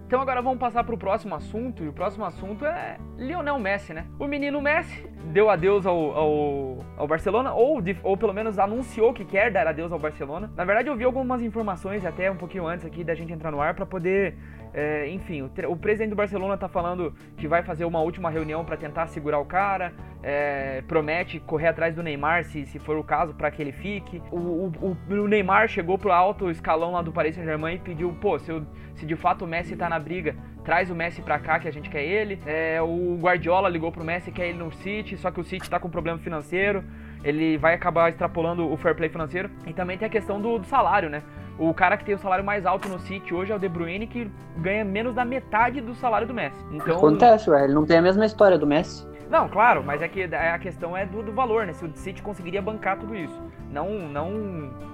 Então 0.05 0.21
agora 0.21 0.39
vamos 0.39 0.59
passar 0.59 0.83
para 0.83 0.93
o 0.93 0.97
próximo 0.97 1.33
assunto, 1.33 1.83
e 1.83 1.87
o 1.87 1.93
próximo 1.93 2.23
assunto 2.25 2.63
é 2.63 2.97
Lionel 3.17 3.57
Messi, 3.57 3.91
né? 3.91 4.05
O 4.19 4.27
menino 4.27 4.61
Messi 4.61 5.03
deu 5.33 5.49
adeus 5.49 5.83
ao, 5.83 5.97
ao, 6.15 6.77
ao 6.95 7.07
Barcelona, 7.07 7.53
ou, 7.53 7.81
de, 7.81 7.97
ou 8.03 8.15
pelo 8.15 8.31
menos 8.31 8.59
anunciou 8.59 9.11
que 9.13 9.25
quer 9.25 9.51
dar 9.51 9.65
adeus 9.65 9.91
ao 9.91 9.97
Barcelona. 9.97 10.51
Na 10.55 10.63
verdade, 10.63 10.89
eu 10.89 10.95
vi 10.95 11.03
algumas 11.03 11.41
informações 11.41 12.05
até 12.05 12.29
um 12.29 12.35
pouquinho 12.35 12.67
antes 12.67 12.85
aqui 12.85 13.03
da 13.03 13.15
gente 13.15 13.33
entrar 13.33 13.49
no 13.49 13.59
ar 13.59 13.73
para 13.73 13.85
poder 13.85 14.37
é, 14.77 15.07
enfim, 15.09 15.41
o, 15.41 15.49
o, 15.69 15.77
presidente 15.77 16.09
do 16.09 16.17
Barcelona 16.17 16.57
tá 16.57 16.67
falando 16.67 17.13
que 17.37 17.47
vai 17.47 17.63
fazer 17.63 17.85
uma 17.85 18.01
última 18.01 18.29
reunião 18.29 18.65
para 18.65 18.75
tentar 18.75 19.07
segurar 19.07 19.39
o 19.39 19.45
cara. 19.45 19.93
É, 20.21 20.83
promete 20.85 21.39
correr 21.39 21.67
atrás 21.67 21.95
do 21.95 22.03
Neymar 22.03 22.43
se, 22.43 22.65
se 22.65 22.77
for 22.77 22.97
o 22.97 23.03
caso 23.03 23.33
para 23.33 23.49
que 23.49 23.61
ele 23.61 23.71
fique. 23.71 24.21
O, 24.29 24.37
o, 24.37 24.97
o, 25.09 25.27
Neymar 25.29 25.69
chegou 25.69 25.97
pro 25.97 26.11
alto 26.11 26.51
escalão 26.51 26.91
lá 26.91 27.01
do 27.01 27.13
Paris 27.13 27.35
Saint-Germain 27.35 27.75
e 27.75 27.79
pediu, 27.79 28.11
pô, 28.19 28.37
se, 28.37 28.51
eu, 28.51 28.65
se 28.95 29.05
de 29.05 29.15
fato 29.15 29.45
o 29.45 29.47
Messi 29.47 29.77
tá 29.77 29.87
na 29.87 29.97
briga, 29.97 30.35
traz 30.65 30.91
o 30.91 30.95
Messi 30.95 31.21
pra 31.21 31.39
cá 31.39 31.57
que 31.57 31.69
a 31.69 31.71
gente 31.71 31.89
quer 31.89 32.03
ele. 32.03 32.37
É, 32.45 32.81
o 32.81 33.17
Guardiola 33.21 33.69
ligou 33.69 33.93
pro 33.93 34.03
Messi 34.03 34.29
que 34.29 34.41
quer 34.41 34.49
ele 34.49 34.57
no 34.57 34.73
City, 34.73 35.15
só 35.15 35.31
que 35.31 35.39
o 35.39 35.43
City 35.45 35.69
tá 35.69 35.79
com 35.79 35.89
problema 35.89 36.19
financeiro. 36.19 36.83
Ele 37.23 37.57
vai 37.57 37.73
acabar 37.73 38.09
extrapolando 38.09 38.69
o 38.69 38.75
fair 38.75 38.93
play 38.93 39.07
financeiro. 39.07 39.49
E 39.65 39.71
também 39.71 39.97
tem 39.97 40.05
a 40.05 40.11
questão 40.11 40.41
do, 40.41 40.59
do 40.59 40.65
salário, 40.65 41.09
né? 41.09 41.23
O 41.57 41.73
cara 41.73 41.95
que 41.95 42.03
tem 42.03 42.15
o 42.15 42.19
salário 42.19 42.43
mais 42.43 42.65
alto 42.65 42.89
no 42.89 42.99
City 42.99 43.33
hoje 43.33 43.51
é 43.51 43.55
o 43.55 43.59
De 43.59 43.69
Bruyne, 43.69 44.07
que 44.07 44.29
ganha 44.57 44.83
menos 44.83 45.15
da 45.15 45.23
metade 45.23 45.79
do 45.79 45.95
salário 45.95 46.27
do 46.27 46.33
Messi. 46.33 46.57
Então, 46.71 46.97
Acontece, 46.97 47.49
ué. 47.49 47.63
Ele 47.63 47.73
não 47.73 47.85
tem 47.85 47.97
a 47.97 48.01
mesma 48.01 48.25
história 48.25 48.57
do 48.57 48.67
Messi. 48.67 49.07
Não, 49.29 49.47
claro, 49.49 49.83
mas 49.83 50.01
é 50.01 50.07
que 50.07 50.23
a 50.23 50.59
questão 50.59 50.95
é 50.95 51.05
do, 51.05 51.23
do 51.23 51.31
valor, 51.31 51.65
né? 51.65 51.73
Se 51.73 51.85
o 51.85 51.91
City 51.95 52.21
conseguiria 52.21 52.61
bancar 52.61 52.97
tudo 52.99 53.15
isso. 53.15 53.41
Não, 53.71 54.07
não, 54.07 54.31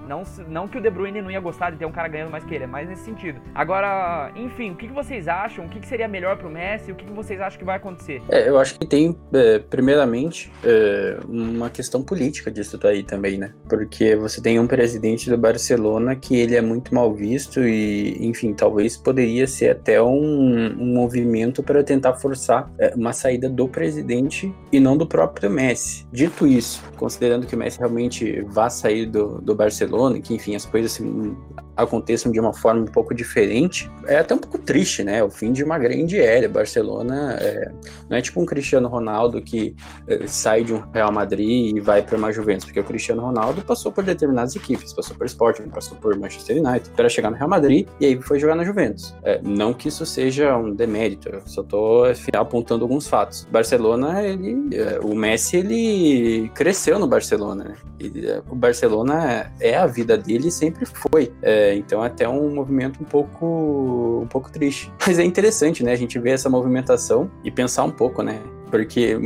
não, 0.08 0.22
não 0.48 0.68
que 0.68 0.78
o 0.78 0.80
De 0.80 0.90
Bruyne 0.90 1.22
não 1.22 1.30
ia 1.30 1.40
gostar 1.40 1.70
de 1.70 1.76
ter 1.76 1.86
um 1.86 1.92
cara 1.92 2.08
ganhando 2.08 2.30
mais 2.30 2.44
que 2.44 2.54
ele, 2.54 2.64
é 2.64 2.66
mais 2.66 2.88
nesse 2.88 3.04
sentido. 3.04 3.40
Agora, 3.54 4.32
enfim, 4.36 4.70
o 4.70 4.74
que, 4.74 4.88
vocês 4.88 5.28
acham? 5.28 5.66
O 5.66 5.68
que, 5.68 5.86
seria 5.86 6.08
melhor 6.08 6.36
pro 6.36 6.50
Messi? 6.50 6.92
O 6.92 6.94
que, 6.94 7.04
que 7.04 7.12
vocês 7.12 7.40
acham 7.40 7.58
que 7.58 7.64
vai 7.64 7.76
acontecer? 7.76 8.22
É, 8.28 8.48
eu 8.48 8.58
acho 8.58 8.78
que 8.78 8.86
tem, 8.86 9.16
é, 9.32 9.58
primeiramente, 9.58 10.52
é, 10.64 11.18
uma 11.28 11.70
questão 11.70 12.02
política 12.02 12.50
disso 12.50 12.76
daí 12.78 13.02
também, 13.02 13.38
né? 13.38 13.52
Porque 13.68 14.16
você 14.16 14.40
tem 14.40 14.58
um 14.58 14.66
presidente 14.66 15.30
do 15.30 15.38
Barcelona 15.38 16.16
que 16.16 16.36
ele 16.36 16.56
é 16.56 16.60
muito 16.60 16.94
mal 16.94 17.12
visto 17.12 17.60
e, 17.60 18.16
enfim, 18.26 18.52
talvez 18.52 18.96
poderia 18.96 19.46
ser 19.46 19.70
até 19.70 20.02
um, 20.02 20.74
um 20.78 20.94
movimento 20.94 21.62
para 21.62 21.82
tentar 21.82 22.14
forçar 22.14 22.70
é, 22.78 22.92
uma 22.96 23.12
saída 23.12 23.48
do 23.48 23.68
presidente 23.68 24.52
e 24.70 24.80
não 24.80 24.96
do 24.96 25.06
próprio 25.06 25.50
Messi. 25.50 26.06
Dito 26.12 26.46
isso, 26.46 26.82
considerando 26.96 27.46
que 27.46 27.54
o 27.54 27.58
Messi 27.58 27.78
realmente 27.78 28.42
vá 28.42 28.68
sair 28.72 29.06
do, 29.06 29.40
do 29.40 29.54
Barcelona, 29.54 30.18
que 30.20 30.34
enfim 30.34 30.56
as 30.56 30.66
coisas 30.66 30.92
assim, 30.92 31.36
aconteçam 31.76 32.30
de 32.30 32.38
uma 32.38 32.52
forma 32.52 32.82
um 32.82 32.86
pouco 32.86 33.14
diferente, 33.14 33.90
é 34.06 34.18
até 34.18 34.34
um 34.34 34.38
pouco 34.38 34.58
triste, 34.58 35.02
né? 35.02 35.22
O 35.22 35.30
fim 35.30 35.52
de 35.52 35.64
uma 35.64 35.78
grande 35.78 36.18
era. 36.20 36.48
Barcelona 36.48 37.36
é, 37.40 37.70
não 38.08 38.16
é 38.16 38.22
tipo 38.22 38.40
um 38.40 38.46
Cristiano 38.46 38.88
Ronaldo 38.88 39.40
que 39.40 39.74
é, 40.06 40.26
sai 40.26 40.64
de 40.64 40.74
um 40.74 40.82
Real 40.92 41.12
Madrid 41.12 41.76
e 41.76 41.80
vai 41.80 42.02
para 42.02 42.16
uma 42.16 42.32
Juventus, 42.32 42.64
porque 42.64 42.80
o 42.80 42.84
Cristiano 42.84 43.22
Ronaldo 43.22 43.62
passou 43.62 43.90
por 43.90 44.04
determinadas 44.04 44.54
equipes, 44.54 44.92
passou 44.92 45.16
por 45.16 45.26
Sporting, 45.26 45.68
passou 45.68 45.96
por 45.98 46.16
Manchester 46.18 46.62
United, 46.62 46.90
para 46.90 47.08
chegar 47.08 47.30
no 47.30 47.36
Real 47.36 47.48
Madrid 47.48 47.86
e 48.00 48.06
aí 48.06 48.20
foi 48.20 48.38
jogar 48.38 48.54
na 48.54 48.64
Juventus. 48.64 49.14
É, 49.22 49.40
não 49.42 49.72
que 49.72 49.88
isso 49.88 50.04
seja 50.04 50.56
um 50.56 50.74
demérito, 50.74 51.28
eu 51.28 51.42
só 51.46 51.62
tô 51.62 52.04
apontando 52.34 52.84
alguns 52.84 53.06
fatos. 53.06 53.46
Barcelona, 53.50 54.22
ele, 54.22 54.76
é, 54.76 54.98
o 55.02 55.14
Messi, 55.14 55.58
ele 55.58 56.50
cresceu 56.54 56.98
no 56.98 57.06
Barcelona, 57.06 57.64
né? 57.64 57.74
Ele, 57.98 58.26
é, 58.26 58.42
o 58.50 58.54
Barcelona 58.54 59.52
é 59.60 59.76
a 59.76 59.86
vida 59.86 60.18
dele 60.18 60.50
sempre 60.50 60.84
foi. 60.84 61.32
É, 61.40 61.61
então 61.74 62.02
é 62.02 62.06
até 62.06 62.28
um 62.28 62.54
movimento 62.54 63.02
um 63.02 63.04
pouco, 63.04 64.20
um 64.22 64.26
pouco 64.26 64.50
triste. 64.50 64.92
Mas 65.06 65.18
é 65.18 65.24
interessante, 65.24 65.82
né? 65.82 65.92
A 65.92 65.96
gente 65.96 66.18
ver 66.18 66.30
essa 66.30 66.48
movimentação 66.48 67.30
e 67.44 67.50
pensar 67.50 67.84
um 67.84 67.90
pouco, 67.90 68.22
né? 68.22 68.40
Porque 68.70 69.18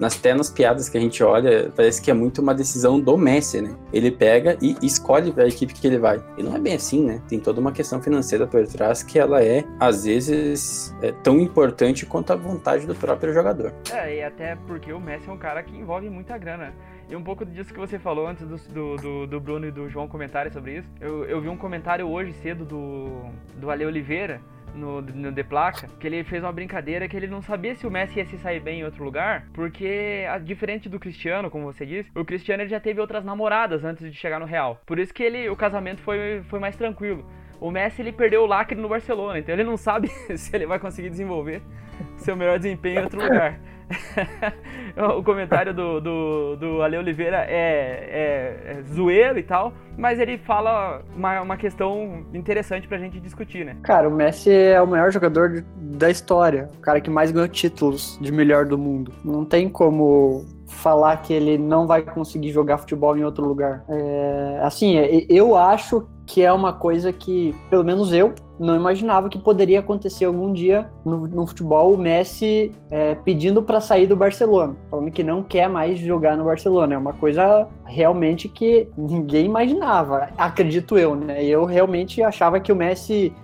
nas, 0.00 0.18
até 0.18 0.34
nas 0.34 0.50
piadas 0.50 0.88
que 0.88 0.98
a 0.98 1.00
gente 1.00 1.22
olha, 1.22 1.72
parece 1.76 2.02
que 2.02 2.10
é 2.10 2.14
muito 2.14 2.42
uma 2.42 2.52
decisão 2.52 2.98
do 2.98 3.16
Messi, 3.16 3.60
né? 3.60 3.76
Ele 3.92 4.10
pega 4.10 4.58
e 4.60 4.76
escolhe 4.82 5.32
a 5.36 5.46
equipe 5.46 5.72
que 5.72 5.86
ele 5.86 5.96
vai. 5.96 6.20
E 6.36 6.42
não 6.42 6.56
é 6.56 6.58
bem 6.58 6.74
assim, 6.74 7.04
né? 7.04 7.22
Tem 7.28 7.38
toda 7.38 7.60
uma 7.60 7.70
questão 7.70 8.02
financeira 8.02 8.48
por 8.48 8.66
trás 8.66 9.00
que 9.04 9.16
ela 9.16 9.40
é, 9.44 9.64
às 9.78 10.04
vezes, 10.04 10.92
é 11.00 11.12
tão 11.12 11.38
importante 11.38 12.04
quanto 12.04 12.32
a 12.32 12.36
vontade 12.36 12.84
do 12.84 12.96
próprio 12.96 13.32
jogador. 13.32 13.72
É, 13.92 14.16
e 14.16 14.22
até 14.24 14.56
porque 14.66 14.92
o 14.92 14.98
Messi 14.98 15.28
é 15.28 15.32
um 15.32 15.38
cara 15.38 15.62
que 15.62 15.76
envolve 15.76 16.10
muita 16.10 16.36
grana. 16.36 16.74
E 17.08 17.16
um 17.16 17.22
pouco 17.22 17.44
disso 17.44 17.72
que 17.72 17.78
você 17.78 17.98
falou 17.98 18.26
antes 18.26 18.46
do, 18.46 18.96
do, 18.96 19.26
do 19.26 19.40
Bruno 19.40 19.66
e 19.66 19.70
do 19.70 19.88
João 19.88 20.08
comentarem 20.08 20.50
sobre 20.50 20.78
isso. 20.78 20.90
Eu, 21.00 21.24
eu 21.24 21.40
vi 21.40 21.48
um 21.48 21.56
comentário 21.56 22.08
hoje 22.08 22.32
cedo 22.34 22.64
do, 22.64 23.30
do 23.56 23.70
Ale 23.70 23.84
Oliveira 23.84 24.40
no, 24.74 25.00
no 25.00 25.32
The 25.32 25.42
Placa, 25.42 25.88
que 25.98 26.06
ele 26.06 26.24
fez 26.24 26.42
uma 26.42 26.52
brincadeira 26.52 27.08
que 27.08 27.16
ele 27.16 27.26
não 27.26 27.40
sabia 27.40 27.74
se 27.74 27.86
o 27.86 27.90
Messi 27.90 28.18
ia 28.18 28.26
se 28.26 28.36
sair 28.38 28.60
bem 28.60 28.80
em 28.80 28.84
outro 28.84 29.04
lugar, 29.04 29.46
porque, 29.52 30.24
diferente 30.42 30.88
do 30.88 30.98
Cristiano, 30.98 31.50
como 31.50 31.64
você 31.64 31.86
disse, 31.86 32.10
o 32.14 32.24
Cristiano 32.24 32.66
já 32.66 32.80
teve 32.80 33.00
outras 33.00 33.24
namoradas 33.24 33.84
antes 33.84 34.10
de 34.10 34.16
chegar 34.16 34.40
no 34.40 34.46
Real. 34.46 34.80
Por 34.84 34.98
isso 34.98 35.14
que 35.14 35.22
ele, 35.22 35.48
o 35.48 35.56
casamento 35.56 36.00
foi, 36.02 36.42
foi 36.48 36.58
mais 36.58 36.76
tranquilo. 36.76 37.24
O 37.60 37.70
Messi 37.70 38.02
ele 38.02 38.12
perdeu 38.12 38.42
o 38.42 38.46
lacre 38.46 38.78
no 38.78 38.88
Barcelona, 38.88 39.38
então 39.38 39.54
ele 39.54 39.64
não 39.64 39.76
sabe 39.76 40.08
se 40.36 40.54
ele 40.54 40.66
vai 40.66 40.78
conseguir 40.78 41.10
desenvolver 41.10 41.62
seu 42.16 42.36
melhor 42.36 42.58
desempenho 42.58 43.00
em 43.00 43.04
outro 43.04 43.22
lugar. 43.22 43.58
o 45.18 45.22
comentário 45.22 45.74
do, 45.74 46.00
do, 46.00 46.56
do 46.56 46.82
Ale 46.82 46.96
Oliveira 46.96 47.44
é, 47.48 47.50
é, 47.50 48.78
é 48.78 48.82
zoeiro 48.82 49.38
e 49.38 49.42
tal, 49.42 49.72
mas 49.96 50.18
ele 50.18 50.38
fala 50.38 51.02
uma, 51.14 51.40
uma 51.40 51.56
questão 51.56 52.24
interessante 52.32 52.88
pra 52.88 52.98
gente 52.98 53.20
discutir, 53.20 53.64
né? 53.64 53.76
Cara, 53.82 54.08
o 54.08 54.12
Messi 54.12 54.50
é 54.50 54.80
o 54.80 54.86
maior 54.86 55.12
jogador 55.12 55.64
da 55.76 56.10
história, 56.10 56.70
o 56.76 56.80
cara 56.80 57.00
que 57.00 57.10
mais 57.10 57.30
ganhou 57.30 57.48
títulos 57.48 58.18
de 58.20 58.32
melhor 58.32 58.66
do 58.66 58.78
mundo. 58.78 59.12
Não 59.24 59.44
tem 59.44 59.68
como 59.68 60.44
falar 60.74 61.16
que 61.18 61.32
ele 61.32 61.56
não 61.56 61.86
vai 61.86 62.02
conseguir 62.02 62.50
jogar 62.50 62.78
futebol 62.78 63.16
em 63.16 63.24
outro 63.24 63.46
lugar. 63.46 63.84
É, 63.88 64.60
assim, 64.62 64.96
eu 65.28 65.56
acho 65.56 66.06
que 66.26 66.42
é 66.42 66.52
uma 66.52 66.72
coisa 66.72 67.12
que, 67.12 67.54
pelo 67.68 67.84
menos 67.84 68.12
eu, 68.12 68.34
não 68.58 68.76
imaginava 68.76 69.28
que 69.28 69.38
poderia 69.38 69.80
acontecer 69.80 70.24
algum 70.24 70.52
dia 70.52 70.88
no, 71.04 71.26
no 71.26 71.46
futebol 71.46 71.92
o 71.92 71.98
Messi 71.98 72.72
é, 72.90 73.14
pedindo 73.14 73.62
para 73.62 73.80
sair 73.80 74.06
do 74.06 74.16
Barcelona, 74.16 74.76
falando 74.90 75.10
que 75.10 75.24
não 75.24 75.42
quer 75.42 75.68
mais 75.68 75.98
jogar 75.98 76.36
no 76.36 76.44
Barcelona. 76.44 76.94
É 76.94 76.98
uma 76.98 77.12
coisa 77.12 77.66
realmente 77.84 78.48
que 78.48 78.88
ninguém 78.96 79.46
imaginava, 79.46 80.28
acredito 80.38 80.96
eu, 80.96 81.16
né? 81.16 81.44
Eu 81.44 81.64
realmente 81.64 82.22
achava 82.22 82.60
que 82.60 82.72
o 82.72 82.76
Messi 82.76 83.32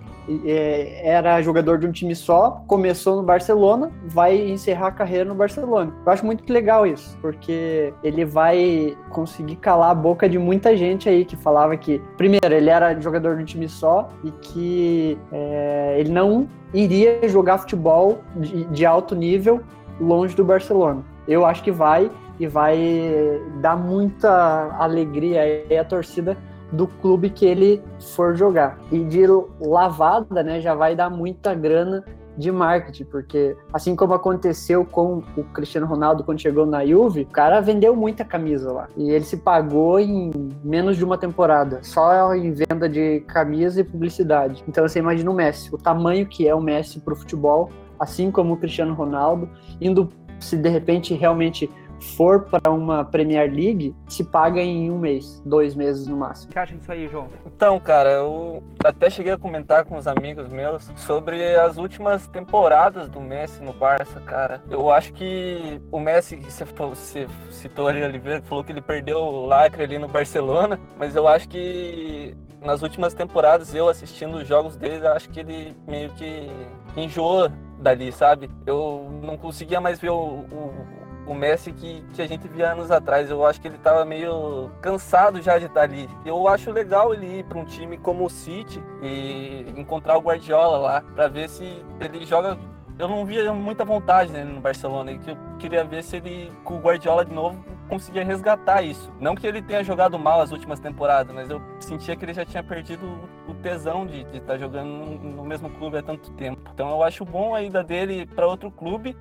era 1.03 1.41
jogador 1.41 1.77
de 1.77 1.87
um 1.87 1.91
time 1.91 2.15
só, 2.15 2.63
começou 2.67 3.17
no 3.17 3.23
Barcelona, 3.23 3.91
vai 4.05 4.37
encerrar 4.37 4.87
a 4.87 4.91
carreira 4.91 5.25
no 5.25 5.35
Barcelona. 5.35 5.93
Eu 6.05 6.11
acho 6.11 6.25
muito 6.25 6.51
legal 6.51 6.85
isso, 6.85 7.17
porque 7.21 7.93
ele 8.03 8.25
vai 8.25 8.95
conseguir 9.09 9.55
calar 9.57 9.91
a 9.91 9.95
boca 9.95 10.29
de 10.29 10.37
muita 10.37 10.75
gente 10.75 11.09
aí 11.09 11.25
que 11.25 11.35
falava 11.35 11.75
que, 11.77 12.01
primeiro, 12.17 12.53
ele 12.53 12.69
era 12.69 12.99
jogador 12.99 13.35
de 13.37 13.43
um 13.43 13.45
time 13.45 13.67
só 13.67 14.09
e 14.23 14.31
que 14.31 15.17
é, 15.31 15.95
ele 15.99 16.11
não 16.11 16.47
iria 16.73 17.27
jogar 17.27 17.57
futebol 17.57 18.19
de, 18.35 18.65
de 18.65 18.85
alto 18.85 19.15
nível 19.15 19.61
longe 19.99 20.35
do 20.35 20.43
Barcelona. 20.43 21.03
Eu 21.27 21.45
acho 21.45 21.63
que 21.63 21.71
vai 21.71 22.09
e 22.39 22.47
vai 22.47 23.39
dar 23.61 23.75
muita 23.75 24.75
alegria 24.79 25.41
aí 25.41 25.77
à 25.77 25.83
torcida 25.83 26.35
do 26.71 26.87
clube 26.87 27.29
que 27.29 27.45
ele 27.45 27.81
for 27.99 28.35
jogar. 28.35 28.79
E 28.91 29.03
de 29.03 29.25
lavada, 29.59 30.41
né, 30.43 30.61
já 30.61 30.73
vai 30.73 30.95
dar 30.95 31.09
muita 31.09 31.53
grana 31.53 32.03
de 32.37 32.51
marketing, 32.51 33.03
porque 33.05 33.55
assim 33.73 33.95
como 33.95 34.13
aconteceu 34.13 34.85
com 34.85 35.21
o 35.35 35.43
Cristiano 35.43 35.85
Ronaldo 35.85 36.23
quando 36.23 36.39
chegou 36.39 36.65
na 36.65 36.85
Juve, 36.85 37.21
o 37.21 37.27
cara 37.27 37.59
vendeu 37.59 37.95
muita 37.95 38.23
camisa 38.23 38.71
lá. 38.71 38.87
E 38.95 39.11
ele 39.11 39.25
se 39.25 39.37
pagou 39.37 39.99
em 39.99 40.31
menos 40.63 40.97
de 40.97 41.03
uma 41.03 41.17
temporada, 41.17 41.79
só 41.83 42.33
em 42.33 42.51
venda 42.51 42.87
de 42.87 43.19
camisa 43.27 43.81
e 43.81 43.83
publicidade. 43.83 44.63
Então 44.67 44.87
você 44.87 44.99
imagina 44.99 45.29
o 45.29 45.33
Messi, 45.33 45.73
o 45.73 45.77
tamanho 45.77 46.25
que 46.25 46.47
é 46.47 46.55
o 46.55 46.61
Messi 46.61 46.99
pro 46.99 47.15
futebol, 47.15 47.69
assim 47.99 48.31
como 48.31 48.53
o 48.53 48.57
Cristiano 48.57 48.93
Ronaldo, 48.93 49.49
indo 49.79 50.09
se 50.39 50.57
de 50.57 50.69
repente 50.69 51.13
realmente 51.13 51.69
for 52.01 52.41
para 52.41 52.71
uma 52.71 53.05
Premier 53.05 53.51
League, 53.51 53.95
se 54.07 54.23
paga 54.23 54.59
em 54.59 54.91
um 54.91 54.97
mês, 54.97 55.41
dois 55.45 55.75
meses 55.75 56.07
no 56.07 56.17
máximo. 56.17 56.49
O 56.49 56.53
que 56.53 56.59
acha 56.59 56.75
disso 56.75 56.91
aí, 56.91 57.07
João? 57.07 57.27
Então, 57.45 57.79
cara, 57.79 58.09
eu 58.11 58.63
até 58.83 59.09
cheguei 59.09 59.31
a 59.31 59.37
comentar 59.37 59.85
com 59.85 59.97
os 59.97 60.07
amigos 60.07 60.49
meus 60.49 60.91
sobre 60.95 61.55
as 61.55 61.77
últimas 61.77 62.27
temporadas 62.27 63.07
do 63.07 63.21
Messi 63.21 63.61
no 63.63 63.73
Barça, 63.73 64.19
cara. 64.21 64.61
Eu 64.69 64.91
acho 64.91 65.13
que 65.13 65.81
o 65.91 65.99
Messi, 65.99 66.37
que 66.37 66.51
você, 66.51 66.65
você 66.65 67.27
citou 67.49 67.87
ali, 67.87 68.03
Oliveira, 68.03 68.41
falou 68.41 68.63
que 68.63 68.71
ele 68.71 68.81
perdeu 68.81 69.19
o 69.19 69.45
lacre 69.45 69.83
ali 69.83 69.97
no 69.97 70.07
Barcelona, 70.07 70.79
mas 70.97 71.15
eu 71.15 71.27
acho 71.27 71.47
que 71.47 72.35
nas 72.61 72.83
últimas 72.83 73.13
temporadas, 73.13 73.73
eu 73.73 73.89
assistindo 73.89 74.37
os 74.37 74.47
jogos 74.47 74.75
dele, 74.75 75.05
acho 75.07 75.29
que 75.29 75.39
ele 75.39 75.75
meio 75.87 76.11
que 76.11 76.49
enjoou 76.95 77.51
dali, 77.79 78.11
sabe? 78.11 78.49
Eu 78.65 79.09
não 79.23 79.35
conseguia 79.35 79.81
mais 79.81 79.99
ver 79.99 80.11
o, 80.11 80.15
o 80.15 81.00
o 81.31 81.35
Messi 81.35 81.71
que, 81.71 82.03
que 82.13 82.21
a 82.21 82.27
gente 82.27 82.47
via 82.47 82.73
anos 82.73 82.91
atrás. 82.91 83.29
Eu 83.29 83.45
acho 83.45 83.61
que 83.61 83.67
ele 83.67 83.77
estava 83.77 84.03
meio 84.03 84.69
cansado 84.81 85.41
já 85.41 85.57
de 85.57 85.65
estar 85.65 85.83
ali. 85.83 86.09
Eu 86.25 86.47
acho 86.47 86.71
legal 86.71 87.13
ele 87.13 87.39
ir 87.39 87.45
para 87.45 87.57
um 87.57 87.65
time 87.65 87.97
como 87.97 88.25
o 88.25 88.29
City 88.29 88.83
e 89.01 89.65
encontrar 89.77 90.17
o 90.17 90.21
Guardiola 90.21 90.77
lá 90.77 91.01
para 91.15 91.27
ver 91.29 91.49
se 91.49 91.83
ele 91.99 92.25
joga 92.25 92.57
eu 93.01 93.07
não 93.07 93.25
via 93.25 93.51
muita 93.51 93.83
vontade 93.83 94.31
né, 94.31 94.43
no 94.43 94.61
Barcelona. 94.61 95.11
E 95.11 95.17
que 95.17 95.31
eu 95.31 95.37
queria 95.57 95.83
ver 95.83 96.03
se 96.03 96.17
ele, 96.17 96.51
com 96.63 96.75
o 96.75 96.79
Guardiola 96.79 97.25
de 97.25 97.33
novo, 97.33 97.65
conseguia 97.89 98.23
resgatar 98.23 98.83
isso. 98.83 99.11
Não 99.19 99.33
que 99.35 99.47
ele 99.47 99.59
tenha 99.59 99.83
jogado 99.83 100.19
mal 100.19 100.39
as 100.39 100.51
últimas 100.51 100.79
temporadas, 100.79 101.33
mas 101.33 101.49
eu 101.49 101.59
sentia 101.79 102.15
que 102.15 102.23
ele 102.23 102.33
já 102.33 102.45
tinha 102.45 102.63
perdido 102.63 103.05
o 103.47 103.55
tesão 103.55 104.05
de 104.05 104.21
estar 104.21 104.53
tá 104.53 104.57
jogando 104.57 104.87
no 104.87 105.43
mesmo 105.43 105.69
clube 105.71 105.97
há 105.97 106.03
tanto 106.03 106.31
tempo. 106.33 106.61
Então 106.73 106.91
eu 106.91 107.01
acho 107.01 107.25
bom 107.25 107.55
a 107.55 107.63
ida 107.63 107.83
dele 107.83 108.27
para 108.27 108.45
outro 108.45 108.69
clube 108.69 109.17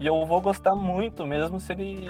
e 0.00 0.06
eu 0.06 0.24
vou 0.24 0.40
gostar 0.40 0.74
muito 0.74 1.26
mesmo 1.26 1.60
se 1.60 1.72
ele 1.72 2.08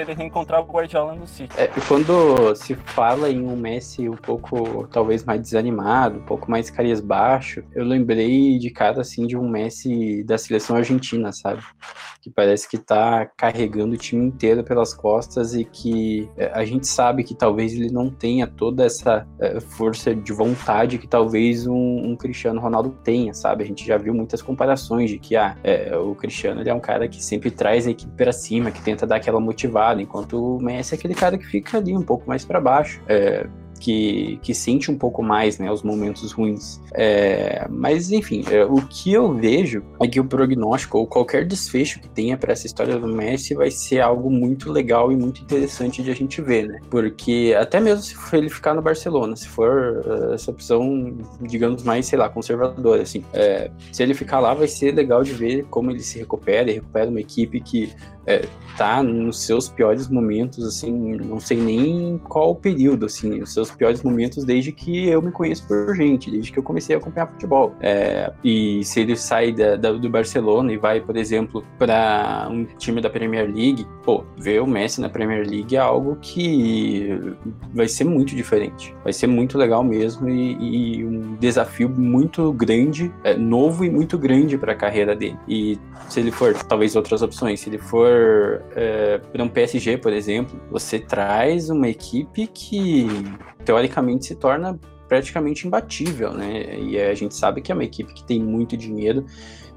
se 0.00 0.10
ele 0.10 0.14
reencontrar 0.14 0.60
o 0.60 0.64
Guardiola 0.64 1.14
no 1.14 1.26
City. 1.26 1.54
É, 1.56 1.68
quando 1.86 2.54
se 2.54 2.74
fala 2.74 3.30
em 3.30 3.44
um 3.44 3.56
Messi 3.56 4.08
um 4.08 4.16
pouco, 4.16 4.88
talvez 4.88 5.24
mais 5.24 5.40
desanimado, 5.40 6.18
um 6.18 6.24
pouco 6.24 6.50
mais 6.50 6.70
baixo, 7.00 7.62
eu 7.74 7.84
lembrei 7.84 8.58
de 8.58 8.70
cara, 8.70 9.00
assim, 9.00 9.26
de 9.26 9.36
um 9.36 9.48
Messi 9.48 10.24
da 10.24 10.38
seleção 10.38 10.76
argentina, 10.76 11.32
sabe? 11.32 11.62
Que 12.22 12.30
parece 12.30 12.68
que 12.68 12.78
tá 12.78 13.26
carregando 13.36 13.94
o 13.94 13.98
time 13.98 14.26
inteiro 14.26 14.62
pelas 14.64 14.94
costas 14.94 15.54
e 15.54 15.64
que 15.64 16.28
é, 16.36 16.50
a 16.54 16.64
gente 16.64 16.86
sabe 16.86 17.24
que 17.24 17.34
talvez 17.34 17.72
ele 17.72 17.90
não 17.90 18.10
tenha 18.10 18.46
toda 18.46 18.84
essa 18.84 19.26
é, 19.38 19.60
força 19.60 20.14
de 20.14 20.32
vontade 20.32 20.98
que 20.98 21.06
talvez 21.06 21.66
um, 21.66 22.10
um, 22.10 22.16
Cristiano 22.16 22.60
Ronaldo 22.60 22.90
tenha, 23.02 23.34
sabe? 23.34 23.64
A 23.64 23.66
gente 23.66 23.86
já 23.86 23.96
viu 23.96 24.14
muitas 24.14 24.42
comparações 24.42 25.10
de 25.10 25.18
que 25.18 25.36
ah, 25.36 25.56
é, 25.62 25.96
o 25.96 26.14
Cristiano 26.14 26.60
ele 26.60 26.70
é 26.70 26.74
um 26.74 26.80
cara 26.80 27.08
que 27.08 27.22
sempre 27.22 27.50
traz 27.50 27.86
a 27.86 27.90
equipe 27.90 28.12
para 28.16 28.32
cima, 28.32 28.70
que 28.70 28.82
tenta 28.82 29.06
dar 29.06 29.16
aquela 29.16 29.40
enquanto 29.98 30.56
o 30.56 30.62
Messi 30.62 30.94
é 30.94 30.98
aquele 30.98 31.14
cara 31.14 31.38
que 31.38 31.46
fica 31.46 31.78
ali 31.78 31.96
um 31.96 32.02
pouco 32.02 32.28
mais 32.28 32.44
para 32.44 32.60
baixo. 32.60 33.02
É, 33.08 33.46
que, 33.80 34.38
que 34.42 34.54
sente 34.54 34.90
um 34.90 34.98
pouco 34.98 35.22
mais 35.22 35.58
né, 35.58 35.72
os 35.72 35.82
momentos 35.82 36.30
ruins. 36.30 36.80
É, 36.92 37.66
mas, 37.68 38.12
enfim, 38.12 38.44
é, 38.50 38.64
o 38.64 38.76
que 38.86 39.12
eu 39.12 39.34
vejo 39.34 39.82
é 39.98 40.06
que 40.06 40.20
o 40.20 40.24
prognóstico 40.24 40.98
ou 40.98 41.06
qualquer 41.06 41.46
desfecho 41.46 41.98
que 41.98 42.08
tenha 42.08 42.36
para 42.36 42.52
essa 42.52 42.66
história 42.66 42.98
do 42.98 43.08
Messi 43.08 43.54
vai 43.54 43.70
ser 43.70 44.00
algo 44.00 44.30
muito 44.30 44.70
legal 44.70 45.10
e 45.10 45.16
muito 45.16 45.40
interessante 45.40 46.02
de 46.02 46.10
a 46.10 46.14
gente 46.14 46.40
ver, 46.42 46.68
né? 46.68 46.78
Porque 46.90 47.56
até 47.58 47.80
mesmo 47.80 48.02
se 48.02 48.14
ele 48.36 48.50
ficar 48.50 48.74
no 48.74 48.82
Barcelona, 48.82 49.34
se 49.34 49.48
for 49.48 50.04
uh, 50.06 50.34
essa 50.34 50.50
opção, 50.50 51.16
digamos, 51.40 51.82
mais, 51.82 52.06
sei 52.06 52.18
lá, 52.18 52.28
conservadora, 52.28 53.02
assim, 53.02 53.24
é, 53.32 53.70
se 53.90 54.02
ele 54.02 54.12
ficar 54.12 54.40
lá, 54.40 54.52
vai 54.52 54.68
ser 54.68 54.94
legal 54.94 55.24
de 55.24 55.32
ver 55.32 55.64
como 55.70 55.90
ele 55.90 56.00
se 56.00 56.18
recupera 56.18 56.70
e 56.70 56.74
recupera 56.74 57.08
uma 57.08 57.20
equipe 57.20 57.60
que 57.60 57.90
é, 58.30 58.48
tá 58.76 59.02
nos 59.02 59.44
seus 59.44 59.68
piores 59.68 60.08
momentos, 60.08 60.64
assim, 60.64 61.16
não 61.16 61.38
sei 61.38 61.60
nem 61.60 62.18
qual 62.24 62.54
período, 62.54 63.06
assim, 63.06 63.42
os 63.42 63.52
seus 63.52 63.70
piores 63.70 64.02
momentos 64.02 64.44
desde 64.44 64.72
que 64.72 65.08
eu 65.08 65.20
me 65.20 65.30
conheço 65.30 65.66
por 65.66 65.94
gente, 65.94 66.30
desde 66.30 66.50
que 66.50 66.58
eu 66.58 66.62
comecei 66.62 66.96
a 66.96 66.98
acompanhar 66.98 67.26
futebol. 67.26 67.74
É, 67.80 68.32
e 68.42 68.82
se 68.84 69.00
ele 69.00 69.16
sai 69.16 69.52
da, 69.52 69.76
da, 69.76 69.92
do 69.92 70.08
Barcelona 70.08 70.72
e 70.72 70.78
vai, 70.78 71.00
por 71.00 71.16
exemplo, 71.16 71.64
para 71.78 72.48
um 72.50 72.64
time 72.78 73.00
da 73.00 73.10
Premier 73.10 73.46
League, 73.46 73.86
pô, 74.02 74.24
ver 74.38 74.62
o 74.62 74.66
Messi 74.66 75.00
na 75.00 75.08
Premier 75.08 75.46
League 75.46 75.76
é 75.76 75.78
algo 75.78 76.16
que 76.20 77.34
vai 77.74 77.88
ser 77.88 78.04
muito 78.04 78.34
diferente. 78.34 78.94
Vai 79.04 79.12
ser 79.12 79.26
muito 79.26 79.58
legal 79.58 79.84
mesmo 79.84 80.28
e, 80.28 81.00
e 81.00 81.04
um 81.04 81.36
desafio 81.36 81.88
muito 81.88 82.52
grande, 82.52 83.12
é, 83.24 83.34
novo 83.34 83.84
e 83.84 83.90
muito 83.90 84.16
grande 84.16 84.56
para 84.56 84.72
a 84.72 84.76
carreira 84.76 85.14
dele. 85.14 85.38
E 85.46 85.78
se 86.08 86.20
ele 86.20 86.30
for, 86.30 86.54
talvez 86.54 86.96
outras 86.96 87.20
opções, 87.20 87.60
se 87.60 87.68
ele 87.68 87.78
for 87.78 88.19
é, 88.74 89.18
para 89.18 89.42
um 89.42 89.48
PSG, 89.48 89.98
por 89.98 90.12
exemplo, 90.12 90.60
você 90.70 90.98
traz 90.98 91.70
uma 91.70 91.88
equipe 91.88 92.46
que 92.46 93.06
teoricamente 93.64 94.26
se 94.26 94.34
torna 94.34 94.78
praticamente 95.08 95.66
imbatível, 95.66 96.32
né? 96.32 96.78
E 96.78 96.98
a 97.00 97.14
gente 97.14 97.34
sabe 97.34 97.60
que 97.60 97.72
é 97.72 97.74
uma 97.74 97.84
equipe 97.84 98.14
que 98.14 98.22
tem 98.24 98.40
muito 98.40 98.76
dinheiro 98.76 99.24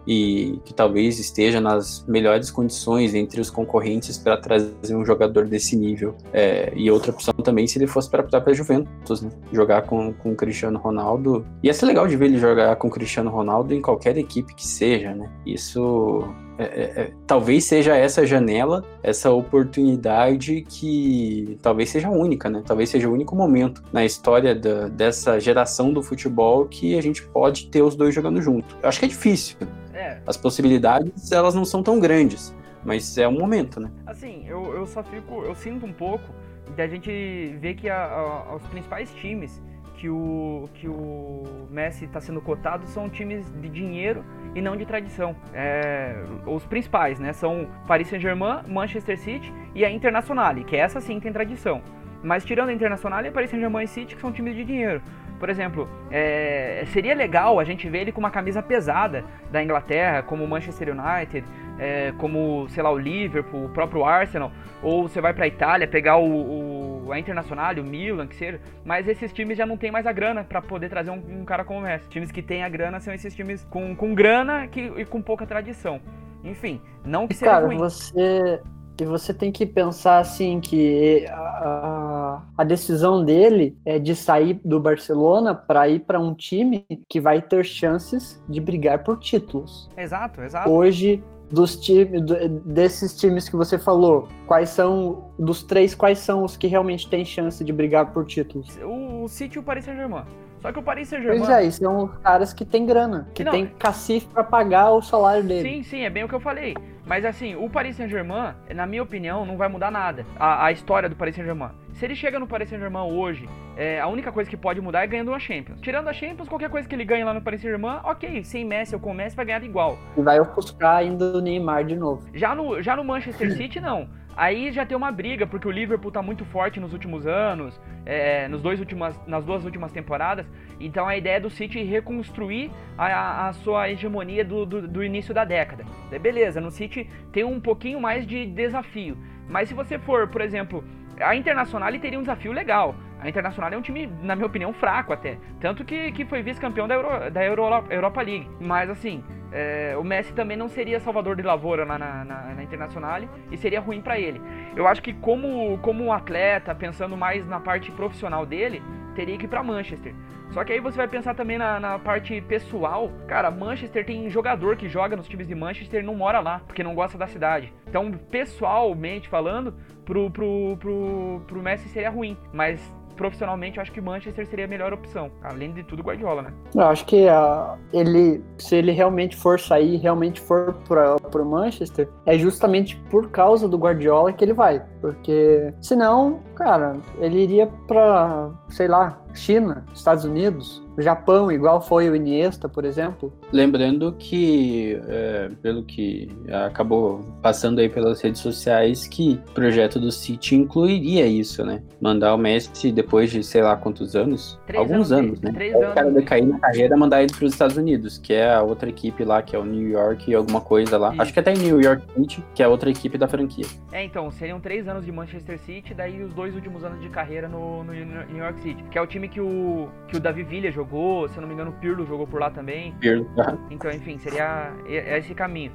e 0.05 0.59
que 0.65 0.73
talvez 0.73 1.17
esteja 1.19 1.61
nas 1.61 2.05
melhores 2.07 2.51
condições 2.51 3.15
entre 3.15 3.39
os 3.39 3.49
concorrentes 3.49 4.17
para 4.17 4.37
trazer 4.37 4.95
um 4.95 5.05
jogador 5.05 5.45
desse 5.45 5.75
nível. 5.75 6.15
É, 6.31 6.71
e 6.75 6.91
outra 6.91 7.11
opção 7.11 7.33
também 7.35 7.65
se 7.67 7.77
ele 7.77 7.87
fosse 7.87 8.09
para 8.09 8.23
própria 8.23 8.53
Juventus, 8.53 9.21
né? 9.21 9.31
jogar 9.51 9.83
com, 9.83 10.13
com 10.13 10.33
o 10.33 10.35
Cristiano 10.35 10.77
Ronaldo. 10.77 11.45
Ia 11.63 11.73
ser 11.73 11.85
legal 11.85 12.07
de 12.07 12.17
ver 12.17 12.25
ele 12.25 12.37
jogar 12.37 12.75
com 12.75 12.87
o 12.87 12.91
Cristiano 12.91 13.31
Ronaldo 13.31 13.73
em 13.73 13.81
qualquer 13.81 14.17
equipe 14.17 14.53
que 14.53 14.67
seja, 14.67 15.13
né? 15.15 15.31
Isso 15.45 16.23
é, 16.57 16.63
é, 16.63 17.01
é, 17.01 17.11
talvez 17.25 17.65
seja 17.65 17.95
essa 17.95 18.25
janela, 18.25 18.83
essa 19.01 19.31
oportunidade 19.31 20.61
que 20.61 21.57
talvez 21.61 21.89
seja 21.89 22.09
única, 22.09 22.49
né? 22.49 22.61
Talvez 22.65 22.89
seja 22.89 23.09
o 23.09 23.13
único 23.13 23.35
momento 23.35 23.83
na 23.91 24.05
história 24.05 24.53
da, 24.53 24.87
dessa 24.87 25.39
geração 25.39 25.91
do 25.91 26.01
futebol 26.01 26.65
que 26.65 26.97
a 26.97 27.01
gente 27.01 27.23
pode 27.23 27.67
ter 27.67 27.81
os 27.81 27.95
dois 27.95 28.13
jogando 28.13 28.41
junto. 28.41 28.77
Eu 28.81 28.89
acho 28.89 28.99
que 28.99 29.05
é 29.05 29.09
difícil. 29.09 29.57
É. 29.93 30.19
As 30.27 30.37
possibilidades, 30.37 31.31
elas 31.31 31.55
não 31.55 31.65
são 31.65 31.81
tão 31.81 31.99
grandes, 31.99 32.55
mas 32.83 33.17
é 33.17 33.27
um 33.27 33.39
momento, 33.39 33.79
né? 33.79 33.91
Assim, 34.05 34.43
eu, 34.47 34.75
eu 34.75 34.85
só 34.85 35.03
fico, 35.03 35.43
eu 35.43 35.55
sinto 35.55 35.85
um 35.85 35.93
pouco 35.93 36.33
da 36.75 36.87
gente 36.87 37.55
ver 37.59 37.75
que 37.75 37.89
a, 37.89 38.05
a, 38.05 38.55
os 38.55 38.63
principais 38.67 39.11
times 39.15 39.61
que 40.03 40.09
o, 40.09 40.69
que 40.73 40.85
o 40.85 41.65
Messi 41.69 42.03
está 42.03 42.19
sendo 42.19 42.41
cotado 42.41 42.85
são 42.87 43.09
times 43.09 43.49
de 43.61 43.69
dinheiro 43.69 44.21
e 44.53 44.61
não 44.61 44.75
de 44.75 44.85
tradição. 44.85 45.33
É, 45.53 46.13
os 46.45 46.65
principais, 46.65 47.21
né? 47.21 47.31
São 47.31 47.69
Paris 47.87 48.09
Saint-Germain, 48.09 48.63
Manchester 48.67 49.17
City 49.17 49.53
e 49.73 49.85
a 49.85 49.89
Internazionale, 49.89 50.65
que 50.65 50.75
essa 50.75 50.99
sim 50.99 51.21
tem 51.21 51.31
tradição. 51.31 51.81
Mas 52.21 52.43
tirando 52.43 52.67
a 52.67 52.73
Internacional 52.73 53.25
e 53.25 53.31
Paris 53.31 53.49
Saint-Germain 53.49 53.85
e 53.85 53.87
City, 53.87 54.13
que 54.13 54.19
são 54.19 54.33
times 54.33 54.57
de 54.57 54.65
dinheiro. 54.65 55.01
Por 55.39 55.49
exemplo, 55.49 55.87
é, 56.11 56.83
seria 56.87 57.15
legal 57.15 57.57
a 57.57 57.63
gente 57.63 57.89
ver 57.89 57.99
ele 57.99 58.11
com 58.11 58.19
uma 58.19 58.31
camisa 58.31 58.61
pesada 58.61 59.23
da 59.51 59.63
Inglaterra, 59.63 60.21
como 60.21 60.43
o 60.43 60.47
Manchester 60.47 60.89
United, 60.89 61.45
é, 61.79 62.13
como, 62.17 62.67
sei 62.69 62.83
lá, 62.83 62.91
o 62.91 62.97
Liverpool, 62.97 63.65
o 63.65 63.69
próprio 63.69 64.05
Arsenal, 64.05 64.51
ou 64.81 65.07
você 65.07 65.19
vai 65.19 65.33
para 65.33 65.45
a 65.45 65.47
Itália 65.47 65.87
pegar 65.87 66.17
o, 66.17 66.29
o, 66.29 66.72
a 67.11 67.19
Internacional, 67.19 67.73
o 67.75 67.83
Milan, 67.83 68.27
que 68.27 68.35
seja, 68.35 68.59
mas 68.85 69.07
esses 69.07 69.33
times 69.33 69.57
já 69.57 69.65
não 69.65 69.77
tem 69.77 69.91
mais 69.91 70.05
a 70.05 70.11
grana 70.11 70.43
para 70.43 70.61
poder 70.61 70.89
trazer 70.89 71.11
um, 71.11 71.41
um, 71.41 71.45
cara 71.45 71.63
como 71.63 71.79
o 71.79 71.81
Messi. 71.83 72.07
Times 72.09 72.31
que 72.31 72.41
têm 72.41 72.63
a 72.63 72.69
grana 72.69 72.99
são 72.99 73.13
esses 73.13 73.33
times 73.35 73.65
com, 73.65 73.95
com 73.95 74.13
grana 74.13 74.67
que, 74.67 74.81
e 74.97 75.05
com 75.05 75.21
pouca 75.21 75.45
tradição. 75.45 75.99
Enfim, 76.43 76.81
não 77.05 77.27
que 77.27 77.33
seja 77.33 77.51
cara, 77.51 77.65
ruim. 77.65 77.77
você 77.77 78.61
e 79.01 79.05
você 79.05 79.33
tem 79.33 79.51
que 79.51 79.65
pensar 79.65 80.19
assim 80.19 80.61
que 80.61 81.25
a, 81.29 82.41
a 82.57 82.63
decisão 82.63 83.25
dele 83.25 83.77
é 83.85 83.99
de 83.99 84.15
sair 84.15 84.61
do 84.63 84.79
Barcelona 84.79 85.53
para 85.53 85.89
ir 85.89 86.01
para 86.01 86.19
um 86.19 86.33
time 86.33 86.85
que 87.09 87.19
vai 87.19 87.41
ter 87.41 87.65
chances 87.65 88.41
de 88.47 88.61
brigar 88.61 89.03
por 89.03 89.19
títulos. 89.19 89.89
Exato, 89.97 90.41
exato. 90.41 90.69
Hoje 90.69 91.23
dos 91.51 91.75
times 91.75 92.21
desses 92.65 93.15
times 93.15 93.47
que 93.47 93.55
você 93.55 93.77
falou, 93.77 94.27
quais 94.47 94.69
são 94.69 95.31
dos 95.37 95.63
três 95.63 95.93
quais 95.93 96.19
são 96.19 96.43
os 96.43 96.57
que 96.57 96.67
realmente 96.67 97.09
têm 97.09 97.23
chance 97.23 97.63
de 97.63 97.71
brigar 97.71 98.11
por 98.11 98.25
títulos? 98.25 98.77
O, 98.83 99.23
o 99.23 99.27
City 99.27 99.57
e 99.57 99.59
o 99.59 99.63
Paris 99.63 99.85
Saint-Germain. 99.85 100.23
Só 100.61 100.71
que 100.71 100.79
o 100.79 100.83
Paris 100.83 101.09
Saint-Germain. 101.09 101.39
Pois 101.45 101.49
é, 101.49 101.69
são 101.71 102.05
os 102.05 102.17
caras 102.19 102.53
que 102.53 102.63
têm 102.63 102.85
grana, 102.85 103.27
que 103.33 103.43
não, 103.43 103.51
tem 103.51 103.67
cacife 103.67 104.27
para 104.27 104.43
pagar 104.43 104.91
o 104.91 105.01
salário 105.01 105.43
dele. 105.43 105.69
Sim, 105.69 105.83
sim, 105.83 105.99
é 106.01 106.09
bem 106.09 106.23
o 106.23 106.29
que 106.29 106.35
eu 106.35 106.39
falei. 106.39 106.73
Mas 107.05 107.25
assim, 107.25 107.55
o 107.55 107.69
Paris 107.69 107.95
Saint-Germain, 107.97 108.53
na 108.73 108.85
minha 108.85 109.03
opinião, 109.03 109.45
não 109.45 109.57
vai 109.57 109.67
mudar 109.67 109.91
nada. 109.91 110.25
A, 110.37 110.65
a 110.65 110.71
história 110.71 111.09
do 111.09 111.15
Paris 111.15 111.35
Saint-Germain. 111.35 111.71
Se 111.93 112.05
ele 112.05 112.15
chega 112.15 112.39
no 112.39 112.47
Paris 112.47 112.69
Saint-Germain 112.69 113.11
hoje, 113.11 113.47
é, 113.75 113.99
a 113.99 114.07
única 114.07 114.31
coisa 114.31 114.49
que 114.49 114.57
pode 114.57 114.79
mudar 114.81 115.03
é 115.03 115.07
ganhando 115.07 115.29
uma 115.29 115.39
Champions. 115.39 115.81
Tirando 115.81 116.07
a 116.07 116.13
Champions, 116.13 116.47
qualquer 116.47 116.69
coisa 116.69 116.87
que 116.87 116.95
ele 116.95 117.05
ganhe 117.05 117.23
lá 117.23 117.33
no 117.33 117.41
Paris 117.41 117.61
Saint-Germain, 117.61 117.99
ok, 118.03 118.43
sem 118.43 118.65
Messi 118.65 118.95
ou 118.95 119.01
com 119.01 119.13
Messi 119.13 119.35
vai 119.35 119.45
ganhar 119.45 119.63
igual. 119.63 119.97
E 120.17 120.21
vai 120.21 120.39
ofuscar 120.39 120.97
ainda 120.97 121.37
o 121.37 121.41
Neymar 121.41 121.83
de 121.83 121.95
novo. 121.95 122.27
Já 122.33 122.55
no, 122.55 122.81
já 122.81 122.95
no 122.95 123.03
Manchester 123.03 123.55
City, 123.55 123.79
não. 123.79 124.07
Aí 124.35 124.71
já 124.71 124.85
tem 124.85 124.97
uma 124.97 125.11
briga, 125.11 125.45
porque 125.45 125.67
o 125.67 125.71
Liverpool 125.71 126.11
tá 126.11 126.21
muito 126.21 126.43
forte 126.45 126.79
nos 126.79 126.91
últimos 126.91 127.27
anos, 127.27 127.79
é, 128.05 128.47
nos 128.47 128.61
dois 128.61 128.79
últimas, 128.79 129.19
nas 129.27 129.45
duas 129.45 129.63
últimas 129.63 129.91
temporadas. 129.91 130.45
Então 130.79 131.07
a 131.07 131.15
ideia 131.15 131.37
é 131.37 131.39
do 131.39 131.49
City 131.49 131.83
reconstruir 131.83 132.71
a, 132.97 133.47
a 133.47 133.53
sua 133.53 133.89
hegemonia 133.89 134.43
do, 134.43 134.65
do, 134.65 134.87
do, 134.87 135.03
início 135.03 135.33
da 135.33 135.45
década. 135.45 135.85
É, 136.11 136.17
beleza, 136.17 136.59
no 136.59 136.71
City 136.71 137.07
tem 137.31 137.43
um 137.43 137.59
pouquinho 137.59 137.99
mais 137.99 138.25
de 138.25 138.45
desafio. 138.45 139.17
Mas 139.47 139.69
se 139.69 139.75
você 139.75 139.99
for, 139.99 140.27
por 140.27 140.41
exemplo, 140.41 140.83
a 141.19 141.35
Internacional 141.35 141.91
teria 141.99 142.17
um 142.17 142.23
desafio 142.23 142.51
legal. 142.51 142.95
A 143.19 143.29
Internacional 143.29 143.71
é 143.71 143.77
um 143.77 143.81
time, 143.81 144.07
na 144.21 144.35
minha 144.35 144.45
opinião, 144.45 144.73
fraco 144.73 145.13
até. 145.13 145.37
Tanto 145.59 145.85
que, 145.85 146.11
que 146.11 146.25
foi 146.25 146.41
vice-campeão 146.41 146.87
da, 146.87 146.95
Euro, 146.95 147.31
da 147.31 147.43
Euro, 147.43 147.63
Europa 147.89 148.21
League. 148.21 148.49
Mas 148.59 148.89
assim, 148.89 149.23
é, 149.51 149.95
o 149.97 150.03
Messi 150.03 150.33
também 150.33 150.57
não 150.57 150.67
seria 150.67 150.99
salvador 150.99 151.35
de 151.35 151.43
lavoura 151.43 151.85
na, 151.85 151.97
na, 151.97 152.25
na, 152.25 152.41
na 152.55 152.63
Internacional 152.63 153.21
e 153.51 153.57
seria 153.57 153.79
ruim 153.79 154.01
para 154.01 154.19
ele. 154.19 154.41
Eu 154.75 154.87
acho 154.87 155.01
que 155.01 155.13
como, 155.13 155.77
como 155.77 156.03
um 156.03 156.11
atleta, 156.11 156.75
pensando 156.75 157.15
mais 157.15 157.47
na 157.47 157.59
parte 157.59 157.91
profissional 157.91 158.45
dele, 158.45 158.81
teria 159.13 159.37
que 159.37 159.45
ir 159.45 159.47
para 159.47 159.63
Manchester. 159.63 160.13
Só 160.51 160.63
que 160.63 160.71
aí 160.71 160.79
você 160.79 160.97
vai 160.97 161.07
pensar 161.07 161.33
também 161.33 161.57
na, 161.57 161.79
na, 161.79 161.97
parte 161.97 162.39
pessoal. 162.41 163.11
Cara, 163.27 163.49
Manchester 163.49 164.05
tem 164.05 164.29
jogador 164.29 164.75
que 164.75 164.87
joga 164.87 165.15
nos 165.15 165.27
times 165.27 165.47
de 165.47 165.55
Manchester 165.55 166.03
e 166.03 166.05
não 166.05 166.15
mora 166.15 166.39
lá, 166.39 166.61
porque 166.67 166.83
não 166.83 166.93
gosta 166.93 167.17
da 167.17 167.25
cidade. 167.25 167.73
Então, 167.87 168.11
pessoalmente 168.11 169.27
falando, 169.27 169.73
pro, 170.05 170.29
pro, 170.29 170.77
pro, 170.79 171.41
pro 171.47 171.61
Messi 171.61 171.89
seria 171.89 172.11
ruim. 172.11 172.37
Mas 172.53 172.79
profissionalmente, 173.13 173.77
eu 173.77 173.81
acho 173.81 173.91
que 173.91 174.01
Manchester 174.01 174.45
seria 174.47 174.65
a 174.65 174.67
melhor 174.67 174.93
opção. 174.93 175.31
Além 175.41 175.73
de 175.73 175.83
tudo, 175.83 176.03
Guardiola, 176.03 176.43
né? 176.43 176.53
Eu 176.75 176.83
acho 176.83 177.05
que 177.05 177.25
uh, 177.25 177.77
ele, 177.91 178.43
se 178.57 178.75
ele 178.75 178.91
realmente 178.91 179.35
for 179.35 179.59
sair, 179.59 179.97
realmente 179.97 180.41
for 180.41 180.73
para 180.87 181.41
o 181.41 181.45
Manchester, 181.45 182.09
é 182.25 182.37
justamente 182.37 182.95
por 183.09 183.29
causa 183.29 183.67
do 183.67 183.77
Guardiola 183.77 184.33
que 184.33 184.43
ele 184.43 184.53
vai. 184.53 184.83
Porque 185.01 185.73
senão, 185.81 186.41
cara, 186.55 186.97
ele 187.19 187.43
iria 187.43 187.67
para, 187.87 188.51
sei 188.69 188.87
lá, 188.87 189.21
China, 189.33 189.85
Estados 189.93 190.25
Unidos, 190.25 190.82
Japão, 191.01 191.51
igual 191.51 191.81
foi 191.81 192.09
o 192.09 192.15
Iniesta, 192.15 192.69
por 192.69 192.85
exemplo. 192.85 193.33
Lembrando 193.51 194.13
que, 194.13 194.99
é, 195.07 195.49
pelo 195.61 195.83
que 195.83 196.29
acabou 196.65 197.21
passando 197.41 197.79
aí 197.79 197.89
pelas 197.89 198.21
redes 198.21 198.41
sociais, 198.41 199.07
que 199.07 199.39
o 199.49 199.51
projeto 199.53 199.99
do 199.99 200.11
City 200.11 200.55
incluiria 200.55 201.25
isso, 201.25 201.65
né? 201.65 201.81
Mandar 202.01 202.35
o 202.35 202.37
Messi 202.37 202.91
depois 202.91 203.31
de 203.31 203.43
sei 203.43 203.61
lá 203.61 203.75
quantos 203.75 204.15
anos? 204.15 204.59
Três 204.67 204.79
Alguns 204.79 205.11
anos, 205.11 205.31
anos 205.31 205.41
né? 205.41 205.51
Três 205.53 205.75
o 205.75 205.93
cara 205.93 206.11
decair 206.11 206.45
na 206.45 206.59
carreira, 206.59 206.97
mandar 206.97 207.23
ele 207.23 207.33
para 207.33 207.45
os 207.45 207.53
Estados 207.53 207.77
Unidos, 207.77 208.17
que 208.17 208.33
é 208.33 208.53
a 208.53 208.61
outra 208.61 208.89
equipe 208.89 209.23
lá, 209.23 209.41
que 209.41 209.55
é 209.55 209.59
o 209.59 209.65
New 209.65 209.89
York 209.89 210.33
alguma 210.33 210.61
coisa 210.61 210.97
lá. 210.97 211.11
Isso. 211.11 211.21
Acho 211.21 211.33
que 211.33 211.39
até 211.39 211.53
em 211.53 211.57
New 211.57 211.81
York 211.81 212.03
City, 212.15 212.43
que 212.53 212.61
é 212.61 212.65
a 212.65 212.69
outra 212.69 212.89
equipe 212.89 213.17
da 213.17 213.27
franquia. 213.27 213.65
É, 213.91 214.03
então, 214.03 214.29
seriam 214.31 214.59
três 214.59 214.87
anos 214.87 215.05
de 215.05 215.11
Manchester 215.11 215.59
City, 215.59 215.93
daí 215.93 216.21
os 216.21 216.33
dois 216.33 216.55
últimos 216.55 216.83
anos 216.83 217.01
de 217.01 217.09
carreira 217.09 217.47
no, 217.47 217.83
no 217.83 217.93
New 217.93 218.37
York 218.37 218.59
City, 218.61 218.83
que 218.89 218.97
é 218.97 219.01
o 219.01 219.07
time 219.07 219.27
que 219.27 219.41
o, 219.41 219.87
que 220.07 220.17
o 220.17 220.19
Davi 220.19 220.43
Villa 220.43 220.71
jogou 220.71 220.82
jogou, 220.83 221.27
se 221.29 221.37
eu 221.37 221.41
não 221.41 221.47
me 221.47 221.53
engano, 221.53 221.71
o 221.71 221.73
Pirlo 221.73 222.05
jogou 222.05 222.27
por 222.27 222.39
lá 222.39 222.49
também. 222.51 222.93
Pirlo. 222.99 223.25
Então, 223.69 223.89
enfim, 223.91 224.17
seria 224.17 224.73
esse 224.85 225.33
caminho. 225.33 225.71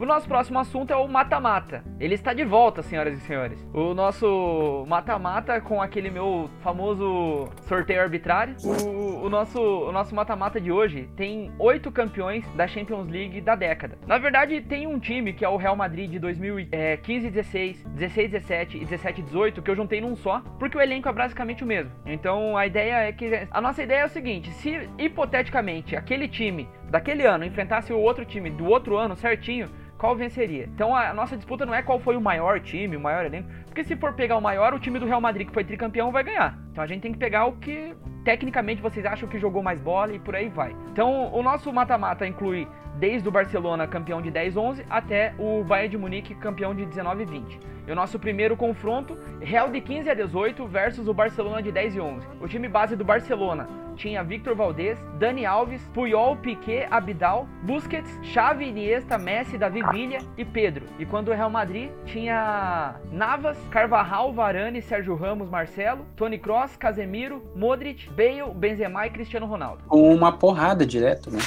O 0.00 0.06
nosso 0.06 0.28
próximo 0.28 0.60
assunto 0.60 0.92
é 0.92 0.96
o 0.96 1.08
mata-mata. 1.08 1.82
Ele 1.98 2.14
está 2.14 2.32
de 2.32 2.44
volta, 2.44 2.82
senhoras 2.82 3.18
e 3.18 3.20
senhores. 3.20 3.58
O 3.74 3.92
nosso 3.94 4.84
mata-mata 4.86 5.60
com 5.60 5.82
aquele 5.82 6.08
meu 6.08 6.48
famoso 6.62 7.48
sorteio 7.62 8.00
arbitrário. 8.02 8.54
O, 8.62 9.26
o 9.26 9.28
nosso 9.28 9.58
o 9.60 9.90
nosso 9.90 10.14
mata-mata 10.14 10.60
de 10.60 10.70
hoje 10.70 11.10
tem 11.16 11.50
oito 11.58 11.90
campeões 11.90 12.48
da 12.52 12.68
Champions 12.68 13.08
League 13.08 13.40
da 13.40 13.56
década. 13.56 13.98
Na 14.06 14.18
verdade, 14.18 14.60
tem 14.60 14.86
um 14.86 15.00
time 15.00 15.32
que 15.32 15.44
é 15.44 15.48
o 15.48 15.56
Real 15.56 15.74
Madrid 15.74 16.08
de 16.08 16.20
2015 16.20 17.30
16, 17.30 17.84
16 17.84 18.30
17 18.30 18.76
e 18.76 18.80
17 18.80 19.22
18 19.22 19.62
que 19.62 19.70
eu 19.70 19.74
juntei 19.74 20.00
num 20.00 20.14
só, 20.14 20.40
porque 20.60 20.78
o 20.78 20.80
elenco 20.80 21.08
é 21.08 21.12
basicamente 21.12 21.64
o 21.64 21.66
mesmo. 21.66 21.90
Então 22.06 22.56
a 22.56 22.66
ideia 22.66 23.08
é 23.08 23.12
que 23.12 23.48
a 23.50 23.60
nossa 23.60 23.82
ideia 23.82 24.02
é 24.02 24.06
o 24.06 24.08
seguinte: 24.08 24.52
se 24.52 24.88
hipoteticamente 24.96 25.96
aquele 25.96 26.28
time 26.28 26.68
daquele 26.90 27.26
ano 27.26 27.44
enfrentasse 27.44 27.92
o 27.92 27.98
outro 27.98 28.24
time 28.24 28.50
do 28.50 28.66
outro 28.66 28.96
ano 28.96 29.14
certinho, 29.16 29.68
qual 29.98 30.14
venceria. 30.14 30.64
Então 30.72 30.94
a 30.94 31.12
nossa 31.12 31.36
disputa 31.36 31.66
não 31.66 31.74
é 31.74 31.82
qual 31.82 31.98
foi 31.98 32.16
o 32.16 32.20
maior 32.20 32.60
time, 32.60 32.96
o 32.96 33.00
maior 33.00 33.26
elenco, 33.26 33.48
porque 33.66 33.82
se 33.84 33.96
for 33.96 34.14
pegar 34.14 34.36
o 34.36 34.40
maior, 34.40 34.72
o 34.72 34.78
time 34.78 34.98
do 34.98 35.06
Real 35.06 35.20
Madrid 35.20 35.46
que 35.46 35.52
foi 35.52 35.64
tricampeão 35.64 36.12
vai 36.12 36.22
ganhar. 36.22 36.56
Então 36.70 36.82
a 36.82 36.86
gente 36.86 37.02
tem 37.02 37.12
que 37.12 37.18
pegar 37.18 37.46
o 37.46 37.52
que 37.52 37.94
tecnicamente 38.24 38.80
vocês 38.80 39.04
acham 39.04 39.28
que 39.28 39.38
jogou 39.38 39.62
mais 39.62 39.80
bola 39.80 40.12
e 40.12 40.18
por 40.18 40.36
aí 40.36 40.48
vai. 40.48 40.74
Então 40.92 41.32
o 41.32 41.42
nosso 41.42 41.72
mata-mata 41.72 42.26
inclui 42.26 42.68
desde 42.98 43.28
o 43.28 43.32
Barcelona 43.32 43.86
campeão 43.86 44.20
de 44.20 44.30
10-11 44.30 44.84
até 44.90 45.34
o 45.38 45.62
Bayern 45.64 45.90
de 45.90 45.98
Munique 45.98 46.34
campeão 46.34 46.74
de 46.74 46.84
19-20. 46.84 47.58
E 47.86 47.90
o 47.92 47.94
nosso 47.94 48.18
primeiro 48.18 48.56
confronto, 48.56 49.16
Real 49.40 49.70
de 49.70 49.80
15 49.80 50.10
a 50.10 50.14
18 50.14 50.66
versus 50.66 51.08
o 51.08 51.14
Barcelona 51.14 51.62
de 51.62 51.72
10 51.72 51.94
e 51.94 52.00
11. 52.00 52.26
O 52.40 52.46
time 52.46 52.68
base 52.68 52.94
do 52.94 53.04
Barcelona 53.04 53.66
tinha 53.96 54.22
Victor 54.22 54.54
Valdez, 54.54 54.98
Dani 55.18 55.44
Alves, 55.44 55.82
Puyol, 55.92 56.36
Piquet, 56.36 56.86
Abidal, 56.90 57.48
Busquets, 57.62 58.10
Xavi, 58.22 58.68
Iniesta, 58.68 59.18
Messi, 59.18 59.58
Davi 59.58 59.82
Villa 59.90 60.18
e 60.36 60.44
Pedro. 60.44 60.84
E 60.98 61.04
quando 61.04 61.28
o 61.28 61.34
Real 61.34 61.50
Madrid 61.50 61.90
tinha 62.06 62.94
Navas, 63.10 63.58
Carvajal, 63.70 64.32
Varane, 64.32 64.80
Sérgio 64.80 65.16
Ramos, 65.16 65.48
Marcelo, 65.48 66.04
Toni 66.14 66.38
Kroos, 66.38 66.76
Casemiro, 66.76 67.42
Modric, 67.56 68.08
Bale, 68.10 68.54
Benzema 68.54 69.06
e 69.06 69.10
Cristiano 69.10 69.46
Ronaldo. 69.46 69.82
Uma 69.90 70.30
porrada 70.30 70.86
direto, 70.86 71.30
né? 71.30 71.38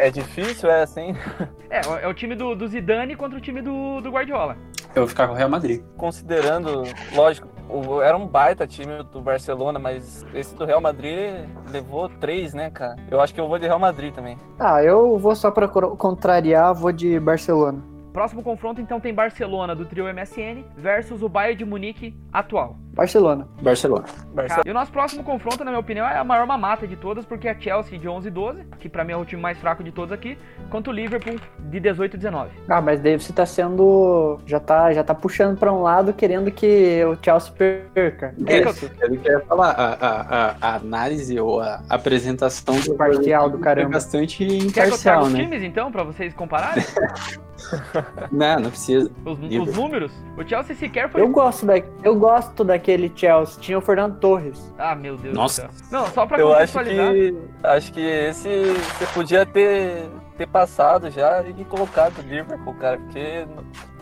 É 0.00 0.10
difícil, 0.10 0.70
é 0.70 0.82
assim? 0.82 1.14
É, 1.72 1.82
é 2.02 2.08
o 2.08 2.12
time 2.12 2.34
do, 2.34 2.56
do 2.56 2.66
Zidane 2.66 3.14
contra 3.14 3.38
o 3.38 3.40
time 3.40 3.62
do, 3.62 4.00
do 4.00 4.10
Guardiola. 4.10 4.56
Eu 4.92 5.02
vou 5.02 5.06
ficar 5.06 5.28
com 5.28 5.34
o 5.34 5.36
Real 5.36 5.48
Madrid. 5.48 5.80
Considerando, 5.96 6.82
lógico, 7.14 7.46
o- 7.68 8.02
era 8.02 8.16
um 8.16 8.26
baita 8.26 8.66
time 8.66 9.04
do 9.04 9.20
Barcelona, 9.20 9.78
mas 9.78 10.26
esse 10.34 10.52
do 10.56 10.64
Real 10.64 10.80
Madrid 10.80 11.48
levou 11.70 12.08
três, 12.08 12.52
né, 12.52 12.70
cara? 12.70 12.96
Eu 13.08 13.20
acho 13.20 13.32
que 13.32 13.40
eu 13.40 13.46
vou 13.46 13.56
de 13.56 13.66
Real 13.68 13.78
Madrid 13.78 14.12
também. 14.12 14.36
Ah, 14.58 14.82
eu 14.82 15.16
vou 15.16 15.36
só 15.36 15.48
pra 15.52 15.68
contrariar, 15.68 16.74
vou 16.74 16.90
de 16.90 17.20
Barcelona. 17.20 17.78
Próximo 18.12 18.42
confronto, 18.42 18.80
então, 18.80 18.98
tem 18.98 19.14
Barcelona 19.14 19.74
do 19.74 19.84
trio 19.84 20.04
MSN 20.12 20.64
versus 20.76 21.22
o 21.22 21.28
Bayern 21.28 21.56
de 21.56 21.64
Munique 21.64 22.14
atual. 22.32 22.76
Barcelona. 22.92 23.46
Barcelona. 23.62 24.04
Barcelona. 24.34 24.64
E 24.66 24.70
o 24.70 24.74
nosso 24.74 24.90
próximo 24.90 25.22
confronto, 25.22 25.64
na 25.64 25.70
minha 25.70 25.80
opinião, 25.80 26.04
é 26.06 26.16
a 26.18 26.24
maior 26.24 26.44
mamata 26.46 26.86
de 26.88 26.96
todas, 26.96 27.24
porque 27.24 27.46
é 27.46 27.52
a 27.52 27.58
Chelsea 27.60 27.98
de 27.98 28.08
11 28.08 28.26
e 28.26 28.30
12, 28.30 28.64
que 28.80 28.88
pra 28.88 29.04
mim 29.04 29.12
é 29.12 29.16
o 29.16 29.24
time 29.24 29.40
mais 29.40 29.56
fraco 29.58 29.84
de 29.84 29.92
todos 29.92 30.12
aqui, 30.12 30.36
quanto 30.68 30.90
o 30.90 30.92
Liverpool 30.92 31.36
de 31.70 31.78
18 31.80 32.14
e 32.14 32.16
19. 32.18 32.50
Ah, 32.68 32.80
mas 32.80 33.00
daí 33.00 33.16
você 33.18 33.32
tá 33.32 33.46
sendo. 33.46 34.38
Já 34.44 34.58
tá, 34.58 34.92
já 34.92 35.04
tá 35.04 35.14
puxando 35.14 35.56
pra 35.56 35.72
um 35.72 35.82
lado 35.82 36.12
querendo 36.12 36.50
que 36.50 37.02
o 37.04 37.16
Chelsea 37.24 37.52
perca. 37.52 38.34
É 38.46 38.58
eu- 38.64 38.70
Isso, 38.70 38.90
eu 39.00 39.16
quero 39.20 39.44
falar. 39.46 39.70
A, 39.70 39.92
a, 39.94 40.56
a- 40.60 40.74
análise 40.76 41.38
ou 41.38 41.60
a 41.60 41.80
apresentação 41.88 42.78
do 42.80 42.94
Parcial 42.96 43.48
do 43.48 43.58
é 43.58 43.60
caramba. 43.60 43.90
bastante 43.90 44.44
Quer 44.46 44.48
que 44.48 44.64
eu 44.64 44.72
traga 44.72 44.88
imparcial, 44.88 45.22
os 45.22 45.32
né? 45.32 45.40
times, 45.44 45.62
então, 45.62 45.92
pra 45.92 46.02
vocês 46.02 46.34
compararem? 46.34 46.82
Não, 48.30 48.60
não 48.60 48.70
precisa. 48.70 49.10
Os, 49.24 49.38
os 49.38 49.76
números? 49.76 50.12
O 50.36 50.46
Chelsea 50.46 50.74
sequer 50.76 51.10
foi... 51.10 51.20
Eu 51.20 51.28
gosto, 51.28 51.66
da, 51.66 51.78
eu 52.02 52.16
gosto 52.16 52.64
daquele 52.64 53.12
Chelsea. 53.14 53.60
Tinha 53.60 53.78
o 53.78 53.80
Fernando 53.80 54.18
Torres. 54.18 54.72
Ah, 54.78 54.94
meu 54.94 55.16
Deus 55.16 55.34
Nossa. 55.34 55.68
do 55.68 55.74
céu. 55.74 55.88
Não, 55.90 56.06
só 56.08 56.26
pra 56.26 56.38
Eu 56.38 56.52
acho 56.52 56.78
que 56.78 57.34
acho 57.62 57.92
que 57.92 58.00
esse 58.00 58.48
você 58.48 59.06
podia 59.12 59.46
ter, 59.46 60.08
ter 60.36 60.46
passado 60.46 61.10
já 61.10 61.42
e 61.42 61.64
colocado 61.64 62.18
o 62.18 62.22
Liverpool, 62.22 62.74
cara, 62.74 62.98
porque 62.98 63.46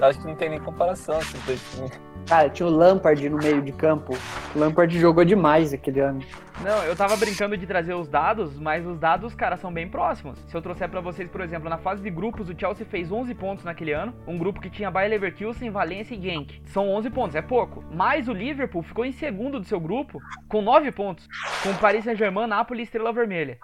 acho 0.01 0.21
que 0.21 0.27
não 0.27 0.35
tem 0.35 0.51
nem 0.51 0.61
comparação 0.61 1.19
esses 1.19 1.43
dois 1.45 1.61
times. 1.73 2.08
Cara, 2.29 2.51
tinha 2.51 2.67
o 2.67 2.71
Lampard 2.71 3.27
no 3.31 3.39
meio 3.39 3.63
de 3.63 3.73
campo. 3.73 4.15
O 4.55 4.59
Lampard 4.59 4.99
jogou 5.01 5.25
demais 5.25 5.73
aquele 5.73 6.01
ano. 6.01 6.23
Não, 6.61 6.83
eu 6.85 6.95
tava 6.95 7.17
brincando 7.17 7.57
de 7.57 7.67
trazer 7.67 7.95
os 7.95 8.07
dados, 8.07 8.59
mas 8.59 8.85
os 8.85 8.99
dados, 8.99 9.35
cara, 9.35 9.57
são 9.57 9.73
bem 9.73 9.89
próximos. 9.89 10.39
Se 10.47 10.55
eu 10.55 10.61
trouxer 10.61 10.91
pra 10.91 11.01
vocês, 11.01 11.27
por 11.31 11.41
exemplo, 11.41 11.71
na 11.71 11.79
fase 11.79 12.03
de 12.03 12.11
grupos, 12.11 12.51
o 12.51 12.59
Chelsea 12.59 12.85
fez 12.85 13.11
11 13.11 13.35
pontos 13.35 13.65
naquele 13.65 13.93
ano. 13.93 14.13
Um 14.27 14.37
grupo 14.37 14.61
que 14.61 14.69
tinha 14.69 14.91
Bayer 14.91 15.11
Leverkusen, 15.11 15.71
Valência 15.71 16.15
e 16.15 16.21
Genk. 16.21 16.61
São 16.67 16.91
11 16.91 17.09
pontos, 17.09 17.35
é 17.35 17.41
pouco. 17.41 17.83
Mas 17.95 18.29
o 18.29 18.33
Liverpool 18.35 18.83
ficou 18.83 19.07
em 19.07 19.13
segundo 19.13 19.59
do 19.59 19.67
seu 19.67 19.81
grupo, 19.81 20.21
com 20.49 20.61
9 20.61 20.93
pontos. 20.93 21.27
Com 21.63 21.73
Paris 21.77 22.05
Saint-Germain, 22.05 22.47
Napoli 22.47 22.81
e 22.81 22.83
Estrela 22.83 23.11
Vermelha. 23.11 23.59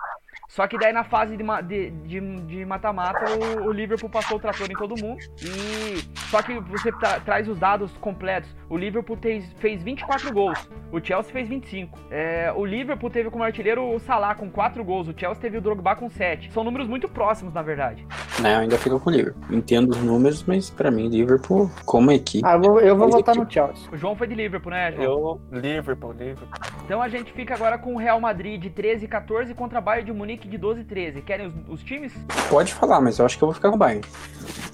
Só 0.49 0.67
que 0.67 0.79
daí 0.79 0.93
na 0.93 1.05
fase 1.05 1.37
de 1.37 1.43
ma- 1.43 1.61
de 1.61 1.91
de- 1.91 2.41
de 2.43 2.65
mata-mata, 2.65 3.25
o, 3.61 3.69
o 3.69 3.73
Liverpool 3.73 4.09
passou 4.11 4.37
o 4.37 4.41
trator 4.41 4.71
em 4.71 4.75
todo 4.77 4.95
mundo. 5.03 5.19
E. 5.43 6.05
Só 6.31 6.43
que 6.43 6.59
você 6.61 6.91
tra- 6.93 7.21
traz 7.21 7.49
os 7.49 7.59
dados 7.59 7.93
completos. 7.99 8.55
O 8.69 8.77
Liverpool 8.77 9.17
fez, 9.21 9.53
fez 9.59 9.83
24 9.83 10.33
gols. 10.33 10.69
O 10.93 11.01
Chelsea 11.05 11.33
fez 11.33 11.49
25. 11.49 11.99
É, 12.11 12.53
o 12.55 12.65
Liverpool 12.65 13.09
teve 13.11 13.31
como 13.31 13.45
artilheiro 13.45 13.83
o 13.95 13.99
Salah 14.01 14.35
com 14.35 14.51
4 14.51 14.83
gols. 14.85 15.09
O 15.09 15.15
Chelsea 15.17 15.41
teve 15.41 15.59
o 15.59 15.61
Drogba 15.61 15.95
com 15.97 16.09
7. 16.11 16.53
São 16.53 16.65
números 16.65 16.89
muito 16.89 17.09
próximos, 17.09 17.53
na 17.55 17.63
verdade. 17.63 18.07
Não, 18.41 18.51
eu 18.51 18.59
ainda 18.61 18.77
fico 18.79 18.99
com 18.99 19.11
o 19.11 19.13
Liverpool. 19.13 19.43
Entendo 19.51 19.91
os 19.91 19.99
números, 20.03 20.43
mas 20.45 20.71
pra 20.71 20.91
mim, 20.91 21.09
Liverpool, 21.09 21.71
como 21.85 22.11
equipe. 22.11 22.45
Ah, 22.47 22.55
eu 22.55 22.61
vou, 22.61 22.81
eu 22.81 22.97
vou 22.97 23.07
Mas 23.07 23.15
votar 23.17 23.35
é 23.37 23.39
no 23.39 23.51
Chelsea. 23.51 23.89
O 23.93 23.97
João 23.97 24.17
foi 24.17 24.27
de 24.27 24.35
Liverpool, 24.35 24.71
né, 24.73 24.93
João? 24.93 25.41
Eu, 25.53 25.61
Liverpool, 25.61 26.13
Liverpool. 26.13 26.49
Então 26.85 27.01
a 27.01 27.09
gente 27.09 27.33
fica 27.33 27.55
agora 27.55 27.79
com 27.79 27.95
o 27.95 27.99
Real 27.99 28.21
Madrid 28.21 28.61
de 28.61 28.71
13 28.71 29.05
e 29.05 29.09
14 29.09 29.55
contra 29.55 29.79
a 29.79 29.81
Bayern 29.81 30.11
de 30.11 30.17
Munique 30.17 30.44
de 30.49 30.59
12 30.59 30.81
e 30.81 30.85
13. 30.85 31.23
Querem 31.23 31.47
os, 31.47 31.55
os 31.69 31.83
times? 31.83 32.13
Pode 32.51 32.73
falar, 32.75 33.01
mas 33.01 33.19
eu 33.19 33.27
acho 33.27 33.37
que 33.39 33.45
eu 33.45 33.49
vou 33.49 33.55
ficar 33.55 33.71
com 33.71 33.77
o 33.77 33.79
Bayern. 33.79 34.03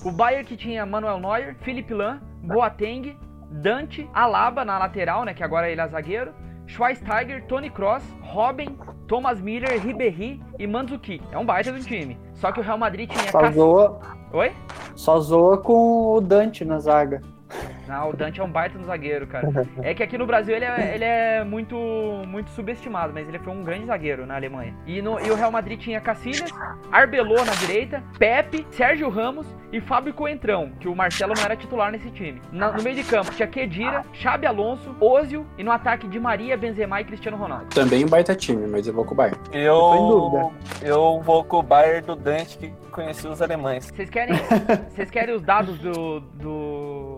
O 0.04 0.11
Bayern 0.11 0.44
que 0.44 0.56
tinha 0.56 0.85
Manuel 0.87 1.18
Neuer, 1.20 1.56
Felipe 1.61 1.92
Lan, 1.94 2.20
Boateng, 2.42 3.16
Dante, 3.50 4.09
Alaba 4.14 4.64
na 4.64 4.78
lateral, 4.78 5.24
né, 5.24 5.35
que 5.35 5.42
agora 5.42 5.68
ele 5.70 5.80
é 5.80 5.88
zagueiro, 5.88 6.33
Schweinsteiger, 6.66 7.44
Tony 7.46 7.68
Kroos, 7.68 8.02
Robin, 8.22 8.78
Thomas 9.09 9.40
Miller, 9.40 9.80
Ribéry 9.80 10.40
e 10.59 10.66
Mandzukic. 10.66 11.22
É 11.33 11.38
um 11.38 11.44
baita 11.44 11.72
do 11.72 11.80
time. 11.80 12.16
Só 12.35 12.52
que 12.52 12.61
o 12.61 12.62
Real 12.62 12.78
Madrid 12.78 13.11
tinha... 13.11 13.30
Só 13.30 13.40
Cass- 13.40 13.54
zoa, 13.54 14.00
Oi? 14.33 14.52
só 14.94 15.18
zoa 15.18 15.59
com 15.59 16.14
o 16.14 16.20
Dante 16.20 16.64
na 16.64 16.78
zaga. 16.78 17.20
Não, 17.88 18.10
o 18.10 18.16
Dante 18.16 18.40
é 18.40 18.44
um 18.44 18.50
baita 18.50 18.78
no 18.78 18.84
zagueiro, 18.86 19.26
cara. 19.26 19.48
É 19.82 19.92
que 19.94 20.02
aqui 20.02 20.16
no 20.16 20.26
Brasil 20.26 20.54
ele 20.54 20.64
é, 20.64 20.94
ele 20.94 21.04
é 21.04 21.44
muito, 21.44 21.76
muito 22.26 22.50
subestimado, 22.50 23.12
mas 23.12 23.28
ele 23.28 23.38
foi 23.38 23.52
um 23.52 23.64
grande 23.64 23.86
zagueiro 23.86 24.24
na 24.26 24.36
Alemanha. 24.36 24.74
E, 24.86 25.02
no, 25.02 25.18
e 25.20 25.30
o 25.30 25.34
Real 25.34 25.50
Madrid 25.50 25.78
tinha 25.80 26.00
Cacilhas, 26.00 26.50
Arbelô 26.92 27.36
na 27.44 27.52
direita, 27.54 28.02
Pepe, 28.18 28.66
Sérgio 28.70 29.08
Ramos 29.08 29.46
e 29.72 29.80
Fábio 29.80 30.12
Coentrão, 30.14 30.70
que 30.80 30.88
o 30.88 30.94
Marcelo 30.94 31.34
não 31.36 31.42
era 31.44 31.56
titular 31.56 31.90
nesse 31.90 32.10
time. 32.10 32.40
Na- 32.52 32.72
no 32.72 32.82
meio 32.82 32.96
de 32.96 33.04
campo 33.04 33.30
tinha 33.34 33.48
Kedira, 33.48 34.04
Xabi 34.12 34.46
Alonso, 34.46 34.94
Ozil 35.00 35.44
e 35.58 35.64
no 35.64 35.70
ataque 35.72 36.06
de 36.08 36.18
Maria, 36.20 36.56
Benzema 36.56 37.00
e 37.00 37.04
Cristiano 37.04 37.36
Ronaldo. 37.36 37.66
Também 37.66 38.04
um 38.04 38.08
baita 38.08 38.34
time, 38.34 38.66
mas 38.66 38.86
eu 38.86 38.92
vou 38.94 39.04
com 39.04 39.14
o 39.14 39.16
Bayern. 39.16 39.38
tô 39.50 39.56
em 39.56 39.62
Eu, 39.62 39.80
dúvida. 40.08 40.50
eu 40.82 41.20
vou 41.22 41.42
com 41.44 41.58
o 41.58 41.62
Bayern 41.62 42.06
do 42.06 42.14
Dante 42.16 42.58
que 42.58 42.72
conheci 42.90 43.26
os 43.26 43.40
alemães. 43.40 43.86
Vocês 43.86 44.10
querem, 44.10 44.34
vocês 44.90 45.10
querem 45.10 45.34
os 45.34 45.42
dados 45.42 45.78
do, 45.78 46.20
do- 46.20 47.09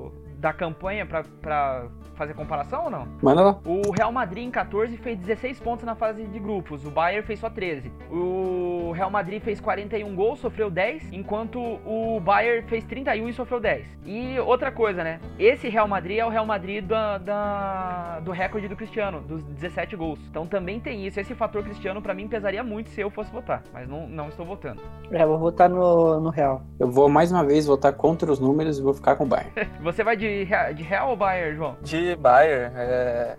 da 0.42 0.52
campanha 0.52 1.07
pra 1.07 1.88
fazer 2.14 2.35
comparação 2.35 2.85
ou 2.85 2.90
não? 2.90 3.09
Manda 3.22 3.42
lá. 3.42 3.59
O 3.64 3.90
Real 3.92 4.12
Madrid 4.12 4.44
em 4.46 4.51
14 4.51 4.96
fez 4.98 5.18
16 5.18 5.61
pontos 5.61 5.85
na 5.85 5.94
fase 5.94 6.25
de 6.25 6.38
grupos, 6.38 6.85
o 6.87 6.90
Bayern 6.90 7.27
fez 7.27 7.38
só 7.40 7.48
13. 7.51 7.90
O 8.11 8.92
Real 8.92 9.11
Madrid 9.11 9.42
fez 9.42 9.61
41 9.61 10.14
gols, 10.14 10.38
sofreu 10.40 10.70
10, 10.70 11.12
enquanto 11.12 11.59
o 11.61 12.20
Bayern 12.20 12.66
fez 12.68 12.85
31 12.85 13.29
e 13.29 13.33
sofreu 13.33 13.61
10. 13.61 13.87
E 14.05 14.38
outra 14.40 14.70
coisa, 14.70 15.03
né? 15.05 15.20
Esse 15.38 15.68
Real 15.68 15.88
Madrid 15.88 16.18
é 16.18 16.25
o 16.27 16.29
Real 16.29 16.46
Madrid 16.46 16.85
da, 16.85 17.18
da- 17.18 18.20
do 18.20 18.31
recorde 18.31 18.68
do 18.68 18.77
Cristiano, 18.77 19.20
dos 19.20 19.42
17 19.44 19.96
gols. 19.96 20.18
Então 20.31 20.46
também 20.46 20.79
tem 20.81 21.07
isso. 21.07 21.18
Esse 21.20 21.35
fator 21.35 21.62
Cristiano 21.62 22.01
pra 22.03 22.14
mim 22.14 22.29
pesaria 22.29 22.62
muito 22.62 22.90
se 22.90 23.01
eu 23.01 23.11
fosse 23.11 23.31
votar, 23.33 23.62
mas 23.72 23.88
não, 23.88 24.09
não 24.09 24.29
estou 24.29 24.44
votando. 24.44 24.81
É, 25.11 25.25
vou 25.27 25.38
votar 25.38 25.68
no, 25.68 26.20
no 26.20 26.31
Real. 26.31 26.62
Eu 26.79 26.90
vou 26.90 27.09
mais 27.09 27.31
uma 27.33 27.44
vez 27.44 27.66
votar 27.66 27.92
contra 27.92 28.31
os 28.31 28.38
números 28.38 28.79
e 28.79 28.83
vou 28.83 28.94
ficar 28.94 29.16
com 29.16 29.25
o 29.25 29.27
Bayern. 29.27 29.53
Você 29.83 30.03
vai 30.05 30.16
de, 30.16 30.44
de 30.75 30.83
Real 30.83 31.11
ou 31.11 31.16
Bayern, 31.16 31.57
João? 31.57 31.77
De 31.83 32.02
Bayern, 32.17 32.75
é, 32.77 33.37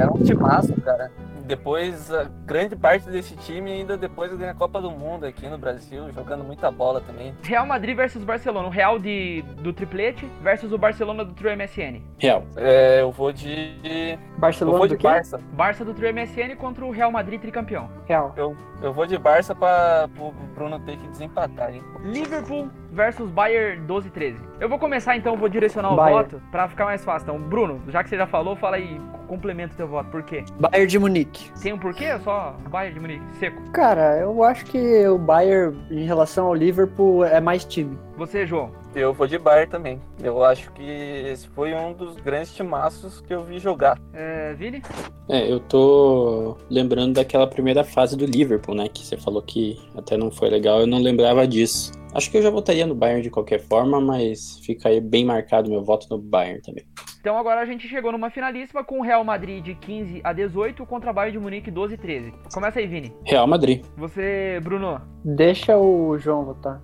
é 0.00 0.06
um 0.06 0.22
timaço, 0.22 0.74
cara. 0.80 1.10
Depois, 1.46 2.12
a 2.12 2.24
grande 2.44 2.74
parte 2.74 3.08
desse 3.08 3.36
time 3.36 3.70
ainda 3.70 3.96
depois 3.96 4.36
ganha 4.36 4.50
a 4.50 4.54
Copa 4.54 4.80
do 4.80 4.90
Mundo 4.90 5.24
aqui 5.24 5.46
no 5.46 5.56
Brasil, 5.56 6.10
jogando 6.12 6.42
muita 6.42 6.72
bola 6.72 7.00
também. 7.00 7.32
Real 7.42 7.64
Madrid 7.64 7.96
versus 7.96 8.24
Barcelona. 8.24 8.66
O 8.66 8.70
Real 8.70 8.98
de, 8.98 9.42
do 9.58 9.72
triplete 9.72 10.28
versus 10.42 10.72
o 10.72 10.78
Barcelona 10.78 11.24
do 11.24 11.32
trio 11.34 11.56
MSN. 11.56 12.02
Real. 12.18 12.42
É, 12.56 13.00
eu 13.00 13.12
vou 13.12 13.32
de. 13.32 13.78
Eu 13.84 14.18
Barcelona 14.38 14.78
vou 14.78 14.88
do 14.88 14.94
de 14.94 15.00
quê? 15.00 15.06
Barça. 15.06 15.38
Barça 15.52 15.84
do 15.84 15.94
trio 15.94 16.12
MSN 16.12 16.56
contra 16.56 16.84
o 16.84 16.90
Real 16.90 17.12
Madrid 17.12 17.40
tricampeão. 17.40 17.88
Real. 18.06 18.34
Eu 18.82 18.92
vou 18.92 19.06
de 19.06 19.16
Barça 19.16 19.54
pra 19.54 20.08
o 20.18 20.32
Bruno 20.54 20.80
ter 20.80 20.96
que 20.96 21.06
desempatar, 21.08 21.72
hein? 21.72 21.82
Liverpool 22.02 22.68
versus 22.96 23.30
Bayern 23.30 23.86
12 23.86 24.10
13. 24.10 24.38
Eu 24.58 24.68
vou 24.70 24.78
começar 24.78 25.14
então, 25.16 25.36
vou 25.36 25.48
direcionar 25.50 25.92
o 25.92 25.96
Bayern. 25.96 26.22
voto 26.30 26.42
pra 26.50 26.66
ficar 26.66 26.86
mais 26.86 27.04
fácil. 27.04 27.26
Então, 27.26 27.38
Bruno, 27.38 27.80
já 27.88 28.02
que 28.02 28.08
você 28.08 28.16
já 28.16 28.26
falou, 28.26 28.56
fala 28.56 28.76
aí, 28.76 28.98
complementa 29.28 29.74
o 29.74 29.76
teu 29.76 29.86
voto. 29.86 30.08
Por 30.10 30.22
quê? 30.22 30.42
Bayern 30.58 30.86
de 30.86 30.98
Munique. 30.98 31.52
Tem 31.60 31.74
um 31.74 31.78
porquê? 31.78 32.10
ou 32.14 32.20
Só 32.20 32.56
Bayern 32.70 32.94
de 32.94 33.00
Munique, 33.00 33.36
seco. 33.38 33.62
Cara, 33.70 34.18
eu 34.18 34.42
acho 34.42 34.64
que 34.64 35.06
o 35.06 35.18
Bayern, 35.18 35.78
em 35.90 36.04
relação 36.04 36.46
ao 36.46 36.54
Liverpool, 36.54 37.22
é 37.24 37.38
mais 37.40 37.64
time. 37.66 37.98
Você, 38.16 38.46
João. 38.46 38.72
Eu 38.94 39.12
vou 39.12 39.26
de 39.26 39.36
Bayern 39.36 39.70
também. 39.70 40.00
Eu 40.22 40.42
acho 40.42 40.72
que 40.72 40.82
esse 40.82 41.46
foi 41.48 41.74
um 41.74 41.92
dos 41.92 42.16
grandes 42.16 42.54
timaços 42.54 43.20
que 43.20 43.34
eu 43.34 43.44
vi 43.44 43.58
jogar. 43.58 43.98
É, 44.14 44.54
Vini? 44.54 44.82
É, 45.28 45.52
eu 45.52 45.60
tô 45.60 46.56
lembrando 46.70 47.12
daquela 47.12 47.46
primeira 47.46 47.84
fase 47.84 48.16
do 48.16 48.24
Liverpool, 48.24 48.74
né? 48.74 48.88
Que 48.88 49.04
você 49.04 49.18
falou 49.18 49.42
que 49.42 49.78
até 49.94 50.16
não 50.16 50.30
foi 50.30 50.48
legal, 50.48 50.80
eu 50.80 50.86
não 50.86 50.98
lembrava 50.98 51.46
disso. 51.46 51.92
Acho 52.16 52.30
que 52.30 52.38
eu 52.38 52.42
já 52.42 52.48
votaria 52.48 52.86
no 52.86 52.94
Bayern 52.94 53.20
de 53.20 53.28
qualquer 53.28 53.60
forma, 53.60 54.00
mas 54.00 54.58
fica 54.60 54.88
aí 54.88 55.02
bem 55.02 55.22
marcado 55.22 55.68
meu 55.68 55.84
voto 55.84 56.06
no 56.08 56.16
Bayern 56.16 56.62
também. 56.62 56.82
Então 57.20 57.36
agora 57.36 57.60
a 57.60 57.66
gente 57.66 57.86
chegou 57.86 58.10
numa 58.10 58.30
finalíssima 58.30 58.82
com 58.82 59.00
o 59.00 59.02
Real 59.02 59.22
Madrid 59.22 59.62
de 59.62 59.74
15 59.74 60.22
a 60.24 60.32
18 60.32 60.86
contra 60.86 61.10
o 61.10 61.12
Bayern 61.12 61.36
de 61.36 61.42
Munique 61.42 61.70
12 61.70 61.98
13. 61.98 62.32
Começa 62.54 62.78
aí, 62.78 62.86
Vini. 62.86 63.14
Real 63.26 63.46
Madrid. 63.46 63.84
Você, 63.98 64.58
Bruno. 64.62 64.98
Deixa 65.22 65.76
o 65.76 66.16
João 66.16 66.46
votar. 66.46 66.80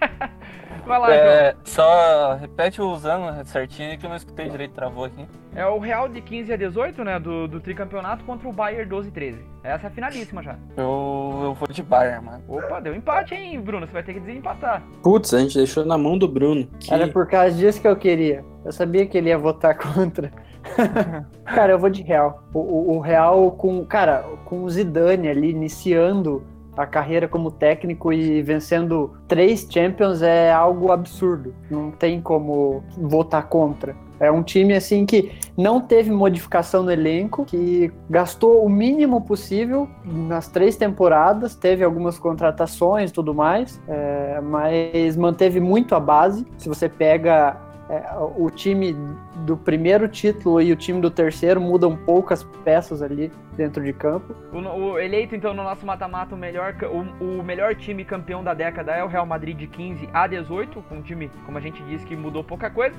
Vai 0.86 1.00
lá, 1.00 1.06
João. 1.06 1.18
É, 1.18 1.56
só 1.64 2.34
repete 2.34 2.80
os 2.80 3.04
anos 3.04 3.48
certinho 3.48 3.98
que 3.98 4.06
eu 4.06 4.10
não 4.10 4.16
escutei 4.16 4.48
direito, 4.48 4.72
travou 4.72 5.06
aqui. 5.06 5.26
É 5.56 5.66
o 5.66 5.78
Real 5.78 6.06
de 6.08 6.20
15 6.20 6.52
a 6.52 6.56
18, 6.56 7.02
né, 7.02 7.18
do, 7.18 7.48
do 7.48 7.60
tricampeonato 7.60 8.22
contra 8.24 8.46
o 8.46 8.52
Bayern 8.52 8.84
12 8.90 9.10
13. 9.10 9.38
Essa 9.64 9.86
é 9.86 9.88
a 9.88 9.90
finalíssima 9.90 10.42
já. 10.42 10.56
Eu, 10.76 11.40
eu 11.44 11.54
vou 11.54 11.66
de 11.68 11.82
Bayern, 11.82 12.26
mano. 12.26 12.42
Opa, 12.46 12.78
deu 12.78 12.94
empate, 12.94 13.34
hein, 13.34 13.58
Bruno? 13.58 13.86
Você 13.86 13.92
vai 13.94 14.02
ter 14.02 14.12
que 14.14 14.20
desempatar. 14.20 14.82
Putz, 15.02 15.32
a 15.32 15.38
gente 15.40 15.56
deixou 15.56 15.84
na 15.86 15.96
mão 15.96 16.18
do 16.18 16.28
Bruno. 16.28 16.68
Que... 16.78 16.92
Era 16.92 17.08
por 17.08 17.26
causa 17.26 17.56
disso 17.56 17.80
que 17.80 17.88
eu 17.88 17.96
queria. 17.96 18.44
Eu 18.66 18.70
sabia 18.72 19.06
que 19.06 19.16
ele 19.16 19.30
ia 19.30 19.38
votar 19.38 19.74
contra. 19.78 20.30
cara, 21.46 21.72
eu 21.72 21.78
vou 21.78 21.88
de 21.88 22.02
Real. 22.02 22.42
O, 22.52 22.58
o- 22.58 22.96
o 22.96 23.00
Real 23.00 23.50
com, 23.52 23.84
cara, 23.86 24.24
com 24.44 24.62
o 24.62 24.68
Zidane 24.70 25.28
ali 25.28 25.50
iniciando 25.50 26.42
a 26.76 26.84
carreira 26.86 27.26
como 27.26 27.50
técnico 27.50 28.12
e 28.12 28.42
vencendo 28.42 29.16
três 29.26 29.66
Champions 29.70 30.20
é 30.20 30.52
algo 30.52 30.92
absurdo. 30.92 31.54
Não 31.70 31.90
tem 31.90 32.20
como 32.20 32.84
votar 32.98 33.48
contra. 33.48 33.96
É 34.18 34.30
um 34.30 34.42
time 34.42 34.74
assim 34.74 35.04
que 35.04 35.32
não 35.56 35.80
teve 35.80 36.10
modificação 36.10 36.82
no 36.82 36.90
elenco, 36.90 37.44
que 37.44 37.92
gastou 38.08 38.64
o 38.64 38.68
mínimo 38.68 39.20
possível 39.20 39.88
nas 40.04 40.48
três 40.48 40.76
temporadas, 40.76 41.54
teve 41.54 41.84
algumas 41.84 42.18
contratações 42.18 43.12
tudo 43.12 43.34
mais, 43.34 43.80
é, 43.88 44.40
mas 44.42 45.16
manteve 45.16 45.60
muito 45.60 45.94
a 45.94 46.00
base. 46.00 46.46
Se 46.58 46.68
você 46.68 46.88
pega 46.88 47.56
é, 47.88 48.02
o 48.36 48.50
time 48.50 48.96
do 49.44 49.56
primeiro 49.56 50.08
título 50.08 50.60
e 50.60 50.72
o 50.72 50.76
time 50.76 51.00
do 51.00 51.10
terceiro 51.10 51.60
mudam 51.60 51.96
poucas 51.96 52.42
peças 52.64 53.00
ali 53.00 53.30
dentro 53.56 53.82
de 53.82 53.92
campo. 53.92 54.34
O, 54.52 54.58
o 54.58 54.98
eleito, 54.98 55.36
então, 55.36 55.54
no 55.54 55.62
nosso 55.62 55.86
mata-mata, 55.86 56.34
o 56.34 56.38
melhor, 56.38 56.74
o, 56.82 57.24
o, 57.24 57.42
melhor 57.44 57.74
time 57.74 58.04
campeão 58.04 58.42
da 58.42 58.54
década 58.54 58.92
é 58.92 59.04
o 59.04 59.08
Real 59.08 59.24
Madrid 59.24 59.56
de 59.56 59.66
15 59.66 60.08
a 60.12 60.26
18, 60.26 60.82
com 60.82 60.96
um 60.96 61.02
time, 61.02 61.30
como 61.44 61.58
a 61.58 61.60
gente 61.60 61.82
disse, 61.84 62.04
que 62.04 62.16
mudou 62.16 62.42
pouca 62.42 62.68
coisa. 62.68 62.96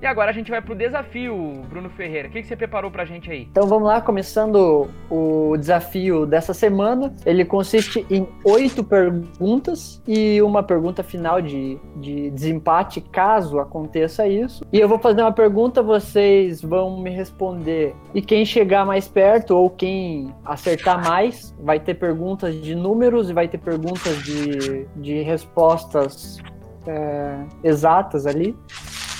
E 0.00 0.06
agora 0.06 0.30
a 0.30 0.32
gente 0.32 0.48
vai 0.48 0.62
pro 0.62 0.76
desafio, 0.76 1.62
Bruno 1.68 1.90
Ferreira. 1.90 2.28
O 2.28 2.30
que, 2.30 2.40
que 2.40 2.46
você 2.46 2.54
preparou 2.54 2.88
pra 2.88 3.04
gente 3.04 3.28
aí? 3.30 3.48
Então 3.50 3.66
vamos 3.66 3.88
lá, 3.88 4.00
começando 4.00 4.88
o 5.10 5.56
desafio 5.56 6.24
dessa 6.24 6.54
semana. 6.54 7.12
Ele 7.26 7.44
consiste 7.44 8.06
em 8.08 8.28
oito 8.44 8.84
perguntas 8.84 10.00
e 10.06 10.40
uma 10.40 10.62
pergunta 10.62 11.02
final 11.02 11.42
de, 11.42 11.80
de 11.96 12.30
desempate, 12.30 13.00
caso 13.00 13.58
aconteça 13.58 14.24
isso. 14.28 14.64
E 14.72 14.78
eu 14.78 14.88
vou 14.88 15.00
fazer 15.00 15.20
uma 15.22 15.32
pergunta, 15.32 15.82
vocês 15.82 16.62
vão 16.62 17.00
me 17.00 17.10
responder. 17.10 17.92
E 18.14 18.22
quem 18.22 18.44
chegar 18.44 18.86
mais 18.86 19.08
perto 19.08 19.56
ou 19.56 19.68
quem 19.68 20.32
acertar 20.44 21.02
mais, 21.02 21.52
vai 21.58 21.80
ter 21.80 21.94
perguntas 21.94 22.54
de 22.54 22.76
números 22.76 23.30
e 23.30 23.32
vai 23.32 23.48
ter 23.48 23.58
perguntas 23.58 24.22
de, 24.22 24.86
de 24.94 25.22
respostas 25.22 26.38
é, 26.86 27.38
exatas 27.64 28.26
ali. 28.26 28.56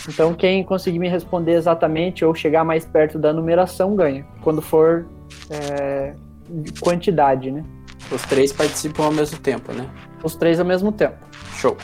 Então, 0.08 0.32
quem 0.32 0.64
conseguir 0.64 0.98
me 0.98 1.08
responder 1.08 1.52
exatamente 1.52 2.24
ou 2.24 2.34
chegar 2.34 2.64
mais 2.64 2.84
perto 2.86 3.18
da 3.18 3.32
numeração 3.32 3.94
ganha. 3.94 4.26
Quando 4.42 4.62
for 4.62 5.06
é, 5.50 6.14
quantidade, 6.80 7.50
né? 7.50 7.62
Os 8.10 8.22
três 8.22 8.52
participam 8.52 9.04
ao 9.04 9.12
mesmo 9.12 9.38
tempo, 9.38 9.72
né? 9.72 9.86
Os 10.22 10.34
três 10.34 10.58
ao 10.58 10.64
mesmo 10.64 10.90
tempo. 10.90 11.16
Show. 11.54 11.76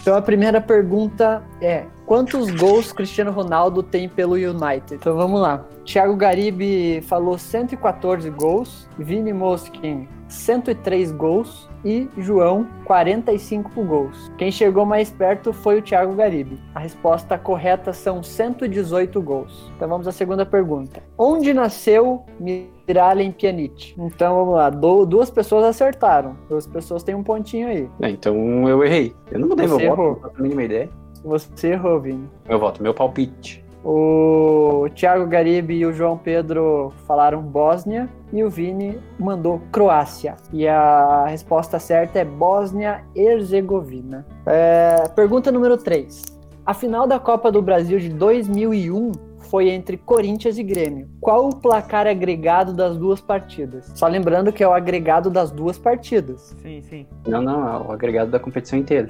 Então 0.00 0.14
a 0.16 0.22
primeira 0.22 0.60
pergunta 0.60 1.42
é: 1.60 1.86
quantos 2.06 2.50
gols 2.50 2.92
Cristiano 2.92 3.32
Ronaldo 3.32 3.82
tem 3.82 4.08
pelo 4.08 4.34
United? 4.34 4.94
Então 4.94 5.16
vamos 5.16 5.40
lá. 5.40 5.64
Thiago 5.84 6.14
Garibe 6.14 7.02
falou 7.08 7.36
114 7.36 8.28
gols, 8.30 8.88
Vini 8.98 9.32
Mosquin 9.32 10.06
103 10.34 11.12
gols 11.12 11.68
e 11.84 12.08
João 12.18 12.66
45 12.84 13.82
gols. 13.84 14.30
Quem 14.36 14.50
chegou 14.50 14.84
mais 14.84 15.10
perto 15.10 15.52
foi 15.52 15.78
o 15.78 15.82
Thiago 15.82 16.14
Garibe. 16.14 16.58
A 16.74 16.80
resposta 16.80 17.38
correta 17.38 17.92
são 17.92 18.22
118 18.22 19.20
gols. 19.22 19.72
Então 19.76 19.88
vamos 19.88 20.08
à 20.08 20.12
segunda 20.12 20.44
pergunta. 20.44 21.02
Onde 21.16 21.52
nasceu 21.54 22.24
Miralem 22.40 23.32
Pjanic? 23.32 23.94
Então 23.98 24.34
vamos 24.34 24.54
lá, 24.54 24.70
duas 24.70 25.30
pessoas 25.30 25.64
acertaram. 25.64 26.36
Duas 26.48 26.66
pessoas 26.66 27.02
têm 27.02 27.14
um 27.14 27.22
pontinho 27.22 27.68
aí. 27.68 27.88
É, 28.02 28.10
então 28.10 28.68
eu 28.68 28.84
errei. 28.84 29.14
Eu 29.30 29.40
não 29.40 29.48
mudei 29.48 29.66
Você 29.66 29.76
meu 29.76 29.86
errou. 29.86 29.96
voto, 29.96 30.20
não 30.22 30.30
faço 30.30 30.40
a 30.40 30.42
mínima 30.42 30.62
ideia. 30.64 30.90
Você 31.24 31.68
errou, 31.68 32.00
Vini. 32.00 32.28
Meu 32.46 32.58
voto, 32.58 32.82
meu 32.82 32.92
palpite. 32.92 33.63
O 33.84 34.88
Thiago 34.94 35.26
Garibe 35.26 35.74
e 35.74 35.84
o 35.84 35.92
João 35.92 36.16
Pedro 36.16 36.90
falaram 37.06 37.42
Bósnia 37.42 38.08
e 38.32 38.42
o 38.42 38.48
Vini 38.48 38.98
mandou 39.18 39.60
Croácia. 39.70 40.36
E 40.52 40.66
a 40.66 41.26
resposta 41.26 41.78
certa 41.78 42.18
é 42.18 42.24
Bósnia-Herzegovina. 42.24 44.26
É, 44.46 45.06
pergunta 45.14 45.52
número 45.52 45.76
3. 45.76 46.22
A 46.64 46.72
final 46.72 47.06
da 47.06 47.18
Copa 47.18 47.52
do 47.52 47.60
Brasil 47.60 47.98
de 47.98 48.08
2001 48.08 49.12
foi 49.50 49.68
entre 49.68 49.98
Corinthians 49.98 50.56
e 50.56 50.62
Grêmio. 50.62 51.08
Qual 51.20 51.48
o 51.48 51.54
placar 51.54 52.06
agregado 52.06 52.72
das 52.72 52.96
duas 52.96 53.20
partidas? 53.20 53.92
Só 53.94 54.08
lembrando 54.08 54.52
que 54.52 54.64
é 54.64 54.68
o 54.68 54.72
agregado 54.72 55.30
das 55.30 55.50
duas 55.50 55.78
partidas. 55.78 56.56
Sim, 56.62 56.80
sim. 56.82 57.06
Não, 57.26 57.42
não, 57.42 57.68
é 57.68 57.86
o 57.86 57.92
agregado 57.92 58.30
da 58.30 58.40
competição 58.40 58.78
inteira. 58.78 59.08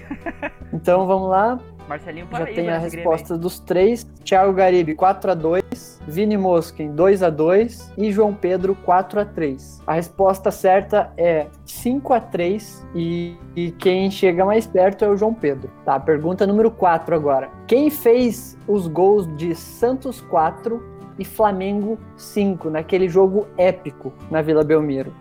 Então 0.73 1.07
vamos 1.07 1.29
lá, 1.29 1.61
Marcelinho 1.89 2.27
Já 2.27 2.39
Paraíba. 2.39 2.55
tem 2.55 2.71
a 2.71 2.79
resposta 2.79 3.37
dos 3.37 3.59
três. 3.61 4.05
Thiago 4.25 4.53
Garibe 4.53 4.95
4 4.95 5.31
a 5.33 5.35
2 5.35 6.01
Vini 6.07 6.37
Mosquin 6.37 6.93
2 6.95 7.23
a 7.23 7.31
2 7.31 7.93
e 7.97 8.11
João 8.13 8.35
Pedro 8.35 8.75
4 8.75 9.21
a 9.21 9.25
3 9.25 9.83
A 9.87 9.95
resposta 9.95 10.51
certa 10.51 11.13
é 11.17 11.47
5 11.65 12.13
a 12.13 12.21
3 12.21 12.87
e, 12.95 13.37
e 13.57 13.71
quem 13.73 14.11
chega 14.11 14.45
mais 14.45 14.67
perto 14.67 15.05
é 15.05 15.09
o 15.09 15.17
João 15.17 15.35
Pedro. 15.35 15.71
Tá, 15.85 15.99
pergunta 16.01 16.47
número 16.47 16.71
4 16.71 17.15
agora. 17.15 17.51
Quem 17.67 17.91
fez 17.91 18.57
os 18.67 18.87
gols 18.87 19.27
de 19.37 19.55
Santos 19.55 20.21
4 20.23 20.83
e 21.19 21.25
Flamengo 21.25 21.99
5 22.17 22.71
naquele 22.71 23.09
jogo 23.09 23.47
épico 23.57 24.13
na 24.31 24.43
Vila 24.43 24.65
Belmiro? 24.65 25.13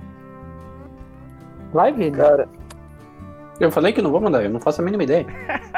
Vai, 1.74 1.92
Vini. 1.92 2.12
Cara, 2.18 2.48
Eu 3.60 3.72
falei 3.72 3.94
que 3.94 4.02
não 4.02 4.12
vou 4.12 4.22
mandar, 4.22 4.44
eu 4.44 4.50
não 4.50 4.60
faço 4.60 4.82
a 4.82 4.86
mínima 4.86 5.04
ideia. 5.04 5.26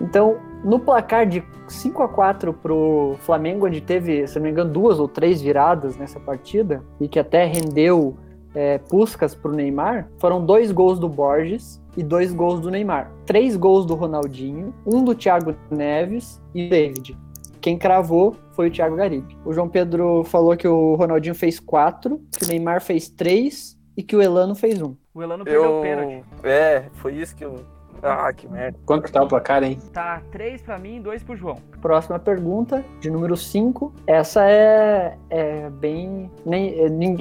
Então, 0.00 0.38
no 0.64 0.78
placar 0.78 1.26
de 1.26 1.42
5 1.68 2.02
a 2.02 2.08
4 2.08 2.52
pro 2.52 3.16
Flamengo, 3.20 3.66
onde 3.66 3.80
teve, 3.80 4.26
se 4.26 4.36
não 4.36 4.44
me 4.44 4.50
engano, 4.50 4.70
duas 4.70 4.98
ou 4.98 5.08
três 5.08 5.40
viradas 5.40 5.96
nessa 5.96 6.20
partida, 6.20 6.82
e 7.00 7.08
que 7.08 7.18
até 7.18 7.44
rendeu 7.44 8.16
é, 8.54 8.78
Puskas 8.78 9.34
pro 9.34 9.52
Neymar, 9.52 10.08
foram 10.18 10.44
dois 10.44 10.72
gols 10.72 10.98
do 10.98 11.08
Borges 11.08 11.80
e 11.96 12.02
dois 12.02 12.32
gols 12.32 12.60
do 12.60 12.70
Neymar. 12.70 13.10
Três 13.24 13.56
gols 13.56 13.86
do 13.86 13.94
Ronaldinho, 13.94 14.74
um 14.86 15.04
do 15.04 15.14
Thiago 15.14 15.54
Neves 15.70 16.40
e 16.54 16.68
David. 16.68 17.16
Quem 17.60 17.76
cravou 17.76 18.36
foi 18.52 18.68
o 18.68 18.70
Thiago 18.70 18.96
Garibe. 18.96 19.36
O 19.44 19.52
João 19.52 19.68
Pedro 19.68 20.24
falou 20.24 20.56
que 20.56 20.68
o 20.68 20.94
Ronaldinho 20.94 21.34
fez 21.34 21.58
quatro, 21.58 22.20
que 22.38 22.44
o 22.44 22.48
Neymar 22.48 22.80
fez 22.80 23.08
três 23.08 23.76
e 23.96 24.02
que 24.02 24.14
o 24.14 24.22
Elano 24.22 24.54
fez 24.54 24.80
um. 24.80 24.94
O 25.12 25.22
Elano 25.22 25.44
perdeu 25.44 25.62
o 25.62 25.76
eu. 25.76 25.82
pênalti. 25.82 26.24
É, 26.42 26.84
foi 26.94 27.14
isso 27.14 27.34
que 27.34 27.44
eu. 27.44 27.56
Ah, 28.02 28.32
que 28.32 28.48
merda. 28.48 28.78
Quanto 28.84 29.04
que 29.04 29.12
tá 29.12 29.22
o 29.22 29.28
placar, 29.28 29.62
hein? 29.62 29.78
Tá 29.92 30.20
3 30.30 30.62
pra 30.62 30.78
mim 30.78 30.96
e 30.96 31.00
2 31.00 31.22
pro 31.22 31.36
João. 31.36 31.56
Próxima 31.80 32.18
pergunta, 32.18 32.84
de 33.00 33.10
número 33.10 33.36
5. 33.36 33.92
Essa 34.06 34.44
é, 34.48 35.16
é 35.30 35.70
bem. 35.70 36.30
Nem, 36.44 36.74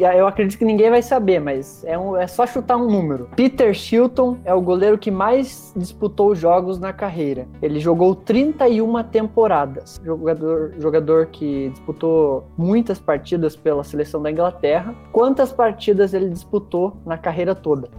é, 0.03 0.19
eu 0.19 0.27
acredito 0.27 0.57
que 0.57 0.65
ninguém 0.65 0.89
vai 0.89 1.01
saber, 1.01 1.39
mas 1.39 1.83
é, 1.85 1.97
um- 1.97 2.15
é 2.17 2.25
só 2.27 2.45
chutar 2.47 2.77
um 2.77 2.89
número. 2.89 3.29
Peter 3.35 3.73
Shilton 3.73 4.37
é 4.43 4.53
o 4.53 4.61
goleiro 4.61 4.97
que 4.97 5.11
mais 5.11 5.73
disputou 5.75 6.33
jogos 6.35 6.79
na 6.79 6.91
carreira. 6.93 7.47
Ele 7.61 7.79
jogou 7.79 8.15
31 8.15 9.03
temporadas. 9.03 9.99
Jogador, 10.03 10.73
jogador 10.79 11.27
que 11.27 11.69
disputou 11.69 12.47
muitas 12.57 12.99
partidas 12.99 13.55
pela 13.55 13.83
seleção 13.83 14.21
da 14.21 14.31
Inglaterra. 14.31 14.95
Quantas 15.11 15.51
partidas 15.51 16.13
ele 16.13 16.29
disputou 16.29 16.97
na 17.05 17.17
carreira 17.17 17.53
toda? 17.53 17.89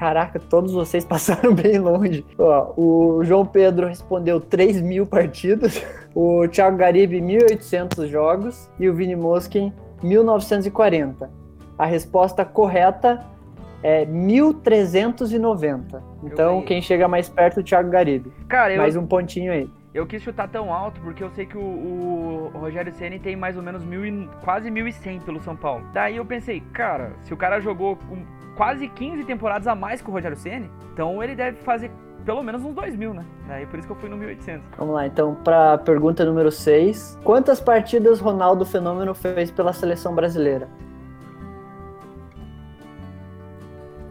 Caraca, 0.00 0.40
todos 0.40 0.72
vocês 0.72 1.04
passaram 1.06 1.54
bem 1.54 1.78
longe. 1.78 2.24
Ó, 2.38 2.72
o 2.74 3.22
João 3.22 3.44
Pedro 3.44 3.86
respondeu 3.86 4.40
3 4.40 4.80
mil 4.80 5.06
partidas, 5.06 5.84
o 6.14 6.48
Thiago 6.48 6.78
Garibe 6.78 7.20
1.800 7.20 8.06
jogos 8.08 8.70
e 8.80 8.88
o 8.88 8.94
Vini 8.94 9.14
Mosquin 9.14 9.70
1.940. 10.02 11.28
A 11.78 11.84
resposta 11.84 12.46
correta 12.46 13.26
é 13.82 14.06
1.390. 14.06 16.02
Então, 16.24 16.62
quem 16.62 16.80
chega 16.80 17.06
mais 17.06 17.28
perto 17.28 17.58
é 17.58 17.60
o 17.60 17.64
Thiago 17.64 17.90
Garibe. 17.90 18.32
Cara, 18.48 18.72
eu, 18.72 18.78
Mais 18.80 18.96
um 18.96 19.06
pontinho 19.06 19.52
aí. 19.52 19.68
eu 19.92 20.06
quis 20.06 20.22
chutar 20.22 20.48
tão 20.48 20.72
alto 20.72 20.98
porque 21.02 21.22
eu 21.22 21.30
sei 21.30 21.44
que 21.44 21.58
o, 21.58 22.50
o 22.54 22.58
Rogério 22.58 22.90
Ceni 22.94 23.18
tem 23.18 23.36
mais 23.36 23.54
ou 23.54 23.62
menos 23.62 23.84
mil 23.84 24.06
e- 24.06 24.28
quase 24.42 24.70
1.100 24.70 25.20
pelo 25.20 25.42
São 25.42 25.54
Paulo. 25.54 25.84
Daí 25.92 26.16
eu 26.16 26.24
pensei, 26.24 26.60
cara, 26.72 27.12
se 27.22 27.34
o 27.34 27.36
cara 27.36 27.60
jogou 27.60 27.98
quase 28.60 28.88
15 28.88 29.24
temporadas 29.24 29.66
a 29.66 29.74
mais 29.74 30.02
que 30.02 30.10
o 30.10 30.12
Rogério 30.12 30.36
Ceni, 30.36 30.70
então 30.92 31.22
ele 31.22 31.34
deve 31.34 31.56
fazer 31.62 31.90
pelo 32.26 32.42
menos 32.42 32.62
uns 32.62 32.74
2 32.74 32.94
mil, 32.94 33.14
né? 33.14 33.24
Daí 33.48 33.64
por 33.64 33.78
isso 33.78 33.88
que 33.88 33.92
eu 33.94 33.96
fui 33.96 34.10
no 34.10 34.18
1.800. 34.18 34.60
Vamos 34.76 34.94
lá, 34.94 35.06
então, 35.06 35.34
para 35.36 35.78
pergunta 35.78 36.26
número 36.26 36.52
6. 36.52 37.18
Quantas 37.24 37.58
partidas 37.58 38.20
Ronaldo 38.20 38.66
Fenômeno 38.66 39.14
fez 39.14 39.50
pela 39.50 39.72
seleção 39.72 40.14
brasileira? 40.14 40.68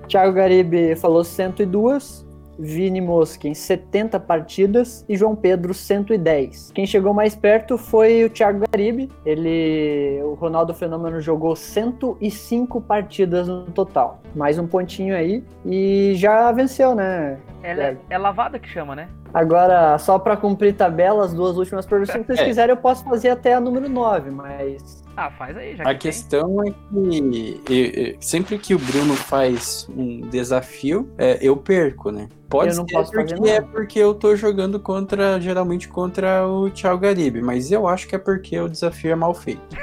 Thiago 0.07 0.33
Garibe 0.33 0.95
falou 0.95 1.23
102, 1.23 2.27
Vini 2.59 2.99
Mosquin 2.99 3.53
70 3.53 4.19
partidas 4.19 5.05
e 5.07 5.15
João 5.15 5.35
Pedro 5.35 5.73
110. 5.73 6.71
Quem 6.75 6.85
chegou 6.85 7.13
mais 7.13 7.33
perto 7.35 7.77
foi 7.77 8.25
o 8.25 8.29
Thiago 8.29 8.65
Garibe. 8.69 9.09
Ele, 9.25 10.19
o 10.23 10.33
Ronaldo 10.33 10.73
Fenômeno 10.73 11.21
jogou 11.21 11.55
105 11.55 12.81
partidas 12.81 13.47
no 13.47 13.63
total. 13.65 14.21
Mais 14.35 14.59
um 14.59 14.67
pontinho 14.67 15.15
aí 15.15 15.43
e 15.65 16.13
já 16.15 16.51
venceu, 16.51 16.93
né? 16.93 17.37
Ela 17.63 17.83
é, 17.83 17.97
é 18.09 18.17
lavada 18.17 18.59
que 18.59 18.67
chama, 18.67 18.95
né? 18.95 19.07
Agora, 19.33 19.97
só 19.99 20.17
para 20.17 20.35
cumprir 20.35 20.73
tabela, 20.75 21.23
as 21.23 21.33
duas 21.33 21.55
últimas 21.57 21.85
perguntas, 21.85 22.15
se 22.15 22.23
vocês 22.25 22.39
É. 22.39 22.45
quiserem, 22.45 22.75
eu 22.75 22.81
posso 22.81 23.03
fazer 23.03 23.29
até 23.29 23.53
a 23.53 23.59
número 23.59 23.87
9, 23.87 24.31
mas. 24.31 25.03
Ah, 25.21 25.31
faz 25.31 25.57
aí, 25.57 25.75
já 25.75 25.83
A 25.83 25.87
que 25.87 25.91
tem. 25.91 25.97
questão 26.11 26.63
é 26.63 26.71
que 26.87 28.17
sempre 28.21 28.57
que 28.57 28.73
o 28.73 28.79
Bruno 28.79 29.15
faz 29.15 29.87
um 29.95 30.21
desafio, 30.21 31.09
é, 31.17 31.37
eu 31.41 31.57
perco, 31.57 32.09
né? 32.11 32.29
Pode 32.49 32.71
Eu 32.71 32.77
não 32.77 32.85
ser 32.87 32.93
posso 32.93 33.11
fazer 33.11 33.35
porque 33.35 33.49
é 33.49 33.59
nada. 33.59 33.67
porque 33.71 33.99
eu 33.99 34.13
tô 34.13 34.35
jogando 34.35 34.79
contra, 34.79 35.39
geralmente 35.41 35.87
contra 35.89 36.47
o 36.47 36.69
Thiago 36.69 36.99
Garibe, 37.01 37.41
mas 37.41 37.71
eu 37.71 37.87
acho 37.87 38.07
que 38.07 38.15
é 38.15 38.17
porque 38.19 38.59
o 38.59 38.69
desafio 38.69 39.11
é 39.11 39.15
mal 39.15 39.33
feito. 39.33 39.61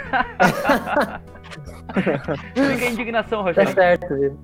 Fica 2.55 2.85
a 2.87 2.91
indignação, 2.91 3.39
Tá 3.45 3.49
Rogério. 3.51 3.73
certo, 3.75 4.15
viu? 4.17 4.37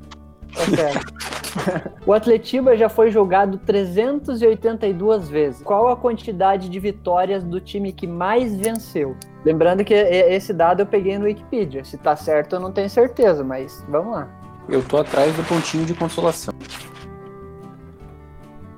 Tá 0.55 0.64
certo. 0.76 1.93
o 2.07 2.12
Atletiba 2.12 2.76
já 2.76 2.88
foi 2.88 3.11
jogado 3.11 3.59
382 3.59 5.28
vezes. 5.28 5.62
Qual 5.62 5.88
a 5.88 5.97
quantidade 5.97 6.68
de 6.68 6.78
vitórias 6.78 7.43
do 7.43 7.61
time 7.61 7.93
que 7.93 8.07
mais 8.07 8.55
venceu? 8.57 9.16
Lembrando 9.45 9.84
que 9.84 9.93
esse 9.95 10.53
dado 10.53 10.80
eu 10.82 10.86
peguei 10.86 11.18
no 11.18 11.24
Wikipedia. 11.24 11.84
Se 11.84 11.99
tá 11.99 12.14
certo, 12.14 12.55
eu 12.57 12.61
não 12.61 12.70
tenho 12.72 12.88
certeza, 12.88 13.43
mas 13.43 13.84
vamos 13.88 14.12
lá. 14.12 14.28
Eu 14.68 14.82
tô 14.84 14.99
atrás 14.99 15.34
do 15.34 15.43
pontinho 15.45 15.84
de 15.84 15.95
consolação. 15.95 16.55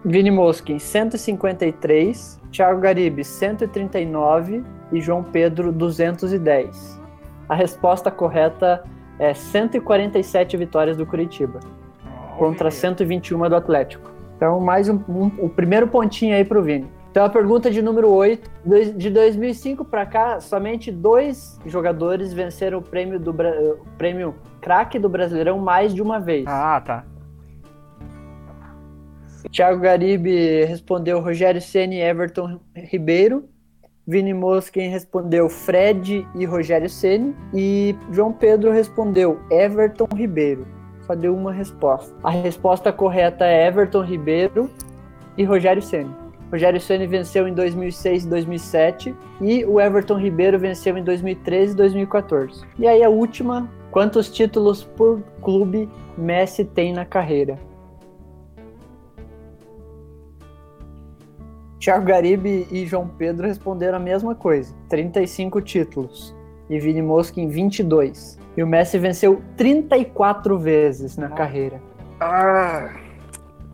Vini 0.05 0.31
Mosquin, 0.31 0.79
153. 0.79 2.41
Thiago 2.51 2.81
Garibe, 2.81 3.25
139. 3.25 4.65
E 4.93 5.01
João 5.01 5.23
Pedro, 5.23 5.73
210. 5.73 7.01
A 7.49 7.55
resposta 7.55 8.11
correta 8.11 8.85
é 9.19 9.35
147 9.35 10.57
vitórias 10.57 10.97
do 10.97 11.05
Curitiba. 11.07 11.61
contra 12.39 12.69
121 12.69 13.49
do 13.49 13.55
Atlético. 13.55 14.11
Então, 14.37 14.59
mais 14.59 14.89
um, 14.89 14.97
um- 15.09 15.31
o 15.39 15.49
primeiro 15.49 15.87
pontinho 15.87 16.35
aí 16.35 16.45
pro 16.45 16.61
Vini. 16.65 16.91
Então, 17.15 17.25
a 17.25 17.29
pergunta 17.29 17.71
de 17.71 17.81
número 17.81 18.11
8. 18.11 18.51
Dois- 18.65 18.93
De 18.97 19.09
2005 19.09 19.85
para 19.85 20.05
cá, 20.05 20.41
somente 20.41 20.91
dois 20.91 21.61
jogadores 21.65 22.33
venceram 22.33 22.79
o 22.79 22.83
prêmio 22.83 23.21
do 23.21 23.33
Bra- 23.33 23.53
o 23.53 23.87
prêmio 23.97 24.35
craque 24.61 24.99
do 24.99 25.09
Brasileirão 25.09 25.61
mais 25.61 25.95
de 25.95 26.03
uma 26.03 26.19
vez. 26.19 26.45
Ah, 26.49 26.83
tá. 26.85 27.05
Thiago 29.53 29.81
Garibe 29.81 30.65
respondeu 30.65 31.21
Rogério 31.21 31.61
Ceni 31.63 31.99
e 31.99 32.03
Everton 32.03 32.59
Ribeiro. 32.75 33.45
Vini 34.05 34.35
Mosquen 34.35 34.91
respondeu 34.91 35.49
Fred 35.49 36.27
e 36.35 36.45
Rogério 36.45 36.91
Ceni 36.91 37.33
e 37.55 37.95
João 38.11 38.33
Pedro 38.33 38.73
respondeu 38.73 39.39
Everton 39.53 40.09
Ribeiro. 40.13 40.67
Só 41.07 41.15
deu 41.15 41.33
uma 41.33 41.53
resposta. 41.53 42.13
A 42.25 42.31
resposta 42.31 42.93
correta 42.93 43.45
é 43.47 43.69
Everton 43.69 44.03
Ribeiro 44.03 44.69
e 45.39 45.45
Rogério 45.45 45.81
Ceni. 45.81 46.24
Rogério 46.55 46.81
Ceni 46.81 47.05
venceu 47.05 47.49
em 47.49 47.53
2006 47.53 48.27
e 48.27 48.29
2007 48.29 49.15
e 49.41 49.65
o 49.65 49.81
Everton 49.81 50.17
Ribeiro 50.17 50.57
venceu 50.57 50.97
em 50.97 51.03
2013 51.03 51.73
e 51.73 51.77
2014. 51.77 52.65
E 52.79 52.87
aí 52.87 53.03
a 53.03 53.09
última, 53.09 53.69
quantos 53.91 54.31
títulos 54.31 54.85
por 54.85 55.21
clube 55.43 55.91
Messi 56.17 56.65
tem 56.65 56.93
na 56.93 57.05
carreira? 57.05 57.59
Thiago 61.81 62.07
Garibe 62.07 62.69
e 62.71 62.87
João 62.87 63.09
Pedro 63.09 63.49
responderam 63.49 63.97
a 63.97 64.01
mesma 64.01 64.37
coisa, 64.37 64.73
35 64.89 65.61
títulos. 65.61 66.33
E 66.71 66.79
Vini 66.79 67.03
Mosquin 67.03 67.49
22. 67.49 68.39
E 68.57 68.63
o 68.63 68.67
Messi 68.67 68.97
venceu 68.97 69.43
34 69.57 70.57
vezes 70.57 71.17
na 71.17 71.31
carreira. 71.31 71.83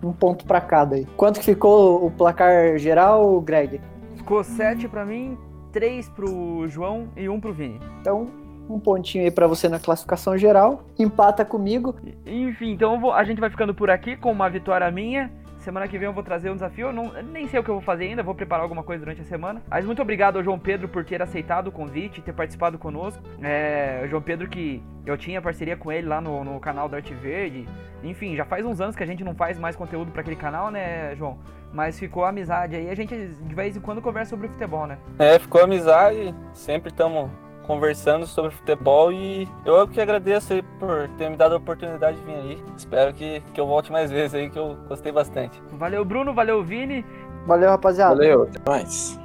Um 0.02 0.12
ponto 0.12 0.44
pra 0.44 0.60
cada 0.60 0.96
aí. 0.96 1.06
Quanto 1.16 1.40
que 1.40 1.46
ficou 1.46 2.04
o 2.04 2.10
placar 2.10 2.78
geral, 2.78 3.40
Greg? 3.40 3.80
Ficou 4.16 4.42
7 4.42 4.88
pra 4.88 5.04
mim, 5.04 5.36
3 5.72 6.08
pro 6.08 6.66
João 6.68 7.08
e 7.16 7.28
1 7.28 7.40
pro 7.40 7.52
Vini. 7.52 7.80
Então, 8.00 8.28
um 8.68 8.78
pontinho 8.78 9.24
aí 9.24 9.30
pra 9.30 9.46
você 9.46 9.68
na 9.68 9.78
classificação 9.78 10.38
geral. 10.38 10.84
Empata 10.98 11.44
comigo. 11.44 11.94
Enfim, 12.24 12.72
então 12.72 13.12
a 13.12 13.24
gente 13.24 13.40
vai 13.40 13.50
ficando 13.50 13.74
por 13.74 13.90
aqui 13.90 14.16
com 14.16 14.30
uma 14.30 14.48
vitória 14.48 14.90
minha. 14.90 15.30
Semana 15.60 15.86
que 15.86 15.98
vem 15.98 16.06
eu 16.06 16.12
vou 16.12 16.22
trazer 16.22 16.50
um 16.50 16.54
desafio. 16.54 16.88
Eu 16.88 16.92
não, 16.92 17.12
nem 17.22 17.46
sei 17.46 17.60
o 17.60 17.62
que 17.62 17.68
eu 17.68 17.74
vou 17.74 17.82
fazer 17.82 18.04
ainda, 18.04 18.22
vou 18.22 18.34
preparar 18.34 18.62
alguma 18.62 18.82
coisa 18.82 19.04
durante 19.04 19.20
a 19.20 19.24
semana. 19.24 19.62
Mas 19.68 19.84
muito 19.84 20.00
obrigado 20.00 20.36
ao 20.36 20.42
João 20.42 20.58
Pedro 20.58 20.88
por 20.88 21.04
ter 21.04 21.20
aceitado 21.20 21.66
o 21.66 21.72
convite 21.72 22.22
ter 22.22 22.32
participado 22.32 22.78
conosco. 22.78 23.22
É, 23.42 24.00
o 24.04 24.08
João 24.08 24.22
Pedro 24.22 24.48
que 24.48 24.82
eu 25.04 25.18
tinha 25.18 25.40
parceria 25.42 25.76
com 25.76 25.92
ele 25.92 26.06
lá 26.06 26.18
no, 26.18 26.42
no 26.42 26.58
canal 26.58 26.88
do 26.88 26.96
Arte 26.96 27.12
Verde. 27.12 27.68
Enfim, 28.02 28.34
já 28.34 28.44
faz 28.46 28.64
uns 28.64 28.80
anos 28.80 28.96
que 28.96 29.02
a 29.02 29.06
gente 29.06 29.22
não 29.22 29.34
faz 29.34 29.58
mais 29.58 29.76
conteúdo 29.76 30.10
pra 30.10 30.22
aquele 30.22 30.36
canal, 30.36 30.70
né, 30.70 31.14
João? 31.14 31.38
Mas 31.72 31.98
ficou 31.98 32.24
amizade 32.24 32.74
aí. 32.74 32.88
A 32.88 32.94
gente 32.94 33.14
de 33.14 33.54
vez 33.54 33.76
em 33.76 33.80
quando 33.80 34.00
conversa 34.00 34.30
sobre 34.30 34.48
futebol, 34.48 34.86
né? 34.86 34.98
É, 35.18 35.38
ficou 35.38 35.62
amizade, 35.62 36.34
sempre 36.54 36.90
estamos 36.90 37.30
conversando 37.66 38.26
sobre 38.26 38.50
futebol 38.50 39.12
e 39.12 39.48
eu 39.64 39.86
que 39.86 40.00
agradeço 40.00 40.52
aí 40.52 40.62
por 40.78 41.08
ter 41.16 41.30
me 41.30 41.36
dado 41.36 41.54
a 41.54 41.58
oportunidade 41.58 42.18
de 42.18 42.24
vir 42.24 42.34
aí. 42.34 42.64
Espero 42.76 43.12
que, 43.14 43.40
que 43.52 43.60
eu 43.60 43.66
volte 43.66 43.92
mais 43.92 44.10
vezes 44.10 44.34
aí, 44.34 44.50
que 44.50 44.58
eu 44.58 44.76
gostei 44.88 45.12
bastante. 45.12 45.62
Valeu, 45.72 46.04
Bruno. 46.04 46.34
Valeu, 46.34 46.62
Vini. 46.62 47.04
Valeu, 47.46 47.70
rapaziada. 47.70 48.14
Valeu, 48.14 48.42
até 48.44 48.58
mais. 48.68 49.18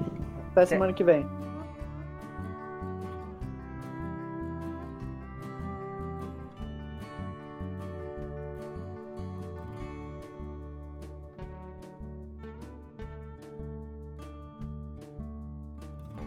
Até 0.51 0.65
semana 0.65 0.93
que 0.93 1.03
vem. 1.03 1.27